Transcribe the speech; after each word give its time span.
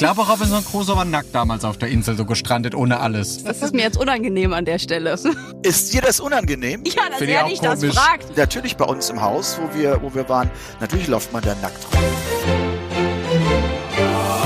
glaube, 0.00 0.22
Robinson 0.22 0.64
Crusoe 0.64 0.96
war 0.96 1.04
nackt 1.04 1.34
damals 1.34 1.62
auf 1.62 1.76
der 1.76 1.90
Insel, 1.90 2.16
so 2.16 2.24
gestrandet, 2.24 2.74
ohne 2.74 3.00
alles. 3.00 3.44
Das 3.44 3.60
ist 3.60 3.74
mir 3.74 3.82
jetzt 3.82 3.98
unangenehm 3.98 4.54
an 4.54 4.64
der 4.64 4.78
Stelle. 4.78 5.10
Ist 5.62 5.92
dir 5.92 6.00
das 6.00 6.20
unangenehm? 6.20 6.82
Ja, 6.86 7.10
dass 7.10 7.20
er 7.20 7.44
nicht 7.44 7.62
das 7.62 7.84
fragt. 7.84 8.34
Natürlich 8.34 8.78
bei 8.78 8.86
uns 8.86 9.10
im 9.10 9.20
Haus, 9.20 9.58
wo 9.60 9.78
wir, 9.78 10.00
wo 10.00 10.14
wir 10.14 10.26
waren, 10.28 10.50
natürlich 10.80 11.06
läuft 11.06 11.34
man 11.34 11.42
da 11.42 11.54
nackt 11.56 11.84
rum. 11.92 12.02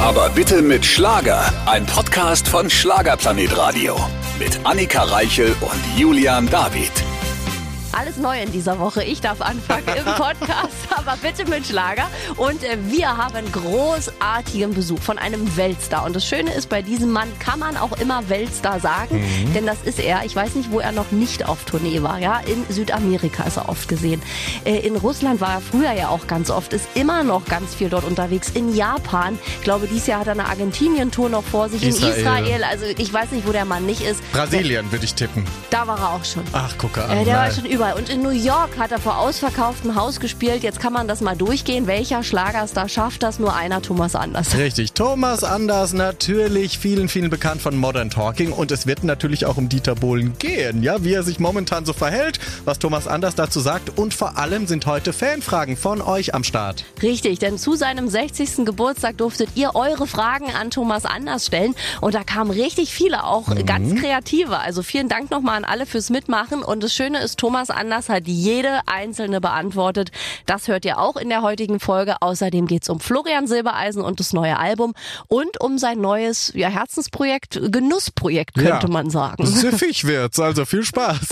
Aber 0.03 0.29
bitte 0.30 0.61
mit 0.61 0.85
Schlager. 0.85 1.53
Ein 1.67 1.87
Podcast 1.87 2.49
von 2.49 2.69
Schlagerplanet 2.69 3.57
Radio. 3.57 3.97
Mit 4.41 4.59
Annika 4.65 5.05
Reichel 5.05 5.55
und 5.61 5.99
Julian 5.99 6.51
David. 6.51 6.91
Alles 7.97 8.17
neu 8.17 8.40
in 8.40 8.51
dieser 8.51 8.81
Woche. 8.81 9.04
Ich 9.04 9.21
darf 9.21 9.40
anfangen 9.40 9.85
im 9.97 10.04
Podcast, 10.17 10.74
aber 10.90 11.17
bitte 11.22 11.49
mit 11.49 11.65
Schlager. 11.67 12.08
Und 12.37 12.65
äh, 12.65 12.76
wir 12.88 13.17
haben 13.17 13.51
großartigen 13.53 14.74
Besuch 14.74 14.99
von 15.01 15.19
einem 15.19 15.56
Weltstar. 15.56 16.05
Und 16.05 16.16
das 16.16 16.27
Schöne 16.27 16.52
ist, 16.55 16.69
bei 16.69 16.83
diesem 16.83 17.12
Mann 17.12 17.29
kann 17.38 17.61
man 17.61 17.77
auch 17.77 17.97
immer 17.98 18.29
Weltstar 18.29 18.80
sagen, 18.80 19.23
denn 19.55 19.65
das 19.67 19.79
ist 19.84 20.01
er. 20.01 20.25
Ich 20.25 20.34
weiß 20.34 20.57
nicht, 20.57 20.73
wo 20.73 20.80
er 20.80 20.91
noch 20.91 21.12
nicht 21.12 21.47
auf 21.48 21.65
Tournee 21.65 22.03
war. 22.03 22.19
Ja, 22.19 22.41
in 22.41 22.65
Südamerika 22.69 23.45
ist 23.45 23.59
er 23.59 23.69
oft 23.69 23.89
gesehen. 23.89 24.20
Äh, 24.65 24.79
in 24.79 24.97
Russland 24.97 25.41
war 25.41 25.55
er 25.55 25.61
früher 25.61 25.92
ja 25.92 26.09
auch 26.09 26.27
ganz 26.27 26.51
oft, 26.51 26.73
ist 26.73 26.89
immer 26.95 27.23
noch 27.23 27.45
ganz 27.45 27.75
viel 27.75 27.91
dort 27.91 28.05
unterwegs. 28.05 28.51
In 28.51 28.75
Japan, 28.75 29.39
ich 29.59 29.62
glaube, 29.62 29.87
dieses 29.87 30.09
Jahr 30.09 30.20
hat 30.20 30.27
er 30.27 30.33
eine 30.33 30.47
Argentinien-Tour 30.47 31.29
noch 31.29 31.45
vor 31.45 31.69
sich. 31.69 31.83
Israel. 31.84 32.12
In 32.12 32.19
Israel, 32.19 32.65
also 32.65 32.87
ich 32.98 33.12
weiß 33.12 33.31
nicht, 33.31 33.47
wo 33.47 33.53
der 33.53 33.65
Mann 33.65 33.87
nicht 33.87 34.01
ist. 34.01 34.20
Brasilien 34.33 34.91
würde 34.91 35.05
ich 35.05 35.15
tippen. 35.15 35.45
Da 35.70 35.87
war 35.87 35.98
er 35.98 36.09
auch 36.15 36.25
schon. 36.25 36.42
Ach, 36.53 36.77
gucke 36.77 37.05
an. 37.05 37.19
Äh, 37.19 37.25
der 37.25 37.37
war 37.37 37.51
schon 37.53 37.67
überall. 37.84 37.98
Und 37.98 38.09
in 38.09 38.23
New 38.23 38.30
York 38.30 38.79
hat 38.79 38.93
er 38.93 38.98
vor 38.98 39.19
ausverkauftem 39.19 39.95
Haus 39.95 40.20
gespielt. 40.20 40.62
Jetzt 40.62 40.80
kann 40.80 40.92
man 40.92 41.09
das 41.09 41.20
mal 41.20 41.37
durchgehen. 41.37 41.87
Welcher 41.87 42.23
Schlagerstar 42.23 42.88
schafft 42.88 43.23
das? 43.23 43.38
Nur 43.38 43.55
einer, 43.55 43.83
Thomas 43.83 44.15
Anders. 44.15 44.56
Richtig, 44.56 44.92
Thomas 44.92 45.45
Anders, 45.45 45.92
natürlich 45.92 46.78
vielen, 46.78 47.09
vielen 47.09 47.30
bekannt 47.30 47.61
von 47.62 47.77
Modern 47.77 48.11
Talking 48.11 48.52
und 48.52 48.70
es 48.70 48.87
wird 48.87 49.05
natürlich 49.05 49.47
auch 49.47 49.56
um 49.56 49.69
Dieter 49.69 49.94
Bohlen 49.94 50.36
gehen, 50.39 50.83
ja, 50.83 51.03
wie 51.05 51.12
er 51.12 51.22
sich 51.22 51.39
momentan 51.39 51.84
so 51.84 51.92
verhält, 51.92 52.39
was 52.64 52.78
Thomas 52.78 53.06
Anders 53.06 53.34
dazu 53.34 53.61
sagt 53.61 53.98
und 53.98 54.14
vor 54.14 54.39
allem 54.39 54.66
sind 54.66 54.87
heute 54.87 55.12
Fanfragen 55.12 55.77
von 55.77 56.00
euch 56.00 56.34
am 56.34 56.44
Start. 56.44 56.84
Richtig, 57.03 57.39
denn 57.39 57.59
zu 57.59 57.75
seinem 57.75 58.09
60. 58.09 58.64
Geburtstag 58.64 59.19
durftet 59.19 59.50
ihr 59.55 59.75
eure 59.75 60.06
Fragen 60.06 60.50
an 60.50 60.70
Thomas 60.70 61.05
Anders 61.05 61.47
stellen. 61.47 61.75
Und 62.00 62.14
da 62.14 62.25
kamen 62.25 62.50
richtig 62.50 62.92
viele, 62.92 63.25
auch 63.25 63.55
ganz 63.66 63.94
kreative. 64.00 64.59
Also 64.59 64.83
vielen 64.83 65.09
Dank 65.09 65.31
nochmal 65.31 65.56
an 65.56 65.64
alle 65.64 65.87
fürs 65.87 66.11
Mitmachen. 66.11 66.62
Und 66.62 66.83
das 66.83 66.94
Schöne 66.94 67.19
ist, 67.19 67.39
Thomas 67.39 67.70
Anders 67.75 68.08
hat 68.08 68.27
jede 68.27 68.80
einzelne 68.86 69.41
beantwortet. 69.41 70.11
Das 70.47 70.69
hört 70.69 70.84
ihr 70.84 70.98
auch 70.98 71.17
in 71.17 71.28
der 71.28 71.42
heutigen 71.42 71.81
Folge. 71.81 72.16
Außerdem 72.20 72.66
geht's 72.66 72.89
um 72.89 73.00
Florian 73.00 73.47
Silbereisen 73.47 74.03
und 74.03 74.20
das 74.20 74.33
neue 74.33 74.58
Album 74.58 74.94
und 75.28 75.61
um 75.61 75.78
sein 75.78 76.00
neues 76.00 76.53
ja, 76.55 76.69
Herzensprojekt, 76.69 77.61
Genussprojekt, 77.70 78.55
könnte 78.55 78.86
Ja. 78.86 78.89
man 78.89 79.11
sagen. 79.11 79.44
Süffig 79.47 80.05
wird's, 80.05 80.39
also 80.41 80.64
viel 80.64 80.84
Spaß. 80.84 81.28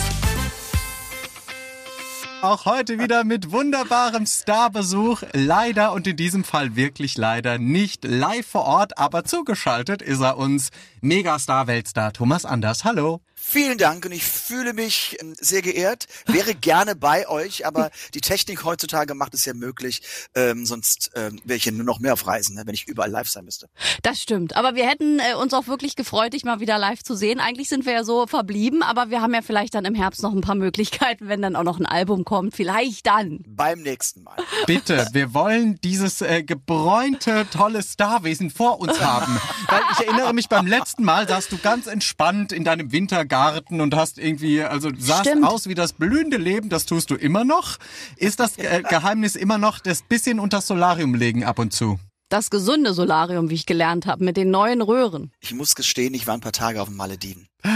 Auch 2.43 2.65
heute 2.67 2.99
wieder 2.99 3.23
mit 3.23 3.53
wunderbarem 3.53 4.27
Starbesuch. 4.27 5.23
Leider 5.33 5.93
und 5.93 6.09
in 6.09 6.17
diesem 6.17 6.43
Fall 6.43 6.75
wirklich 6.75 7.17
leider 7.17 7.59
nicht 7.59 8.05
live 8.05 8.45
vor 8.45 8.65
Ort, 8.65 8.99
aber 8.99 9.23
zugeschaltet 9.23 10.03
ist 10.03 10.21
er 10.21 10.39
uns 10.39 10.71
Megastar 11.01 11.69
Weltstar 11.69 12.13
Thomas 12.13 12.45
Anders. 12.45 12.85
Hallo. 12.85 13.21
Vielen 13.45 13.77
Dank 13.77 14.07
und 14.07 14.13
ich 14.13 14.25
fühle 14.25 14.73
mich 14.73 15.17
ähm, 15.21 15.35
sehr 15.39 15.63
geehrt, 15.63 16.07
wäre 16.27 16.55
gerne 16.55 16.95
bei 16.95 17.29
euch, 17.29 17.67
aber 17.67 17.91
die 18.15 18.21
Technik 18.21 18.65
heutzutage 18.65 19.15
macht 19.15 19.35
es 19.35 19.45
ja 19.45 19.53
möglich, 19.53 20.01
ähm, 20.35 20.65
sonst 20.65 21.11
ähm, 21.17 21.41
wäre 21.45 21.57
ich 21.57 21.65
ja 21.65 21.73
nur 21.73 21.85
noch 21.85 21.99
mehr 21.99 22.13
auf 22.13 22.27
Reisen, 22.27 22.55
ne, 22.55 22.63
wenn 22.65 22.75
ich 22.75 22.87
überall 22.87 23.11
live 23.11 23.29
sein 23.29 23.45
müsste. 23.45 23.69
Das 24.03 24.23
stimmt. 24.23 24.55
Aber 24.55 24.77
wir 24.77 24.89
hätten 24.89 25.19
äh, 25.19 25.35
uns 25.35 25.53
auch 25.55 25.67
wirklich 25.67 25.97
gefreut, 25.97 26.33
dich 26.33 26.45
mal 26.45 26.61
wieder 26.61 26.79
live 26.79 27.03
zu 27.03 27.17
sehen. 27.17 27.41
Eigentlich 27.41 27.69
sind 27.69 27.85
wir 27.85 27.93
ja 27.93 28.05
so 28.05 28.27
verblieben, 28.27 28.83
aber 28.83 29.11
wir 29.11 29.21
haben 29.21 29.35
ja 29.35 29.43
vielleicht 29.43 29.75
dann 29.75 29.85
im 29.85 29.95
Herbst 29.95 30.23
noch 30.23 30.33
ein 30.33 30.41
paar 30.41 30.55
Möglichkeiten, 30.55 31.29
wenn 31.29 31.43
dann 31.43 31.57
auch 31.57 31.65
noch 31.65 31.81
ein 31.81 31.87
Album 31.87 32.25
kommt. 32.25 32.55
Vielleicht 32.55 33.07
dann. 33.07 33.41
Beim 33.49 33.83
nächsten 33.83 34.23
Mal. 34.23 34.37
Bitte, 34.67 35.09
wir 35.13 35.35
wollen 35.35 35.81
dieses 35.83 36.21
äh, 36.23 36.45
gebräunte, 36.45 37.47
tolle 37.53 37.83
Starwesen 37.83 38.51
vor 38.51 38.81
uns 38.81 39.01
haben. 39.01 39.39
Weil 39.67 39.81
ich 39.93 40.07
erinnere 40.07 40.33
mich, 40.33 40.49
beim 40.49 40.67
letzten 40.67 41.03
Mal 41.03 41.27
saßt 41.29 41.51
du 41.51 41.59
ganz 41.59 41.89
entspannt 41.89 42.53
in 42.53 42.65
deinem 42.65 42.93
Wintergarten 43.33 43.81
und 43.81 43.95
hast 43.95 44.19
irgendwie, 44.19 44.63
also 44.63 44.91
du 44.91 45.01
sahst 45.01 45.27
Stimmt. 45.27 45.47
aus 45.47 45.67
wie 45.67 45.75
das 45.75 45.95
blühende 45.95 46.37
Leben, 46.37 46.69
das 46.69 46.85
tust 46.85 47.11
du 47.11 47.15
immer 47.15 47.45
noch. 47.45 47.79
Ist 48.17 48.41
das 48.41 48.59
äh, 48.59 48.83
Geheimnis 48.83 49.37
immer 49.37 49.59
noch 49.59 49.81
das 49.81 50.03
bisschen 50.03 50.39
unter 50.39 50.61
Solarium 50.61 51.15
legen 51.15 51.45
ab 51.45 51.59
und 51.59 51.73
zu? 51.73 51.99
Das 52.29 52.49
gesunde 52.49 52.95
Solarium, 52.95 53.51
wie 53.51 53.55
ich 53.55 53.67
gelernt 53.67 54.07
habe, 54.07 54.25
mit 54.25 54.39
den 54.39 54.51
neuen 54.51 54.81
Röhren. 54.81 55.33
Ich 55.41 55.53
muss 55.53 55.75
gestehen, 55.75 56.15
ich 56.15 56.27
war 56.27 56.35
ein 56.35 56.41
paar 56.41 56.53
Tage 56.53 56.81
auf 56.81 56.89
den 56.89 56.97
Malediven. 56.97 57.49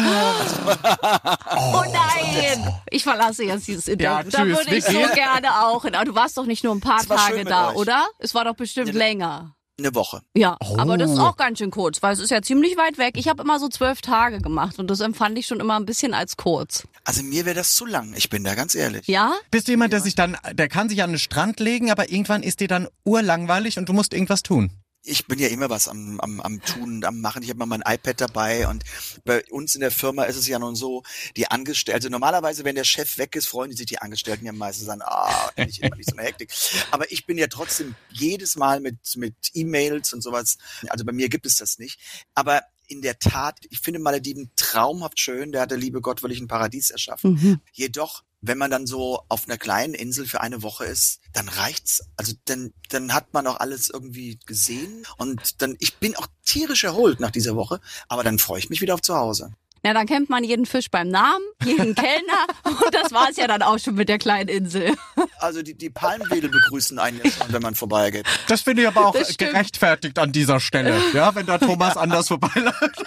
Oh 1.59 1.83
nein! 1.93 2.75
Ich 2.91 3.03
verlasse 3.03 3.45
jetzt 3.45 3.67
dieses 3.69 3.89
Interview. 3.89 4.13
Ja, 4.13 4.23
da 4.23 4.47
würde 4.47 4.75
ich 4.75 4.85
so 4.85 4.99
gerne 5.15 5.65
auch 5.65 5.85
hin. 5.85 5.95
Aber 5.95 6.05
du 6.05 6.15
warst 6.15 6.37
doch 6.37 6.45
nicht 6.47 6.65
nur 6.65 6.75
ein 6.75 6.81
paar 6.81 7.05
Tage 7.07 7.45
da, 7.45 7.71
euch. 7.71 7.77
oder? 7.77 8.07
Es 8.19 8.35
war 8.35 8.45
doch 8.45 8.55
bestimmt 8.57 8.93
länger. 8.93 9.56
Eine 9.79 9.95
Woche. 9.95 10.23
Ja, 10.35 10.57
Oh. 10.65 10.77
aber 10.79 10.97
das 10.97 11.11
ist 11.11 11.19
auch 11.19 11.37
ganz 11.37 11.59
schön 11.59 11.71
kurz, 11.71 12.03
weil 12.03 12.15
es 12.15 12.19
ist 12.21 12.31
ja 12.31 12.41
ziemlich 12.41 12.79
weit 12.79 12.97
weg. 12.97 13.15
Ich 13.19 13.29
habe 13.29 13.43
immer 13.43 13.61
so 13.61 13.69
zwölf 13.69 14.01
Tage 14.01 14.39
gemacht 14.41 14.79
und 14.79 14.91
das 14.91 15.01
empfand 15.01 15.39
ich 15.39 15.47
schon 15.47 15.61
immer 15.61 15.79
ein 15.79 15.85
bisschen 15.85 16.15
als 16.15 16.39
kurz. 16.39 16.87
Also 17.05 17.23
mir 17.23 17.45
wäre 17.45 17.55
das 17.57 17.75
zu 17.75 17.85
lang, 17.85 18.15
ich 18.17 18.31
bin 18.31 18.43
da 18.43 18.55
ganz 18.55 18.75
ehrlich. 18.75 19.07
Ja? 19.07 19.35
Bist 19.51 19.69
du 19.69 19.73
jemand, 19.73 19.93
der 19.93 20.01
sich 20.01 20.15
dann, 20.15 20.39
der 20.55 20.69
kann 20.71 20.89
sich 20.89 21.03
an 21.03 21.11
den 21.11 21.19
Strand 21.19 21.61
legen, 21.61 21.91
aber 21.91 22.11
irgendwann 22.11 22.43
ist 22.43 22.61
dir 22.61 22.69
dann 22.69 22.89
urlangweilig 23.05 23.79
und 23.79 23.87
du 23.87 23.93
musst 23.93 24.15
irgendwas 24.15 24.43
tun? 24.43 24.71
Ich 25.09 25.27
bin 25.27 25.39
ja 25.39 25.49
immer 25.49 25.71
was 25.71 25.89
am, 25.89 26.19
am, 26.21 26.41
am 26.41 26.61
tun, 26.63 27.05
am 27.05 27.21
machen. 27.21 27.43
Ich 27.43 27.49
habe 27.49 27.59
mal 27.59 27.67
mein 27.67 27.83
iPad 27.87 28.21
dabei 28.21 28.69
und 28.69 28.85
bei 29.25 29.45
uns 29.51 29.75
in 29.75 29.81
der 29.81 29.91
Firma 29.91 30.25
ist 30.25 30.37
es 30.37 30.49
ja 30.49 30.59
nun 30.59 30.75
so, 30.75 31.05
die 31.37 31.49
Angestellten, 31.49 31.97
also 31.97 32.09
normalerweise, 32.09 32.65
wenn 32.65 32.75
der 32.75 32.85
Chef 32.85 33.17
weg 33.17 33.37
ist, 33.37 33.47
freuen 33.47 33.71
die 33.71 33.77
sich 33.77 33.87
die 33.87 33.99
Angestellten 33.99 34.47
ja 34.47 34.53
meistens 34.53 34.89
an, 34.89 35.03
ah, 35.03 35.51
endlich 35.55 35.83
immer 35.83 35.97
nicht 35.97 36.11
so 36.11 36.17
eine 36.17 36.27
Hektik. 36.27 36.53
Aber 36.91 37.11
ich 37.13 37.25
bin 37.25 37.39
ja 37.39 37.47
trotzdem 37.47 37.95
jedes 38.11 38.57
Mal 38.57 38.81
mit, 38.81 38.99
mit 39.17 39.35
E-Mails 39.55 40.13
und 40.13 40.23
sowas, 40.23 40.59
also 40.89 41.05
bei 41.05 41.13
mir 41.13 41.29
gibt 41.29 41.47
es 41.47 41.57
das 41.57 41.79
nicht. 41.79 42.01
Aber 42.35 42.63
in 42.89 43.03
der 43.03 43.19
Tat, 43.19 43.59
ich 43.71 43.81
finde 43.81 44.01
Malediven 44.01 44.51
traumhaft 44.57 45.19
schön, 45.19 45.53
der 45.53 45.63
hat 45.63 45.71
der 45.71 45.79
liebe 45.79 46.01
Gott 46.01 46.23
wirklich 46.23 46.41
ein 46.41 46.49
Paradies 46.49 46.91
erschaffen. 46.91 47.37
Jedoch, 47.73 48.23
wenn 48.49 48.59
man 48.59 48.71
dann 48.71 48.87
so 48.87 49.23
auf 49.29 49.47
einer 49.47 49.59
kleinen 49.59 49.95
Insel 49.95 50.27
für 50.27 50.41
eine 50.41 50.63
Woche 50.63 50.85
ist, 50.85 51.21
dann 51.33 51.49
reicht's. 51.49 52.03
Also 52.17 52.33
dann, 52.47 52.73
dann 52.91 53.13
hat 53.13 53.33
man 53.33 53.47
auch 53.47 53.61
alles 53.61 53.91
irgendwie 53.91 54.39
gesehen 54.47 55.07
und 55.17 55.63
dann, 55.63 55.77
ich 55.79 55.97
bin 55.97 56.17
auch 56.17 56.27
tierisch 56.45 56.85
erholt 56.85 57.21
nach 57.21 57.31
dieser 57.31 57.57
Woche, 57.57 57.81
aber 58.09 58.25
dann 58.25 58.39
freue 58.39 58.59
ich 58.59 58.71
mich 58.71 58.81
wieder 58.81 58.95
auf 58.95 59.03
zu 59.03 59.15
Hause. 59.17 59.51
Ja, 59.85 59.95
dann 59.95 60.07
kennt 60.07 60.29
man 60.29 60.43
jeden 60.43 60.67
Fisch 60.67 60.91
beim 60.91 61.09
Namen, 61.09 61.45
jeden 61.65 61.95
Kellner 61.95 62.47
und 62.65 62.93
das 62.93 63.13
war 63.13 63.31
es 63.31 63.37
ja 63.37 63.47
dann 63.47 63.63
auch 63.63 63.79
schon 63.79 63.95
mit 63.95 64.09
der 64.09 64.19
kleinen 64.19 64.49
Insel. 64.49 64.97
Also 65.39 65.63
die, 65.63 65.75
die 65.75 65.91
Palmwedel 65.91 66.51
begrüßen 66.51 66.99
einen 66.99 67.21
ja 67.23 67.31
schon, 67.31 67.53
wenn 67.53 67.63
man 67.63 67.77
vorbeigeht. 67.77 68.27
Das 68.49 68.63
finde 68.63 68.83
ich 68.83 68.89
aber 68.89 69.07
auch 69.07 69.17
gerechtfertigt 69.39 70.19
an 70.19 70.33
dieser 70.33 70.59
Stelle, 70.59 71.01
ja, 71.13 71.35
wenn 71.37 71.47
da 71.47 71.59
Thomas 71.59 71.97
anders 71.97 72.27
vorbeiläuft. 72.27 73.05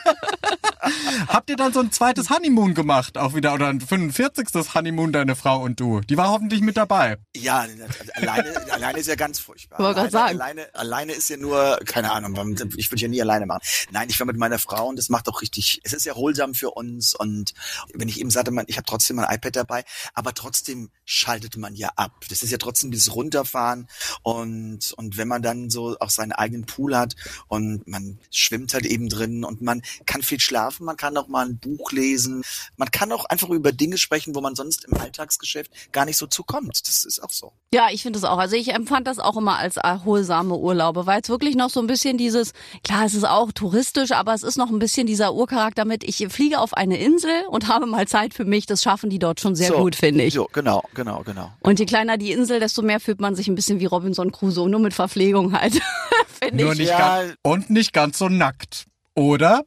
Habt 1.27 1.49
ihr 1.49 1.55
dann 1.55 1.73
so 1.73 1.79
ein 1.79 1.91
zweites 1.91 2.29
Honeymoon 2.29 2.73
gemacht, 2.73 3.17
auch 3.17 3.35
wieder, 3.35 3.53
oder 3.53 3.67
ein 3.67 3.81
45. 3.81 4.73
Honeymoon, 4.73 5.11
deine 5.11 5.35
Frau 5.35 5.61
und 5.61 5.79
du? 5.79 6.01
Die 6.01 6.17
war 6.17 6.29
hoffentlich 6.29 6.61
mit 6.61 6.77
dabei. 6.77 7.17
Ja, 7.35 7.65
alleine, 8.15 8.71
alleine 8.71 8.99
ist 8.99 9.07
ja 9.07 9.15
ganz 9.15 9.39
furchtbar. 9.39 9.79
Wollte 9.79 10.01
grad 10.01 10.13
alleine, 10.13 10.27
sagen. 10.27 10.41
alleine, 10.41 10.75
alleine 10.75 11.13
ist 11.13 11.29
ja 11.29 11.37
nur, 11.37 11.79
keine 11.85 12.11
Ahnung, 12.11 12.33
ich 12.77 12.91
würde 12.91 13.01
ja 13.01 13.07
nie 13.07 13.21
alleine 13.21 13.45
machen. 13.45 13.61
Nein, 13.91 14.09
ich 14.09 14.19
war 14.19 14.27
mit 14.27 14.37
meiner 14.37 14.59
Frau 14.59 14.87
und 14.87 14.97
das 14.97 15.09
macht 15.09 15.27
auch 15.29 15.41
richtig, 15.41 15.81
es 15.83 15.93
ist 15.93 16.05
erholsam 16.05 16.53
für 16.53 16.71
uns 16.71 17.13
und 17.13 17.53
wenn 17.93 18.07
ich 18.07 18.19
eben 18.19 18.29
sagte, 18.29 18.51
man, 18.51 18.65
ich 18.67 18.77
habe 18.77 18.85
trotzdem 18.85 19.17
mein 19.17 19.33
iPad 19.33 19.55
dabei, 19.55 19.83
aber 20.13 20.33
trotzdem 20.33 20.89
schaltet 21.05 21.57
man 21.57 21.75
ja 21.75 21.89
ab. 21.95 22.25
Das 22.29 22.43
ist 22.43 22.51
ja 22.51 22.57
trotzdem 22.57 22.91
dieses 22.91 23.15
Runterfahren 23.15 23.87
und, 24.23 24.93
und 24.93 25.17
wenn 25.17 25.27
man 25.27 25.41
dann 25.41 25.69
so 25.69 25.97
auch 25.99 26.09
seinen 26.09 26.31
eigenen 26.31 26.65
Pool 26.65 26.95
hat 26.95 27.15
und 27.47 27.87
man 27.87 28.19
schwimmt 28.31 28.73
halt 28.73 28.85
eben 28.85 29.09
drin 29.09 29.43
und 29.43 29.61
man 29.61 29.81
kann 30.05 30.21
viel 30.23 30.39
schlafen, 30.39 30.78
man 30.79 30.97
kann 30.97 31.15
auch 31.17 31.27
mal 31.27 31.45
ein 31.45 31.57
Buch 31.57 31.91
lesen, 31.91 32.43
man 32.77 32.89
kann 32.91 33.11
auch 33.11 33.25
einfach 33.25 33.49
über 33.49 33.71
Dinge 33.71 33.97
sprechen, 33.97 34.35
wo 34.35 34.41
man 34.41 34.55
sonst 34.55 34.85
im 34.85 34.93
Alltagsgeschäft 34.97 35.71
gar 35.91 36.05
nicht 36.05 36.17
so 36.17 36.27
zukommt. 36.27 36.79
Das 36.87 37.03
ist 37.03 37.21
auch 37.23 37.31
so. 37.31 37.53
Ja, 37.73 37.87
ich 37.91 38.01
finde 38.03 38.17
es 38.19 38.25
auch. 38.25 38.37
Also 38.37 38.55
ich 38.55 38.73
empfand 38.73 39.07
das 39.07 39.19
auch 39.19 39.37
immer 39.37 39.57
als 39.57 39.77
erholsame 39.77 40.55
Urlaube, 40.57 41.05
weil 41.05 41.21
es 41.21 41.29
wirklich 41.29 41.55
noch 41.55 41.69
so 41.69 41.79
ein 41.79 41.87
bisschen 41.87 42.17
dieses, 42.17 42.53
klar, 42.83 43.05
es 43.05 43.13
ist 43.13 43.25
auch 43.27 43.51
touristisch, 43.51 44.11
aber 44.11 44.33
es 44.33 44.43
ist 44.43 44.57
noch 44.57 44.69
ein 44.69 44.79
bisschen 44.79 45.07
dieser 45.07 45.33
Urcharakter 45.33 45.85
mit, 45.85 46.03
ich 46.03 46.25
fliege 46.29 46.59
auf 46.59 46.73
eine 46.73 46.97
Insel 46.99 47.31
und 47.49 47.67
habe 47.67 47.85
mal 47.85 48.07
Zeit 48.07 48.33
für 48.33 48.45
mich. 48.45 48.65
Das 48.65 48.81
schaffen 48.83 49.09
die 49.09 49.19
dort 49.19 49.39
schon 49.39 49.55
sehr 49.55 49.69
So, 49.69 49.77
gut, 49.77 49.95
finde 49.95 50.23
ich. 50.23 50.33
So, 50.33 50.47
genau, 50.51 50.83
genau, 50.93 51.23
genau. 51.23 51.51
Und 51.61 51.79
je 51.79 51.85
kleiner 51.85 52.17
die 52.17 52.31
Insel, 52.31 52.59
desto 52.59 52.81
mehr 52.81 52.99
fühlt 52.99 53.19
man 53.21 53.35
sich 53.35 53.47
ein 53.47 53.55
bisschen 53.55 53.79
wie 53.79 53.85
Robinson 53.85 54.31
Crusoe, 54.31 54.69
nur 54.69 54.79
mit 54.79 54.93
Verpflegung 54.93 55.53
halt. 55.53 55.79
finde 56.41 56.63
Nur 56.63 56.73
ich. 56.73 56.79
nicht 56.79 56.89
Ja. 56.89 56.97
ganz, 57.21 57.35
und 57.43 57.69
nicht 57.69 57.93
ganz 57.93 58.17
so 58.17 58.29
nackt. 58.29 58.85
Oder? 59.15 59.63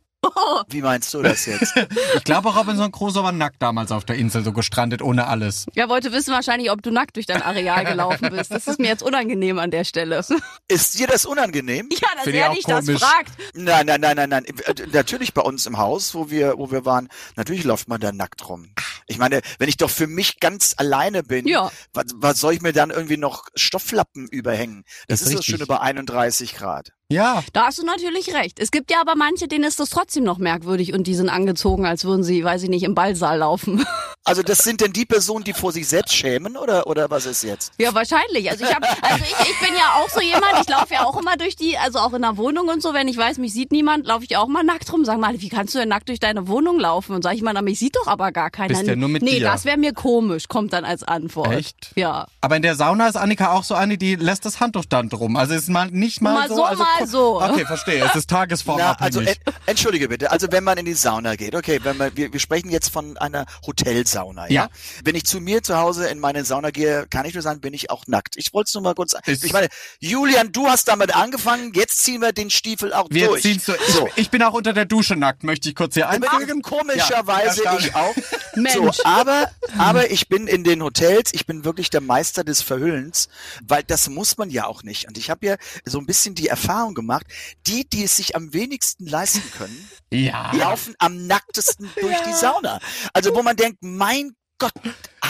Wie 0.69 0.83
meinst 0.83 1.13
du 1.15 1.23
das 1.23 1.47
jetzt? 1.47 1.75
Ich 2.17 2.25
glaube, 2.25 2.51
Robinson 2.55 2.93
Crusoe 2.93 3.23
war 3.25 3.33
nackt 3.33 3.61
damals 3.61 3.91
auf 3.91 4.05
der 4.05 4.17
Insel, 4.17 4.45
so 4.45 4.53
gestrandet, 4.53 5.03
ohne 5.03 5.27
alles. 5.27 5.67
Er 5.75 5.89
wollte 5.89 6.13
wissen 6.13 6.33
wahrscheinlich, 6.33 6.71
ob 6.71 6.83
du 6.83 6.91
nackt 6.91 7.17
durch 7.17 7.27
dein 7.27 7.43
Areal 7.43 7.85
gelaufen 7.87 8.31
bist. 8.31 8.51
Das 8.53 8.67
ist 8.67 8.79
mir 8.79 8.87
jetzt 8.89 9.03
unangenehm 9.03 9.59
an 9.59 9.71
der 9.71 9.85
Stelle. 9.85 10.25
Ist 10.69 10.99
dir 10.99 11.07
das 11.07 11.27
unangenehm? 11.27 11.89
Ja, 11.93 12.09
dass 12.15 12.25
Finde 12.25 12.39
ich 12.39 12.45
er 12.45 12.51
dich 12.53 12.65
das 12.65 12.89
fragt. 12.91 13.33
Nein, 13.55 13.87
nein, 13.87 14.01
nein, 14.01 14.17
nein, 14.17 14.29
nein. 14.31 14.45
Natürlich 14.93 15.35
bei 15.35 15.43
uns 15.43 15.67
im 15.67 15.79
Haus, 15.79 16.15
wo 16.15 16.31
wir, 16.31 16.55
wo 16.59 16.71
wir 16.71 16.85
waren, 16.85 17.09
natürlich 17.37 17.65
läuft 17.65 17.89
man 17.89 18.01
da 18.01 18.13
nackt 18.13 18.49
rum. 18.49 18.73
Ich 19.07 19.19
meine, 19.19 19.41
wenn 19.59 19.69
ich 19.69 19.77
doch 19.77 19.91
für 19.91 20.07
mich 20.07 20.39
ganz 20.41 20.75
alleine 20.77 21.23
bin, 21.23 21.47
Ja. 21.49 21.71
was, 21.93 22.07
was 22.15 22.41
soll 22.41 22.53
ich 22.55 22.63
mir 22.63 22.73
dann 22.73 22.91
irgendwie 22.91 23.17
noch 23.17 23.47
Stofflappen 23.55 24.29
überhängen? 24.29 24.85
Das 25.09 25.21
Ist 25.21 25.29
ist, 25.29 25.33
doch 25.35 25.39
richtig. 25.41 25.55
schon 25.57 25.65
über 25.65 25.83
31 25.83 26.55
Grad. 26.55 26.93
Ja, 27.13 27.43
Da 27.53 27.67
hast 27.67 27.79
du 27.79 27.85
natürlich 27.85 28.35
recht. 28.35 28.59
Es 28.59 28.71
gibt 28.71 28.91
ja 28.91 29.01
aber 29.01 29.15
manche, 29.15 29.49
denen 29.49 29.65
ist 29.65 29.79
das 29.79 29.91
trotzdem 29.91 30.25
noch 30.25 30.39
merkwürdig 30.39 30.93
und 30.95 31.07
die 31.07 31.15
sind 31.15 31.29
angezogen, 31.29 31.87
als 31.87 32.05
würden 32.05 32.25
sie, 32.25 32.43
weiß 32.43 32.63
ich 32.63 32.69
nicht, 32.71 32.85
im 32.85 32.95
Ballsaal 32.95 33.39
laufen. 33.39 33.85
Also 34.25 34.43
das 34.43 34.59
sind 34.59 34.81
denn 34.81 34.93
die 34.93 35.05
Personen, 35.05 35.43
die 35.43 35.53
vor 35.53 35.73
sich 35.73 35.89
selbst 35.89 36.15
schämen 36.15 36.57
oder, 36.57 36.87
oder 36.87 37.11
was 37.11 37.27
ist 37.27 37.43
jetzt? 37.43 37.73
Ja, 37.79 37.93
wahrscheinlich. 37.93 38.49
Also 38.49 38.65
ich 38.65 38.73
hab, 38.73 38.85
also 38.85 39.25
ich, 39.25 39.51
ich 39.51 39.59
bin 39.59 39.75
ja 39.77 39.97
auch 40.01 40.09
so 40.09 40.21
jemand, 40.21 40.61
ich 40.61 40.69
laufe 40.69 40.95
ja 40.95 41.05
auch 41.05 41.21
immer 41.21 41.37
durch 41.37 41.57
die, 41.57 41.77
also 41.77 41.99
auch 41.99 42.13
in 42.13 42.23
der 42.23 42.37
Wohnung 42.37 42.69
und 42.69 42.81
so, 42.81 42.95
wenn 42.95 43.09
ich 43.09 43.17
weiß, 43.17 43.39
mich 43.39 43.53
sieht 43.53 43.73
niemand, 43.73 44.07
laufe 44.07 44.23
ich 44.23 44.37
auch 44.37 44.47
mal 44.47 44.63
nackt 44.63 44.93
rum. 44.93 45.05
Sag 45.05 45.19
mal, 45.19 45.41
wie 45.41 45.49
kannst 45.49 45.75
du 45.75 45.81
denn 45.81 45.89
nackt 45.89 46.09
durch 46.09 46.21
deine 46.21 46.47
Wohnung 46.47 46.79
laufen? 46.79 47.17
Und 47.17 47.23
sag 47.23 47.35
ich 47.35 47.43
mal, 47.43 47.53
na, 47.53 47.63
mich 47.63 47.81
sieht 47.81 47.97
doch 47.97 48.07
aber 48.07 48.31
gar 48.31 48.51
keiner. 48.51 48.69
Bist 48.69 48.87
ja 48.87 48.95
nur 48.95 49.09
mit 49.09 49.23
nee, 49.23 49.41
dir. 49.41 49.45
das 49.45 49.65
wäre 49.65 49.77
mir 49.77 49.93
komisch, 49.93 50.47
kommt 50.47 50.73
dann 50.73 50.85
als 50.85 51.03
Antwort. 51.03 51.51
Echt? 51.51 51.91
Ja. 51.97 52.29
aber 52.41 52.55
in 52.55 52.63
der 52.63 52.77
Sauna 52.77 53.09
ist 53.09 53.17
Annika 53.17 53.51
auch 53.51 53.65
so 53.65 53.75
eine, 53.75 53.99
die 53.99 54.15
lässt 54.15 54.45
das 54.45 54.61
Handtuch 54.61 54.85
dann 54.85 55.09
drum. 55.09 55.35
Also 55.35 55.55
ist 55.55 55.69
mal 55.69 55.91
nicht 55.91 56.23
mal, 56.23 56.35
Mal 56.35 56.49
so. 56.49 56.55
so, 56.55 56.63
also, 56.65 56.85
mal 56.85 57.02
so. 57.07 57.41
Okay, 57.43 57.65
verstehe. 57.67 58.05
Es 58.05 58.15
ist 58.15 58.31
Na, 58.31 58.39
tagesformabhängig. 58.39 59.01
also 59.01 59.21
en, 59.21 59.35
entschuldige 59.67 60.09
bitte. 60.09 60.31
Also 60.31 60.47
wenn 60.51 60.65
man 60.65 60.79
in 60.79 60.85
die 60.87 60.95
Sauna 60.95 61.37
geht, 61.37 61.55
okay, 61.55 61.81
wenn 61.83 61.97
man, 61.97 62.17
wir, 62.17 62.33
wir 62.33 62.41
sprechen 62.41 62.71
jetzt 62.71 62.91
von 62.91 63.17
einer 63.19 63.47
Hotelsauna, 63.67 64.49
ja? 64.49 64.53
Ja. 64.65 64.69
Wenn 65.05 65.15
ich 65.15 65.25
zu 65.25 65.41
mir 65.41 65.63
zu 65.63 65.77
Hause 65.77 66.07
in 66.09 66.19
meine 66.21 66.45
Sauna 66.45 66.71
gehe, 66.71 67.07
kann 67.11 67.25
ich 67.27 67.35
nur 67.35 67.43
sagen, 67.43 67.61
bin 67.61 67.75
ich 67.75 67.91
auch 67.91 68.07
nackt. 68.07 68.37
Ich 68.37 68.53
wollte 68.55 68.69
es 68.69 68.75
nur 68.75 68.83
mal 68.83 68.95
kurz. 68.95 69.15
Ist- 69.27 69.45
ich 69.45 69.53
meine, 69.53 69.69
Julian, 70.01 70.53
du 70.53 70.67
hast 70.69 70.89
damit 70.89 71.15
angefangen. 71.15 71.73
Jetzt 71.75 71.99
ziehen 72.05 72.21
wir 72.21 72.33
den 72.33 72.51
Stiefel 72.51 72.93
auch 72.93 73.09
wir 73.11 73.29
durch. 73.29 73.43
ziehen 73.43 73.61
so, 73.61 73.73
ich, 73.75 74.23
ich 74.23 74.31
bin 74.31 74.43
auch 74.43 74.53
unter 74.55 74.73
der 74.73 74.85
Dusche 74.85 75.17
nackt, 75.17 75.43
möchte 75.45 75.69
ich 75.69 75.75
kurz 75.75 75.95
hier 75.95 76.09
einfügen. 76.09 76.63
Komischerweise 76.63 77.65
Ja, 77.65 77.77
ich 77.79 77.95
auch. 77.95 78.15
Mensch. 78.55 78.75
So, 78.75 79.05
aber, 79.05 79.51
aber 79.79 80.11
ich 80.11 80.29
bin 80.29 80.47
in 80.47 80.65
den 80.65 80.83
Hotels, 80.83 81.31
ich 81.33 81.47
bin 81.47 81.65
wirklich 81.65 81.91
der 81.91 82.01
Meister 82.01 82.45
des 82.45 82.63
Verhüllens, 82.63 83.29
weil 83.67 83.83
das 83.83 84.09
muss 84.09 84.37
man 84.39 84.51
ja 84.51 84.67
auch 84.67 84.83
nicht. 84.83 85.09
Und 85.09 85.17
ich 85.19 85.31
habe 85.31 85.47
ja 85.47 85.57
so 85.85 85.99
ein 85.99 86.07
bisschen 86.07 86.35
die 86.35 86.49
Erfahrung 86.49 86.92
gemacht, 86.95 87.27
die, 87.67 87.89
die 87.89 88.05
es 88.05 88.17
sich 88.17 88.35
am 88.37 88.53
wenigsten 88.53 89.07
leisten 89.07 89.43
können, 89.53 89.89
Ja. 90.13 90.53
laufen 90.55 90.95
am 90.99 91.27
nacktesten 91.27 91.91
durch 92.01 92.21
die 92.23 92.33
Sauna. 92.33 92.81
Also 93.13 93.35
wo 93.35 93.43
man 93.43 93.57
denkt, 93.57 93.79
mein 93.83 94.35
Gott, 94.59 94.73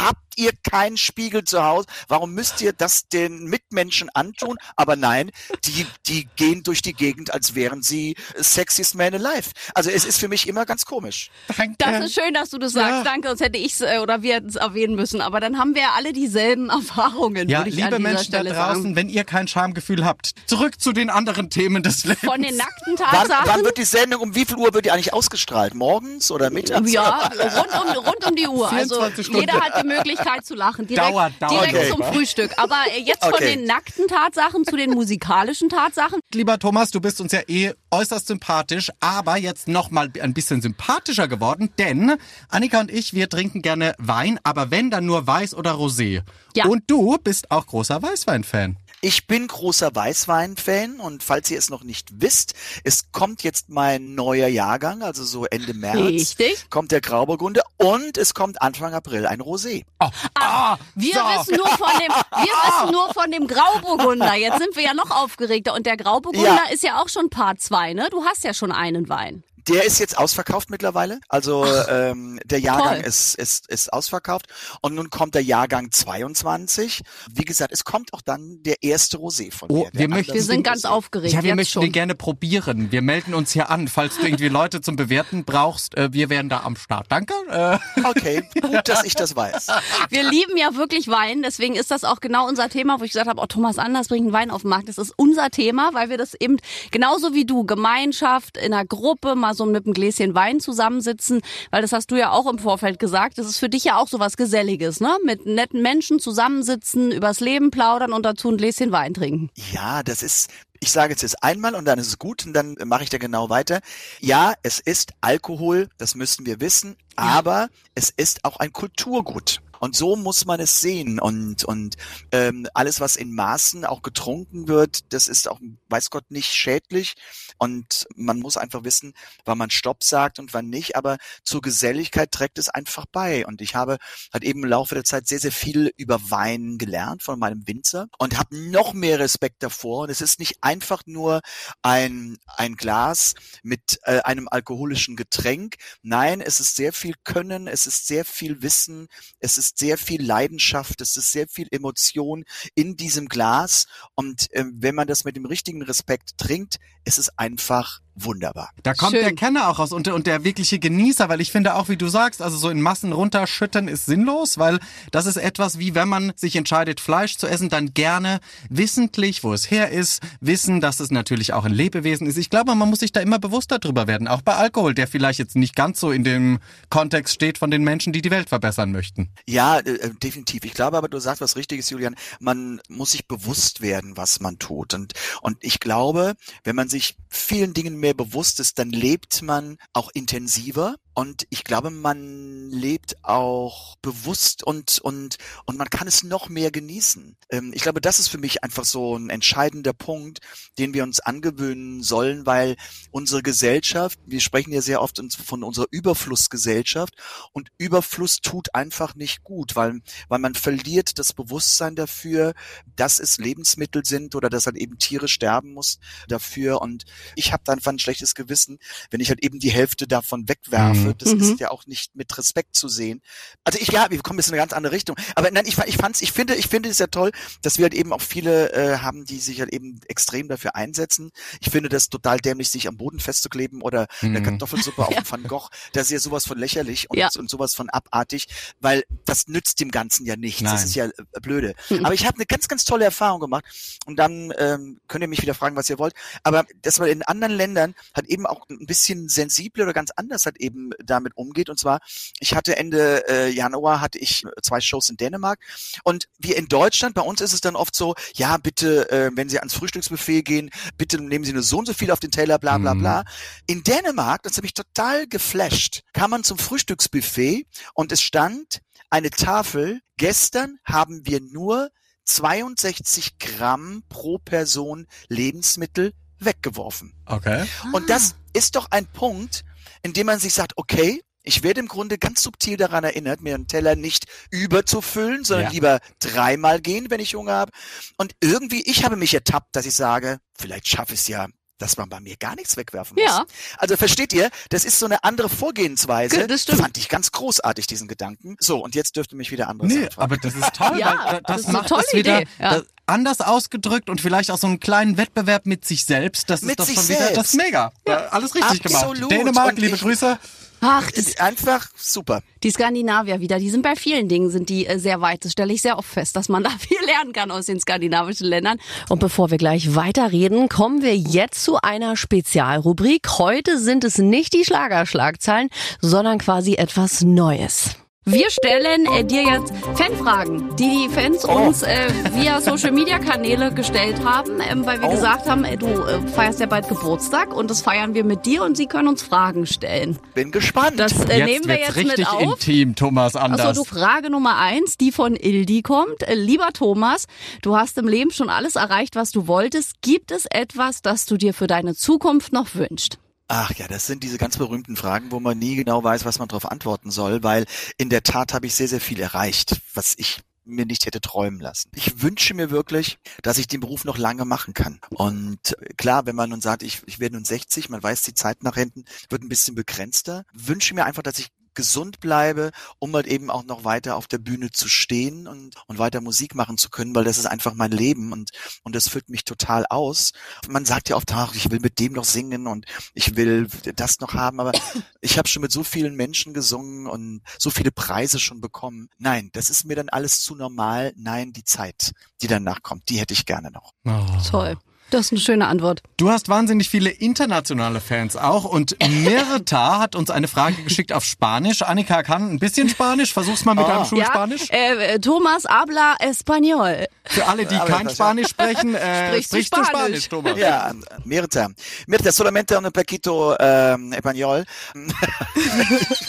habt 0.03 0.19
ihr 0.37 0.53
keinen 0.69 0.97
Spiegel 0.97 1.45
zu 1.45 1.63
Hause? 1.63 1.87
Warum 2.09 2.33
müsst 2.33 2.61
ihr 2.63 2.73
das 2.73 3.09
den 3.09 3.45
Mitmenschen 3.45 4.09
antun? 4.11 4.57
Aber 4.77 4.97
nein, 4.97 5.31
die, 5.65 5.87
die 6.07 6.29
gehen 6.37 6.63
durch 6.63 6.81
die 6.83 6.95
Gegend, 6.95 7.33
als 7.35 7.55
wären 7.55 7.83
sie 7.83 8.17
sexiest 8.37 8.95
man 8.95 9.15
alive. 9.15 9.51
Also 9.75 9.91
es 9.91 10.05
ist 10.05 10.19
für 10.19 10.29
mich 10.29 10.49
immer 10.49 10.65
ganz 10.67 10.85
komisch. 10.87 11.31
Danke. 11.57 11.77
Das 11.79 12.05
ist 12.07 12.15
schön, 12.15 12.33
dass 12.35 12.51
du 12.51 12.59
das 12.59 12.73
sagst. 12.73 12.91
Ja. 12.91 13.03
Danke, 13.05 13.29
sonst 13.29 13.41
hätte 13.41 13.59
ich 13.59 13.75
es 13.75 13.81
äh, 13.83 13.99
oder 14.01 14.23
wir 14.23 14.43
es 14.45 14.57
erwähnen 14.57 14.95
müssen. 14.95 15.21
Aber 15.21 15.41
dann 15.41 15.59
haben 15.59 15.75
wir 15.75 15.83
ja 15.83 15.93
alle 15.97 16.13
dieselben 16.13 16.71
Erfahrungen, 16.71 17.49
Ja, 17.49 17.59
würde 17.59 17.71
ich 17.71 17.77
liebe 17.77 17.99
Menschen 17.99 18.33
da 18.33 18.39
Stelle 18.41 18.55
draußen, 18.55 18.83
sagen. 18.83 18.97
wenn 18.97 19.09
ihr 19.09 19.25
kein 19.25 19.49
Schamgefühl 19.49 20.05
habt, 20.05 20.33
zurück 20.47 20.81
zu 20.81 20.93
den 20.93 21.11
anderen 21.11 21.51
Themen 21.51 21.83
des 21.83 22.05
Lebens. 22.05 22.25
Von 22.25 22.43
den 22.43 22.57
nackten 22.57 22.99
Wann, 22.99 23.11
Tatsachen. 23.29 23.47
wann 23.47 23.65
wird 23.65 23.77
die 23.79 23.85
Sendung, 23.85 24.21
um 24.23 24.35
wie 24.35 24.45
viel 24.45 24.57
Uhr 24.57 24.73
wird 24.75 24.85
die 24.87 24.91
eigentlich 24.91 25.13
ausgestrahlt? 25.13 25.75
Morgens 25.75 26.31
oder 26.31 26.51
mittags? 26.51 26.91
Ja, 26.93 27.31
rund 27.57 27.97
um, 27.97 28.05
rund 28.05 28.27
um 28.27 28.35
die 28.37 28.47
Uhr. 28.49 28.71
Also 28.83 28.95
24 28.97 29.27
Stunden. 29.27 29.41
jeder 29.43 29.61
hat 29.61 29.83
die 29.83 29.87
Möglichkeit 29.97 30.45
zu 30.45 30.55
lachen. 30.55 30.87
Direkt, 30.87 31.09
Dauert, 31.11 31.33
dauert. 31.41 31.53
direkt 31.53 31.75
Okay. 31.79 31.89
zum 31.91 32.03
Frühstück. 32.03 32.51
Aber 32.57 32.77
äh, 32.95 33.01
jetzt 33.01 33.25
von 33.25 33.35
Okay. 33.35 33.57
den 33.57 33.65
nackten 33.65 34.07
Tatsachen 34.09 34.65
zu 34.65 34.77
den 34.77 34.91
musikalischen 34.91 35.69
Tatsachen. 35.69 36.21
Lieber 36.35 36.59
Thomas, 36.59 36.91
du 36.91 37.01
bist 37.01 37.21
uns 37.21 37.33
ja 37.33 37.41
eh 37.49 37.73
äußerst 37.93 38.27
sympathisch, 38.27 38.91
aber 39.01 39.37
jetzt 39.37 39.69
noch 39.69 39.91
mal 39.91 40.11
ein 40.21 40.35
bisschen 40.35 40.63
sympathischer 40.63 41.29
geworden, 41.29 41.71
denn 41.79 42.17
Annika 42.49 42.81
und 42.81 42.91
ich, 42.91 43.13
wir 43.13 43.29
trinken 43.29 43.63
gerne 43.63 43.95
Wein, 43.99 44.41
aber 44.43 44.71
wenn 44.71 44.91
dann 44.91 45.07
nur 45.07 45.27
Weiß 45.27 45.55
oder 45.55 45.73
Rosé. 45.75 46.23
Ja. 46.57 46.67
Und 46.67 46.85
du 46.89 47.19
bist 47.19 47.51
auch 47.51 47.67
großer 47.67 48.03
Weißwein-Fan. 48.03 48.77
Ich 49.05 49.27
bin 49.27 49.49
großer 49.49 49.93
Weißwein-Fan 49.93 51.01
und 51.01 51.25
falls 51.25 51.51
ihr 51.51 51.59
es 51.59 51.71
noch 51.71 51.83
nicht 51.83 52.09
wisst, 52.21 52.55
es 52.85 53.11
kommt 53.11 53.43
jetzt 53.43 53.69
mein 53.69 54.15
neuer 54.15 54.47
Jahrgang, 54.47 55.03
also 55.03 55.25
so 55.25 55.45
Ende 55.47 55.75
März. 55.75 55.97
Richtig. 55.97 56.71
Kommt 56.71 56.93
der 56.93 57.01
Grauburgunder 57.01 57.63
und 57.79 58.17
es 58.17 58.33
kommt 58.33 58.63
Anfang 58.63 58.95
April 58.95 59.27
ein 59.27 59.41
Rosé. 59.41 59.83
Oh, 59.99 60.09
ah, 60.39 60.77
Wir 60.95 61.15
so. 61.15 61.19
wissen 61.21 61.57
nur 61.57 61.67
von 61.71 61.89
dem, 61.99 62.13
wir 62.13 62.53
wissen 62.85 62.93
nur 62.93 63.13
von 63.13 63.31
dem 63.33 63.49
Grauburgunder. 63.49 64.35
Jetzt 64.37 64.59
sind 64.59 64.77
wir 64.77 64.85
ja 64.85 64.95
noch 64.95 65.11
aufgeregter. 65.11 65.75
Und 65.75 65.85
der 65.85 65.97
Grauburgunder 65.97 66.55
Ja. 66.69 66.73
ist 66.73 66.85
ja 66.85 67.03
auch 67.03 67.09
schon 67.09 67.29
Part 67.29 67.61
2, 67.61 67.82
ne? 67.91 68.09
Du 68.11 68.25
hast 68.25 68.45
ja 68.45 68.55
schon 68.55 68.73
einen 68.73 69.09
Wein. 69.09 69.43
Der 69.69 69.85
ist 69.85 69.99
jetzt 70.01 70.19
ausverkauft 70.19 70.71
mittlerweile. 70.71 71.21
Also 71.29 71.65
ähm, 71.89 72.41
der 72.45 72.59
Jahrgang 72.61 72.97
toll. 72.97 73.07
ist, 73.07 73.35
ist, 73.37 73.69
ist 73.69 73.93
ausverkauft. 73.93 74.47
Und 74.81 74.95
nun 74.95 75.11
kommt 75.11 75.35
der 75.35 75.43
Jahrgang 75.43 75.91
22. 75.91 77.03
Wie 77.33 77.45
gesagt, 77.45 77.73
es 77.73 77.85
kommt 77.85 78.13
auch 78.13 78.21
dann 78.23 78.63
der 78.63 78.83
erste 78.83 79.19
Rosé 79.19 79.53
von 79.53 79.69
Oh, 79.71 79.85
mir. 79.85 79.91
wir 79.93 80.09
möchten- 80.09 80.35
Wir 80.35 80.43
sind 80.43 80.63
ganz 80.63 80.85
Rosé. 80.85 80.89
aufgeregt. 80.89 81.33
Ja, 81.35 81.43
wir 81.43 81.55
möchten 81.55 81.73
schon. 81.75 81.83
den 81.83 81.93
gerne 81.93 82.15
probieren. 82.15 82.91
Wir 82.93 83.03
melden 83.03 83.35
uns 83.35 83.53
hier 83.53 83.71
an, 83.71 83.89
falls 83.89 84.17
du 84.19 84.25
irgendwie 84.25 84.49
Leute 84.49 84.81
zum 84.81 84.97
Bewerten 84.97 85.45
brauchst. 85.45 85.97
Äh, 85.97 86.13
wir 86.13 86.29
wären 86.31 86.49
da 86.49 86.63
am 86.63 86.77
Start. 86.77 87.07
Danke. 87.11 87.35
Äh, 87.51 87.79
Okay, 88.05 88.43
gut, 88.61 88.89
dass 88.89 89.05
ich 89.05 89.15
das 89.15 89.37
weiß. 89.37 89.69
Wir 90.11 90.29
lieben 90.29 90.57
ja 90.57 90.75
wirklich 90.75 91.09
Wein, 91.09 91.43
deswegen 91.43 91.75
ist 91.77 91.91
das 91.91 92.05
auch 92.05 92.21
genau 92.21 92.47
unser 92.49 92.69
Thema, 92.69 93.01
wo 93.01 93.05
ich 93.05 93.13
gesagt 93.13 93.29
habe, 93.29 93.41
oh, 93.41 93.47
Thomas 93.47 93.79
Anders 93.79 94.09
bringt 94.09 94.25
einen 94.27 94.33
Wein 94.33 94.51
auf 94.51 94.63
den 94.63 94.71
Markt. 94.71 94.89
Das 94.89 94.99
ist 94.99 95.13
unser 95.17 95.51
Thema, 95.51 95.91
weil 95.95 96.11
wir 96.11 96.19
das 96.19 96.35
eben 96.35 96.57
genauso 96.91 97.33
wie 97.35 97.45
du, 97.45 97.65
Gemeinschaft, 97.65 98.57
in 98.57 98.73
einer 98.75 98.85
Gruppe, 98.85 99.35
mal 99.35 99.52
so 99.55 99.67
mit 99.67 99.85
einem 99.85 99.95
Gläschen 99.95 100.35
Wein 100.35 100.61
zusammensitzen, 100.61 101.41
weil 101.71 101.83
das 101.83 101.93
hast 101.93 102.11
du 102.11 102.17
ja 102.17 102.31
auch 102.31 102.51
im 102.51 102.59
Vorfeld 102.59 102.99
gesagt, 102.99 103.39
das 103.39 103.47
ist 103.47 103.59
für 103.59 103.69
dich 103.69 103.85
ja 103.85 103.99
auch 103.99 104.09
so 104.09 104.19
was 104.19 104.37
Geselliges, 104.37 105.01
ne? 105.01 105.17
Mit 105.25 105.47
netten 105.47 105.83
Menschen 105.83 106.19
zusammensitzen, 106.19 107.13
übers 107.13 107.41
Leben 107.41 107.71
plaudern 107.71 108.13
und 108.13 108.25
dazu 108.25 108.51
ein 108.51 108.57
Gläschen 108.57 108.93
Wein 108.93 109.15
trinken. 109.15 109.51
Ja, 109.73 110.03
das 110.03 110.23
ist, 110.23 110.51
ich 110.81 110.91
sage 110.91 111.13
jetzt 111.13 111.23
jetzt 111.23 111.43
einmal 111.43 111.75
und 111.75 111.85
dann 111.85 111.99
ist 111.99 112.09
es 112.09 112.19
gut 112.19 112.47
und 112.47 112.53
dann 112.53 112.77
mache 112.85 113.05
ich 113.05 113.11
da 113.11 113.19
genau 113.19 113.51
weiter. 113.51 113.81
Ja, 114.21 114.55
es 114.63 114.81
ist 114.81 115.13
Alkohol, 115.21 115.89
das 115.99 116.15
müssen 116.15 116.47
wir 116.47 116.61
wissen, 116.61 116.97
aber 117.17 117.69
es 117.95 118.11
ist 118.11 118.45
auch 118.45 118.57
ein 118.59 118.73
Kulturgut. 118.73 119.61
Und 119.83 119.97
so 119.97 120.15
muss 120.15 120.45
man 120.45 120.61
es 120.61 120.81
sehen. 120.81 121.19
Und, 121.19 121.65
und 121.65 121.97
ähm, 122.31 122.69
alles, 122.73 123.01
was 123.01 123.17
in 123.17 123.35
Maßen 123.35 123.85
auch 123.85 124.03
getrunken 124.03 124.69
wird, 124.69 125.13
das 125.13 125.27
ist 125.27 125.51
auch, 125.51 125.59
weiß 125.93 126.11
Gott, 126.11 126.31
nicht 126.31 126.53
schädlich. 126.53 127.15
Und 127.59 128.07
man 128.17 128.41
muss 128.41 128.57
einfach 128.57 128.83
wissen, 128.83 129.15
wann 129.45 129.59
man 129.59 129.71
Stopp 129.71 130.03
sagt 130.03 130.41
und 130.41 130.53
wann 130.55 130.69
nicht. 130.69 130.97
Aber 130.97 131.19
zur 131.45 131.63
Geselligkeit 131.63 132.33
trägt 132.33 132.59
es 132.59 132.69
einfach 132.69 133.07
bei. 133.07 133.47
Und 133.47 133.61
ich 133.61 133.77
habe 133.77 133.99
halt 134.33 134.43
eben 134.43 134.65
im 134.65 134.69
Laufe 134.69 134.95
der 134.95 135.05
Zeit 135.05 135.29
sehr, 135.29 135.39
sehr 135.39 135.53
viel 135.53 135.93
über 135.97 136.31
Wein 136.31 136.79
gelernt 136.79 137.23
von 137.23 137.39
meinem 137.39 137.67
Winzer 137.67 138.09
und 138.19 138.39
habe 138.39 138.57
noch 138.57 138.93
mehr 138.93 139.19
Respekt 139.19 139.63
davor. 139.63 140.03
Und 140.03 140.11
es 140.11 140.21
ist 140.21 140.39
nicht 140.39 140.57
einfach 140.63 141.03
nur 141.07 141.41
ein, 141.83 142.39
ein 142.57 142.75
Glas 142.77 143.35
mit 143.63 144.01
äh, 144.05 144.21
einem 144.21 144.49
alkoholischen 144.51 145.17
Getränk. 145.17 145.77
Nein, 146.03 146.41
es 146.41 146.61
ist 146.61 146.77
sehr 146.77 146.93
viel 146.93 147.15
Können, 147.25 147.67
es 147.69 147.87
ist 147.87 148.07
sehr 148.07 148.25
viel 148.25 148.63
Wissen, 148.63 149.09
es 149.41 149.59
ist 149.59 149.79
sehr 149.79 149.99
viel 149.99 150.25
Leidenschaft, 150.25 151.01
es 151.01 151.17
ist 151.17 151.33
sehr 151.33 151.49
viel 151.49 151.69
Emotion 151.71 152.45
in 152.75 152.97
diesem 152.97 153.29
Glas. 153.29 153.87
Und 154.15 154.53
äh, 154.53 154.65
wenn 154.73 154.95
man 154.95 155.07
das 155.07 155.25
mit 155.25 155.37
dem 155.37 155.47
richtigen 155.47 155.82
Respekt 155.83 156.37
trinkt, 156.39 156.79
ist 157.05 157.19
es 157.19 157.37
einfach 157.39 158.01
wunderbar. 158.15 158.71
Da 158.83 158.95
kommt 158.95 159.13
Schön. 159.13 159.23
der 159.23 159.35
Kenner 159.35 159.69
auch 159.69 159.79
raus 159.79 159.93
und, 159.93 160.09
und 160.09 160.27
der 160.27 160.45
wirkliche 160.45 160.79
Genießer, 160.79 161.29
weil 161.29 161.41
ich 161.41 161.51
finde 161.51 161.75
auch, 161.75 161.89
wie 161.89 161.97
du 161.97 162.09
sagst, 162.09 162.43
also 162.43 162.57
so 162.57 162.69
in 162.69 162.81
Massen 162.81 163.13
runterschütten 163.13 163.89
ist 163.89 164.07
sinnlos, 164.07 164.59
weil 164.59 164.79
das 165.11 165.27
ist 165.27 165.37
etwas 165.37 165.79
wie, 165.79 165.95
wenn 165.95 166.09
man 166.09 166.33
sich 166.37 166.57
entscheidet, 166.57 167.01
Fleisch 167.01 167.39
zu 167.39 167.47
essen, 167.47 167.71
dann 167.71 167.95
gerne 167.95 168.41
wissentlich, 168.69 169.45
wo 169.45 169.53
es 169.53 169.71
her 169.71 169.91
ist, 169.91 170.23
wissen, 170.41 170.81
dass 170.81 171.01
es 171.01 171.11
natürlich 171.11 171.53
auch 171.53 171.65
ein 171.65 171.73
Lebewesen 171.73 172.27
ist. 172.27 172.37
Ich 172.37 172.51
glaube, 172.51 172.75
man 172.75 172.89
muss 172.89 173.01
sich 173.01 173.13
da 173.13 173.21
immer 173.21 173.39
bewusster 173.39 173.79
drüber 173.79 174.07
werden, 174.07 174.29
auch 174.29 174.43
bei 174.43 174.55
Alkohol, 174.55 174.95
der 174.95 175.09
vielleicht 175.09 175.39
jetzt 175.39 175.57
nicht 175.57 175.75
ganz 175.75 175.99
so 175.99 176.11
in 176.11 176.25
dem 176.25 176.59
Kontext 176.91 177.35
steht 177.35 177.59
von 177.59 177.71
den 177.71 177.83
Menschen, 177.83 178.13
die 178.13 178.21
die 178.21 178.31
Welt 178.31 178.51
verbessern 178.51 178.93
möchten. 178.93 179.31
Ja, 179.47 179.79
äh, 179.79 179.91
äh, 179.91 180.11
definitiv. 180.23 180.65
Ich 180.65 180.75
glaube 180.75 180.99
aber, 180.99 181.09
du 181.09 181.19
sagst 181.19 181.41
was 181.41 181.57
Richtiges, 181.57 181.89
Julian. 181.89 182.15
Man 182.41 182.81
muss 182.89 183.13
sich 183.13 183.27
bewusst 183.27 183.81
werden, 183.81 184.17
was 184.17 184.41
man 184.41 184.59
tut. 184.59 184.93
Und, 184.95 185.15
und 185.41 185.57
ich 185.61 185.81
glaube, 185.81 186.35
wenn 186.65 186.77
man 186.77 186.89
sich 186.93 187.17
vielen 187.29 187.75
Dingen 187.75 187.97
mehr 187.97 188.15
bewusst 188.15 188.61
ist, 188.61 188.79
dann 188.79 188.91
lebt 188.91 189.43
man 189.43 189.79
auch 189.93 190.11
intensiver. 190.15 190.97
Und 191.15 191.47
ich 191.51 191.65
glaube, 191.65 191.91
man 191.91 192.71
lebt 192.71 193.17
auch 193.23 193.97
bewusst 193.97 194.63
und, 194.65 194.99
und, 195.01 195.37
und 195.67 195.77
man 195.77 195.91
kann 195.91 196.09
es 196.09 196.23
noch 196.23 196.49
mehr 196.49 196.71
genießen. 196.71 197.37
Ähm, 197.51 197.73
ich 197.75 197.83
glaube, 197.83 198.01
das 198.01 198.19
ist 198.19 198.29
für 198.29 198.39
mich 198.39 198.65
einfach 198.65 198.85
so 198.85 199.17
ein 199.17 199.29
entscheidender 199.29 199.93
Punkt, 199.93 200.41
den 200.79 200.95
wir 200.95 201.03
uns 201.03 201.21
angewöhnen 201.21 202.03
sollen, 202.03 202.47
weil 202.47 202.77
unsere 203.11 203.43
Gesellschaft, 203.43 204.19
wir 204.25 204.41
sprechen 204.41 204.73
ja 204.73 204.81
sehr 204.81 205.03
oft 205.03 205.21
von 205.45 205.63
unserer 205.63 205.87
Überflussgesellschaft 205.91 207.15
und 207.53 207.69
Überfluss 207.77 208.41
tut 208.41 208.75
einfach 208.75 209.15
nicht 209.15 209.45
gut, 209.45 209.77
weil, 209.77 210.01
weil 210.29 210.39
man 210.39 210.55
verliert 210.55 211.19
das 211.19 211.35
Bewusstsein 211.35 211.95
dafür, 211.95 212.55
dass 212.97 213.19
es 213.19 213.37
Lebensmittel 213.37 214.05
sind 214.07 214.35
oder 214.35 214.49
dass 214.49 214.65
halt 214.67 214.77
eben 214.77 214.99
Tiere 214.99 215.29
sterben 215.29 215.75
muss 215.75 215.99
dafür. 216.29 216.81
Und 216.81 217.05
ich 217.37 217.53
habe 217.53 217.63
dann 217.67 217.83
einfach 217.83 217.93
ein 217.93 217.99
schlechtes 217.99 218.35
Gewissen, 218.35 218.79
wenn 219.11 219.21
ich 219.21 219.29
halt 219.29 219.45
eben 219.45 219.59
die 219.59 219.71
Hälfte 219.71 220.07
davon 220.07 220.49
wegwerfe. 220.49 221.01
Mhm. 221.01 221.02
Das 221.19 221.35
mhm. 221.35 221.41
ist 221.41 221.61
ja 221.61 221.71
auch 221.71 221.87
nicht 221.87 222.15
mit 222.17 222.37
Respekt 222.37 222.77
zu 222.77 222.89
sehen. 222.89 223.23
Also 223.65 223.79
ich, 223.81 223.89
ja, 223.89 224.11
wir 224.11 224.21
kommen 224.21 224.39
jetzt 224.39 224.49
in 224.49 224.55
eine 224.55 224.63
ganz 224.63 224.73
andere 224.73 224.93
Richtung. 224.93 225.17
Aber 225.35 225.51
nein, 225.51 225.65
ich, 225.67 225.79
ich 225.79 225.97
fand's, 225.97 226.23
ich 226.23 226.33
finde, 226.33 226.55
ich 226.55 226.69
finde 226.69 226.89
es 226.89 226.99
ja 226.99 227.07
toll, 227.07 227.33
dass 227.63 227.79
wir 227.79 227.85
halt 227.85 227.95
eben 227.95 228.13
auch 228.13 228.21
viele 228.21 228.73
äh, 228.73 228.99
haben, 228.99 229.25
die 229.25 229.39
sich 229.39 229.61
halt 229.61 229.73
eben 229.73 230.01
extrem 230.09 230.49
dafür 230.49 230.77
einsetzen. 230.77 231.31
Ich 231.61 231.71
finde 231.71 231.89
das 231.89 232.09
total 232.09 232.39
dämlich, 232.39 232.71
sich 232.71 232.89
am 232.89 232.97
Boden 232.97 233.21
festzukleben 233.21 233.83
oder 233.83 234.07
mhm. 234.21 234.37
eine 234.37 234.43
Kartoffelsuppe 234.43 235.07
auf 235.07 235.15
ja. 235.15 235.23
Van 235.29 235.45
Gogh. 235.45 235.69
Das 235.93 236.05
ist 236.05 236.11
ja 236.13 236.19
sowas 236.19 236.47
von 236.47 236.59
lächerlich 236.59 237.11
und, 237.11 237.19
ja. 237.19 237.29
und 237.37 237.51
sowas 237.51 237.75
von 237.75 237.91
abartig, 237.91 238.49
weil 238.81 239.05
das 239.25 239.49
nützt 239.49 239.81
dem 239.81 239.91
Ganzen 239.91 240.27
ja 240.27 240.37
nichts. 240.37 240.63
Nein. 240.63 240.73
Das 240.73 240.85
ist 240.85 240.95
ja 240.95 241.07
äh, 241.07 241.13
blöde. 241.41 241.75
Mhm. 241.91 242.05
Aber 242.05 242.15
ich 242.15 242.27
habe 242.27 242.37
eine 242.37 242.47
ganz, 242.47 242.69
ganz 242.69 242.85
tolle 242.85 243.05
Erfahrung 243.05 243.41
gemacht 243.41 243.65
und 244.07 244.17
dann 244.17 244.53
ähm, 244.59 245.01
könnt 245.09 245.23
ihr 245.23 245.29
mich 245.29 245.43
wieder 245.43 245.55
fragen, 245.55 245.77
was 245.77 245.91
ihr 245.91 245.99
wollt. 245.99 246.15
Aber 246.43 246.65
das 246.83 246.99
war 246.99 247.09
in 247.09 247.23
anderen 247.23 247.55
Ländern 247.55 247.95
hat 248.15 248.27
eben 248.27 248.47
auch 248.47 248.69
ein 248.69 248.87
bisschen 248.87 249.29
sensibler 249.29 249.85
oder 249.85 249.93
ganz 249.93 250.11
anders 250.17 250.47
hat 250.47 250.59
eben 250.59 250.92
damit 251.05 251.37
umgeht. 251.37 251.69
Und 251.69 251.79
zwar, 251.79 252.01
ich 252.41 252.55
hatte 252.55 252.77
Ende 252.77 253.29
äh, 253.29 253.49
Januar 253.51 254.01
hatte 254.01 254.19
ich 254.19 254.45
zwei 254.63 254.81
Shows 254.81 255.09
in 255.09 255.17
Dänemark 255.17 255.59
und 256.05 256.29
wir 256.39 256.57
in 256.57 256.67
Deutschland, 256.67 257.15
bei 257.15 257.23
uns 257.23 257.41
ist 257.41 257.53
es 257.53 257.61
dann 257.61 257.77
oft 257.77 257.95
so, 257.95 258.15
ja, 258.35 258.57
bitte, 258.57 259.11
äh, 259.11 259.31
wenn 259.35 259.49
Sie 259.49 259.59
ans 259.59 259.75
Frühstücksbuffet 259.75 260.43
gehen, 260.43 260.71
bitte 260.97 261.21
nehmen 261.21 261.45
Sie 261.45 261.53
nur 261.53 261.63
so 261.63 261.79
und 261.79 261.87
so 261.87 261.95
viel 261.95 262.11
auf 262.11 262.21
den 262.21 262.31
Teller, 262.31 262.59
bla 262.59 262.79
bla 262.79 262.95
bla. 262.95 263.21
Mhm. 263.21 263.27
In 263.67 263.85
Dänemark, 263.85 264.43
das 264.43 264.57
habe 264.57 264.67
ich 264.67 264.75
total 264.75 265.27
geflasht, 265.27 266.03
kam 266.13 266.31
man 266.31 266.45
zum 266.45 266.59
Frühstücksbuffet 266.59 267.67
und 267.95 268.13
es 268.13 268.21
stand 268.21 268.81
eine 269.11 269.31
Tafel, 269.31 270.01
gestern 270.17 270.79
haben 270.85 271.27
wir 271.27 271.41
nur 271.41 271.91
62 272.25 273.39
Gramm 273.39 274.05
pro 274.09 274.39
Person 274.39 275.07
Lebensmittel 275.29 276.13
weggeworfen. 276.39 277.13
Okay. 277.27 277.67
Und 277.93 278.11
das 278.11 278.37
ist 278.53 278.77
doch 278.77 278.91
ein 278.91 279.07
Punkt, 279.07 279.65
in 280.03 280.13
dem 280.13 280.27
man 280.27 280.39
sich 280.39 280.55
sagt, 280.55 280.73
okay, 280.77 281.23
ich 281.45 281.63
werde 281.63 281.81
im 281.81 281.89
Grunde 281.89 282.19
ganz 282.19 282.43
subtil 282.43 282.77
daran 282.77 283.05
erinnert, 283.05 283.41
mir 283.41 283.55
einen 283.55 283.67
Teller 283.67 283.97
nicht 283.97 284.27
überzufüllen, 284.51 285.45
sondern 285.45 285.67
ja. 285.67 285.73
lieber 285.73 286.01
dreimal 286.21 286.81
gehen, 286.81 287.11
wenn 287.11 287.21
ich 287.21 287.35
Hunger 287.35 287.55
habe. 287.55 287.73
Und 288.17 288.35
irgendwie, 288.41 288.83
ich 288.83 289.05
habe 289.05 289.17
mich 289.17 289.35
ertappt, 289.35 289.75
dass 289.75 289.87
ich 289.87 289.95
sage, 289.95 290.39
vielleicht 290.57 290.89
schaffe 290.89 291.15
ich 291.15 291.21
es 291.21 291.29
ja 291.29 291.49
dass 291.83 291.97
man 291.97 292.09
bei 292.09 292.21
mir 292.21 292.37
gar 292.37 292.55
nichts 292.55 292.77
wegwerfen 292.77 293.17
muss. 293.17 293.25
Ja. 293.25 293.45
Also 293.77 293.97
versteht 293.97 294.33
ihr, 294.33 294.51
das 294.71 294.85
ist 294.85 294.99
so 294.99 295.07
eine 295.07 295.25
andere 295.25 295.49
Vorgehensweise. 295.49 296.47
Das 296.47 296.63
stimmt. 296.63 296.81
Fand 296.81 296.97
ich 296.97 297.09
ganz 297.09 297.33
großartig, 297.33 297.87
diesen 297.89 298.07
Gedanken. 298.09 298.57
So, 298.61 298.83
und 298.83 298.95
jetzt 298.95 299.17
dürfte 299.17 299.37
mich 299.37 299.51
wieder 299.51 299.69
andere 299.69 299.89
nee, 299.89 300.09
aber 300.17 300.37
das 300.37 300.55
ist 300.55 300.75
toll, 300.75 300.99
ja, 300.99 301.25
weil 301.27 301.41
das, 301.45 301.63
das 301.63 301.73
macht 301.73 301.91
es 301.91 302.15
wieder 302.15 302.43
ja. 302.61 302.83
anders 303.07 303.41
ausgedrückt 303.41 304.09
und 304.09 304.21
vielleicht 304.21 304.51
auch 304.51 304.59
so 304.59 304.69
einen 304.69 304.81
kleinen 304.81 305.17
Wettbewerb 305.17 305.67
mit 305.67 305.85
sich 305.85 306.05
selbst. 306.05 306.49
Das 306.49 306.63
mit 306.63 306.79
ist 306.79 306.89
doch 306.89 306.95
schon 306.95 307.03
selbst. 307.03 307.31
wieder 307.31 307.35
das 307.35 307.47
ist 307.49 307.57
mega. 307.57 307.93
Ja. 308.07 308.29
Alles 308.29 308.55
richtig 308.55 308.85
Absolut. 308.85 309.17
gemacht. 309.17 309.33
Dänemark, 309.33 309.79
liebe 309.79 309.99
Grüße. 309.99 310.39
Ach, 310.85 311.09
das 311.13 311.27
ist 311.27 311.41
einfach 311.41 311.87
super. 311.97 312.43
Die 312.65 312.71
Skandinavier 312.73 313.39
wieder, 313.39 313.61
die 313.61 313.71
sind 313.71 313.83
bei 313.83 313.95
vielen 313.95 314.29
Dingen 314.29 314.51
sind 314.51 314.69
die 314.69 314.87
äh, 314.87 314.99
sehr 314.99 315.21
weit. 315.21 315.45
Das 315.45 315.53
stelle 315.53 315.73
ich 315.73 315.81
sehr 315.81 315.97
oft 315.97 316.09
fest, 316.09 316.35
dass 316.35 316.49
man 316.49 316.65
da 316.65 316.71
viel 316.71 316.99
lernen 317.07 317.33
kann 317.33 317.53
aus 317.53 317.67
den 317.67 317.79
skandinavischen 317.79 318.49
Ländern. 318.49 318.79
Und 319.09 319.21
bevor 319.21 319.53
wir 319.53 319.59
gleich 319.59 319.95
weiterreden, 319.95 320.69
kommen 320.69 321.01
wir 321.03 321.17
jetzt 321.17 321.63
zu 321.63 321.77
einer 321.81 322.17
Spezialrubrik. 322.17 323.39
Heute 323.39 323.79
sind 323.79 324.03
es 324.03 324.19
nicht 324.19 324.55
die 324.55 324.65
Schlagerschlagzeilen, 324.65 325.69
sondern 326.01 326.39
quasi 326.39 326.75
etwas 326.75 327.23
Neues. 327.23 328.02
Wir 328.25 328.51
stellen 328.51 329.07
äh, 329.07 329.25
dir 329.25 329.43
jetzt 329.43 329.73
Fanfragen, 329.97 330.77
die 330.77 331.09
die 331.09 331.09
Fans 331.09 331.45
oh. 331.45 331.53
uns 331.53 331.83
äh, 331.83 332.09
via 332.33 332.61
Social 332.61 332.93
Media 332.93 333.19
Kanäle 333.19 333.75
gestellt 333.75 334.25
haben, 334.25 334.61
ähm, 334.61 334.87
weil 334.87 335.01
wir 335.01 335.09
oh. 335.09 335.13
gesagt 335.13 335.49
haben, 335.49 335.65
äh, 335.65 335.77
du 335.77 335.89
äh, 335.89 336.21
feierst 336.29 336.61
ja 336.61 336.67
bald 336.67 336.89
Geburtstag 336.89 337.53
und 337.53 337.69
das 337.69 337.83
feiern 337.83 338.15
wir 338.15 338.23
mit 338.23 338.47
dir 338.47 338.63
und 338.63 338.77
sie 338.77 338.87
können 338.87 339.09
uns 339.09 339.23
Fragen 339.23 339.67
stellen. 339.67 340.21
Bin 340.35 340.53
gespannt. 340.53 341.01
Das 341.01 341.13
äh, 341.13 341.39
jetzt 341.39 341.47
nehmen 341.47 341.67
wir 341.67 341.81
jetzt 341.81 341.97
richtig 341.97 342.19
mit 342.19 342.29
auf. 342.29 342.43
intim, 342.43 342.95
Thomas 342.95 343.35
Anders. 343.35 343.61
Also 343.67 343.83
du 343.83 343.89
Frage 343.89 344.31
Nummer 344.31 344.57
eins, 344.57 344.97
die 344.97 345.11
von 345.11 345.35
Ildi 345.35 345.83
kommt. 345.83 346.23
Äh, 346.23 346.35
lieber 346.35 346.69
Thomas, 346.73 347.27
du 347.61 347.77
hast 347.77 347.99
im 347.99 348.07
Leben 348.07 348.31
schon 348.31 348.51
alles 348.51 348.77
erreicht, 348.77 349.17
was 349.17 349.33
du 349.33 349.49
wolltest. 349.49 350.01
Gibt 350.01 350.31
es 350.31 350.47
etwas, 350.47 351.03
das 351.03 351.27
du 351.27 351.37
dir 351.37 351.55
für 351.55 351.67
deine 351.67 351.97
Zukunft 351.97 352.53
noch 352.53 352.75
wünschst? 352.75 353.19
Ach 353.55 353.71
ja, 353.75 353.87
das 353.87 354.07
sind 354.07 354.23
diese 354.23 354.39
ganz 354.39 354.57
berühmten 354.57 354.97
Fragen, 354.97 355.31
wo 355.31 355.39
man 355.39 355.59
nie 355.59 355.77
genau 355.77 356.03
weiß, 356.03 356.25
was 356.25 356.39
man 356.39 356.49
darauf 356.49 356.71
antworten 356.71 357.11
soll, 357.11 357.43
weil 357.43 357.67
in 357.99 358.09
der 358.09 358.23
Tat 358.23 358.55
habe 358.55 358.65
ich 358.65 358.75
sehr, 358.75 358.89
sehr 358.89 358.99
viel 358.99 359.21
erreicht, 359.21 359.83
was 359.93 360.15
ich 360.17 360.41
mir 360.65 360.87
nicht 360.87 361.05
hätte 361.05 361.21
träumen 361.21 361.61
lassen. 361.61 361.91
Ich 361.95 362.23
wünsche 362.23 362.55
mir 362.55 362.71
wirklich, 362.71 363.19
dass 363.43 363.59
ich 363.59 363.67
den 363.67 363.81
Beruf 363.81 364.07
noch 364.07 364.17
lange 364.17 364.47
machen 364.47 364.73
kann. 364.73 365.01
Und 365.11 365.77
klar, 365.99 366.25
wenn 366.25 366.35
man 366.35 366.49
nun 366.49 366.63
sagt, 366.63 366.83
ich, 366.83 367.03
ich 367.05 367.21
werde 367.21 367.35
nun 367.35 367.45
60, 367.45 367.91
man 367.91 368.03
weiß, 368.03 368.23
die 368.23 368.33
Zeit 368.33 368.63
nach 368.63 368.77
hinten 368.77 369.05
wird 369.29 369.43
ein 369.43 369.51
bisschen 369.51 369.75
begrenzter, 369.75 370.47
wünsche 370.55 370.95
mir 370.95 371.05
einfach, 371.05 371.23
dass 371.23 371.39
ich 371.39 371.49
gesund 371.75 372.21
bleibe, 372.21 372.71
um 372.99 373.15
halt 373.15 373.27
eben 373.27 373.51
auch 373.51 373.65
noch 373.65 373.85
weiter 373.85 374.17
auf 374.17 374.27
der 374.27 374.39
Bühne 374.39 374.71
zu 374.71 374.89
stehen 374.89 375.47
und, 375.47 375.75
und 375.87 375.99
weiter 375.99 376.21
Musik 376.21 376.55
machen 376.55 376.79
zu 376.79 376.91
können, 376.91 377.15
weil 377.15 377.25
das 377.25 377.39
ist 377.39 377.47
einfach 377.47 377.75
mein 377.75 377.91
Leben 377.91 378.33
und, 378.33 378.51
und 378.83 378.95
das 378.95 379.09
füllt 379.09 379.29
mich 379.29 379.45
total 379.45 379.87
aus. 379.89 380.33
Man 380.69 380.85
sagt 380.85 381.09
ja 381.09 381.17
oft, 381.17 381.33
ach, 381.33 381.55
ich 381.55 381.71
will 381.71 381.81
mit 381.81 381.99
dem 381.99 382.13
noch 382.13 382.25
singen 382.25 382.67
und 382.67 382.87
ich 383.15 383.37
will 383.37 383.69
das 383.97 384.21
noch 384.21 384.35
haben, 384.35 384.61
aber 384.61 384.73
ich 385.21 385.39
habe 385.39 385.49
schon 385.49 385.63
mit 385.63 385.73
so 385.73 385.85
vielen 385.85 386.15
Menschen 386.15 386.55
gesungen 386.55 387.07
und 387.07 387.43
so 387.59 387.71
viele 387.71 387.93
Preise 387.93 388.39
schon 388.39 388.61
bekommen. 388.61 389.09
Nein, 389.19 389.51
das 389.53 389.71
ist 389.71 389.85
mir 389.85 389.97
dann 389.97 390.09
alles 390.09 390.41
zu 390.41 390.55
normal. 390.55 391.13
Nein, 391.17 391.53
die 391.53 391.65
Zeit, 391.65 392.13
die 392.41 392.47
danach 392.47 392.83
kommt, 392.83 393.09
die 393.09 393.19
hätte 393.19 393.35
ich 393.35 393.47
gerne 393.47 393.71
noch. 393.71 393.93
Oh. 394.05 394.27
Toll. 394.49 394.77
Das 395.13 395.27
ist 395.27 395.33
eine 395.33 395.41
schöne 395.41 395.67
Antwort. 395.67 396.03
Du 396.17 396.31
hast 396.31 396.49
wahnsinnig 396.49 396.89
viele 396.89 397.11
internationale 397.11 398.01
Fans 398.01 398.35
auch 398.35 398.65
und 398.65 398.97
Mirta 399.07 399.99
hat 400.01 400.17
uns 400.17 400.31
eine 400.31 400.49
Frage 400.49 400.83
geschickt 400.83 401.13
auf 401.13 401.23
Spanisch. 401.23 401.83
Annika 401.83 402.23
kann 402.23 402.51
ein 402.51 402.59
bisschen 402.59 402.89
Spanisch. 402.89 403.35
Versuch's 403.35 403.67
mal 403.67 403.75
mit 403.75 403.85
oh. 403.85 403.89
deinem 403.89 404.07
Schulspanisch. 404.07 404.71
Ja, 404.71 404.95
äh, 404.95 405.21
Thomas 405.21 405.67
habla 405.67 406.17
español. 406.19 407.05
Für 407.25 407.47
alle, 407.47 407.67
die 407.67 407.77
kein 407.77 408.09
Spanisch 408.09 408.49
sprechen, 408.51 408.95
äh, 408.95 409.29
sprichst, 409.29 409.51
sprichst 409.51 409.77
du 409.77 409.85
Spanisch, 409.85 410.29
Thomas? 410.31 410.59
Ja, 410.59 410.93
Mirta. 411.25 411.69
Mirta, 412.07 412.33
solamente 412.33 412.79
un 412.79 412.91
poquito 412.91 413.53
äh, 413.53 413.95
español. 414.17 414.65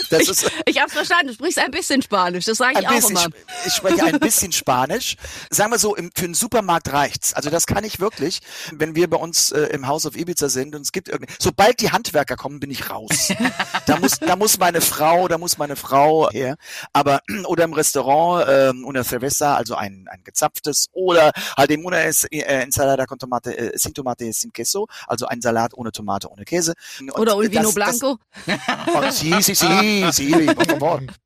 das 0.09 0.27
ist, 0.27 0.51
ich 0.65 0.73
ich 0.73 0.81
hab's 0.81 0.93
verstanden, 0.93 1.27
du 1.27 1.33
sprichst 1.35 1.59
ein 1.59 1.71
bisschen 1.71 2.01
Spanisch, 2.01 2.45
das 2.45 2.57
sage 2.57 2.79
ich 2.79 2.87
auch 2.87 2.91
bisschen, 2.91 3.11
immer. 3.11 3.27
Ich 3.65 3.73
spreche 3.73 4.03
ein 4.03 4.19
bisschen 4.19 4.51
Spanisch. 4.51 5.15
Sagen 5.49 5.71
wir 5.71 5.79
so, 5.79 5.95
im, 5.95 6.11
für 6.15 6.25
einen 6.25 6.33
Supermarkt 6.33 6.91
reicht's. 6.91 7.33
Also 7.33 7.49
das 7.49 7.65
kann 7.65 7.83
ich 7.83 7.99
wirklich 7.99 8.41
wenn 8.79 8.95
wir 8.95 9.09
bei 9.09 9.17
uns 9.17 9.51
äh, 9.51 9.61
im 9.67 9.87
House 9.87 10.05
of 10.05 10.15
Ibiza 10.15 10.49
sind 10.49 10.75
und 10.75 10.81
es 10.81 10.91
gibt 10.91 11.09
irgendwie, 11.09 11.31
sobald 11.39 11.79
die 11.81 11.91
Handwerker 11.91 12.35
kommen, 12.35 12.59
bin 12.59 12.71
ich 12.71 12.89
raus. 12.89 13.31
da 13.85 13.97
muss, 13.97 14.19
da 14.19 14.35
muss 14.35 14.57
meine 14.57 14.81
Frau, 14.81 15.27
da 15.27 15.37
muss 15.37 15.57
meine 15.57 15.75
Frau 15.75 16.29
her. 16.29 16.55
Aber, 16.93 17.21
oder 17.45 17.63
im 17.63 17.73
Restaurant, 17.73 18.47
äh, 18.47 18.71
una 18.83 19.03
cerveza, 19.03 19.55
also 19.55 19.75
ein, 19.75 20.07
ein 20.09 20.23
gezapftes, 20.23 20.89
oder 20.91 21.31
halt 21.57 21.71
eben 21.71 21.85
una 21.85 22.03
es, 22.03 22.23
äh, 22.25 22.39
ensalada 22.41 23.05
con 23.05 23.19
tomate, 23.19 23.57
äh, 23.57 23.77
sin 23.77 23.93
tomate 23.93 24.31
sin 24.33 24.51
queso, 24.51 24.87
also 25.07 25.25
ein 25.27 25.41
Salat 25.41 25.73
ohne 25.73 25.91
Tomate, 25.91 26.29
ohne 26.31 26.45
Käse. 26.45 26.73
Und 26.99 27.11
oder 27.11 27.37
un 27.37 27.51
vino 27.51 27.71
blanco. 27.71 28.19
Das, 28.45 29.19
sí, 29.19 29.33
sí, 29.41 29.55
sí, 29.55 30.11
sí. 30.11 30.47